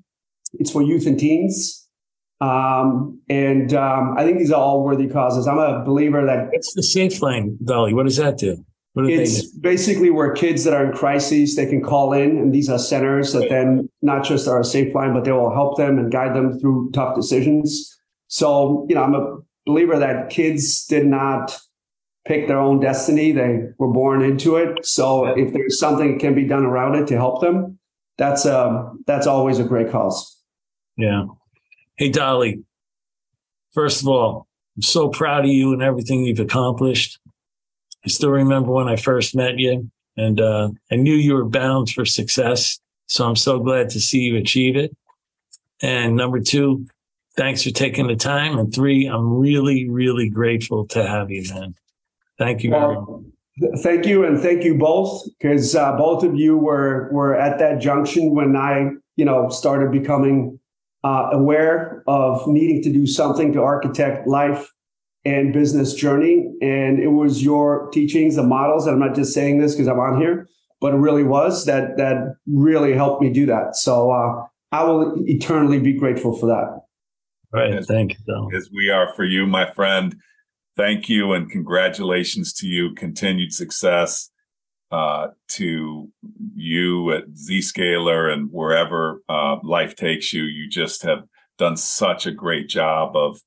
It's 0.54 0.72
for 0.72 0.82
youth 0.82 1.08
and 1.08 1.20
teens. 1.20 1.88
Um, 2.42 3.22
and 3.30 3.74
um, 3.74 4.16
I 4.18 4.24
think 4.24 4.38
these 4.38 4.52
are 4.52 4.62
all 4.62 4.84
worthy 4.84 5.08
causes. 5.08 5.48
I'm 5.48 5.58
a 5.58 5.84
believer 5.84 6.26
that 6.26 6.50
it's 6.52 6.74
the 6.74 6.84
safe 6.84 7.22
line, 7.22 7.58
Dali. 7.64 7.94
What 7.94 8.04
does 8.04 8.18
that 8.18 8.38
do? 8.38 8.58
do 8.96 9.08
it's 9.08 9.48
basically 9.58 10.10
where 10.10 10.34
kids 10.34 10.64
that 10.66 10.74
are 10.74 10.86
in 10.86 10.92
crises 10.92 11.56
they 11.56 11.66
can 11.66 11.82
call 11.82 12.14
in, 12.14 12.38
and 12.38 12.54
these 12.54 12.70
are 12.70 12.78
centers 12.78 13.34
that 13.34 13.50
then 13.50 13.90
not 14.02 14.24
just 14.24 14.48
are 14.48 14.60
a 14.60 14.64
safe 14.64 14.94
line, 14.94 15.14
but 15.14 15.24
they 15.24 15.32
will 15.32 15.54
help 15.54 15.78
them 15.78 15.98
and 15.98 16.12
guide 16.12 16.36
them 16.36 16.60
through 16.60 16.92
tough 16.92 17.16
decisions. 17.16 17.98
So 18.28 18.86
you 18.90 18.96
know, 18.96 19.04
I'm 19.04 19.16
a 19.16 19.38
believer 19.66 19.98
that 19.98 20.30
kids 20.30 20.86
did 20.86 21.06
not 21.06 21.58
pick 22.26 22.48
their 22.48 22.60
own 22.60 22.80
destiny; 22.80 23.32
they 23.32 23.70
were 23.78 23.92
born 23.92 24.24
into 24.24 24.58
it. 24.58 24.86
So 24.86 25.26
if 25.26 25.54
there's 25.54 25.80
something 25.80 26.14
that 26.14 26.20
can 26.20 26.36
be 26.36 26.46
done 26.46 26.66
around 26.66 26.96
it 26.96 27.08
to 27.08 27.16
help 27.16 27.42
them, 27.42 27.80
that's 28.18 28.46
um, 28.46 29.04
that's 29.08 29.28
always 29.28 29.60
a 29.60 29.64
great 29.64 29.92
cause. 29.92 30.42
Yeah. 30.98 31.26
Hey, 31.96 32.12
Dali, 32.12 32.64
first 33.74 34.02
of 34.02 34.08
all, 34.08 34.48
I'm 34.76 34.82
so 34.82 35.10
proud 35.10 35.46
of 35.46 35.52
you 35.52 35.74
and 35.74 35.82
everything 35.82 36.24
you've 36.24 36.40
accomplished. 36.40 37.20
I 38.06 38.10
still 38.10 38.32
remember 38.32 38.72
when 38.72 38.88
I 38.88 38.96
first 38.96 39.36
met 39.36 39.58
you, 39.58 39.90
and 40.18 40.42
uh, 40.42 40.70
I 40.92 40.96
knew 40.96 41.16
you 41.16 41.36
were 41.36 41.46
bound 41.46 41.90
for 41.90 42.06
success. 42.06 42.80
So 43.08 43.28
I'm 43.28 43.36
so 43.36 43.60
glad 43.60 43.90
to 43.92 44.00
see 44.00 44.20
you 44.20 44.38
achieve 44.38 44.76
it. 44.76 44.96
And 45.82 46.16
number 46.16 46.40
two, 46.40 46.88
thanks 47.36 47.64
for 47.64 47.72
taking 47.72 48.08
the 48.08 48.16
time. 48.16 48.58
And 48.58 48.74
three, 48.74 49.06
I'm 49.06 49.38
really, 49.38 49.90
really 49.90 50.30
grateful 50.30 50.88
to 50.88 51.06
have 51.06 51.30
you, 51.30 51.44
man. 51.54 51.76
Thank 52.38 52.64
you. 52.64 52.72
Well, 52.72 53.24
thank 53.84 54.06
you, 54.06 54.26
and 54.26 54.40
thank 54.40 54.64
you 54.64 54.78
both, 54.78 55.24
because 55.40 55.76
uh, 55.76 55.96
both 55.98 56.24
of 56.24 56.36
you 56.36 56.58
were 56.58 57.10
were 57.12 57.36
at 57.36 57.60
that 57.60 57.80
junction 57.80 58.34
when 58.34 58.56
I, 58.56 58.90
you 59.16 59.26
know, 59.26 59.50
started 59.50 59.92
becoming 59.92 60.60
uh, 61.04 61.30
aware 61.32 62.04
of 62.08 62.48
needing 62.48 62.82
to 62.84 62.92
do 62.92 63.06
something 63.06 63.54
to 63.54 63.62
architect 63.62 64.28
life 64.28 64.70
and 65.26 65.54
business 65.54 65.94
journey. 65.94 66.52
And 66.62 67.00
it 67.00 67.10
was 67.10 67.44
your 67.44 67.90
teachings, 67.92 68.36
the 68.36 68.44
models, 68.44 68.88
and 68.88 68.96
I'm 68.96 69.08
not 69.08 69.16
just 69.16 69.34
saying 69.34 69.60
this 69.60 69.74
because 69.74 69.88
I'm 69.88 70.00
on 70.00 70.20
here, 70.20 70.48
but 70.82 70.94
it 70.94 70.98
really 70.98 71.24
was 71.24 71.66
that 71.66 71.98
that 71.98 72.36
really 72.48 72.94
helped 72.94 73.22
me 73.22 73.30
do 73.32 73.46
that. 73.46 73.76
So 73.76 74.12
uh, 74.12 74.46
I 74.72 74.84
will 74.84 75.14
eternally 75.28 75.80
be 75.80 75.94
grateful 75.94 76.38
for 76.38 76.48
that. 76.48 76.82
Right. 77.52 77.74
As, 77.74 77.86
Thank 77.86 78.16
you. 78.26 78.50
As 78.56 78.70
we 78.74 78.90
are 78.90 79.14
for 79.14 79.24
you, 79.24 79.46
my 79.46 79.72
friend. 79.72 80.16
Thank 80.76 81.08
you 81.08 81.34
and 81.34 81.50
congratulations 81.50 82.54
to 82.54 82.68
you. 82.68 82.96
Continued 82.96 83.54
success 83.54 84.32
uh, 84.92 85.28
to 85.50 86.12
you 86.56 87.12
at 87.12 87.30
Zscaler 87.30 88.32
and 88.32 88.50
wherever 88.52 89.22
uh, 89.30 89.58
life 89.64 89.96
takes 89.96 90.34
you. 90.34 90.44
You 90.44 90.70
just 90.70 91.04
have 91.04 91.24
done 91.58 91.78
such 91.78 92.26
a 92.26 92.32
great 92.32 92.70
job 92.70 93.16
of 93.16 93.40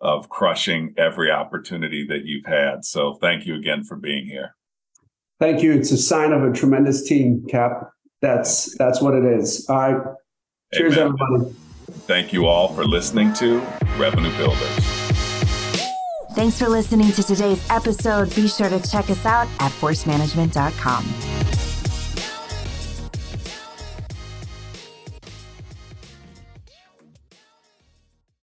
of 0.00 0.28
crushing 0.28 0.92
every 0.98 1.30
opportunity 1.30 2.06
that 2.06 2.26
you've 2.26 2.44
had. 2.44 2.84
So 2.84 3.14
thank 3.14 3.46
you 3.46 3.54
again 3.54 3.84
for 3.84 3.96
being 3.96 4.26
here. 4.26 4.54
Thank 5.40 5.62
you. 5.62 5.72
It's 5.72 5.90
a 5.92 5.96
sign 5.96 6.32
of 6.32 6.42
a 6.42 6.52
tremendous 6.52 7.08
team, 7.08 7.46
Cap. 7.48 7.90
That's 8.20 8.76
that's 8.76 9.00
what 9.00 9.14
it 9.14 9.24
is. 9.24 9.66
All 9.68 9.76
right. 9.76 10.14
Cheers, 10.74 10.98
Amen. 10.98 11.14
everybody. 11.22 11.56
Thank 12.06 12.32
you 12.32 12.46
all 12.46 12.68
for 12.68 12.84
listening 12.84 13.32
to 13.34 13.60
Revenue 13.96 14.34
Builders. 14.36 14.93
Thanks 16.34 16.58
for 16.58 16.68
listening 16.68 17.12
to 17.12 17.22
today's 17.22 17.64
episode. 17.70 18.34
Be 18.34 18.48
sure 18.48 18.68
to 18.68 18.80
check 18.90 19.08
us 19.08 19.24
out 19.24 19.46
at 19.60 19.70
forcemanagement.com. 19.70 21.33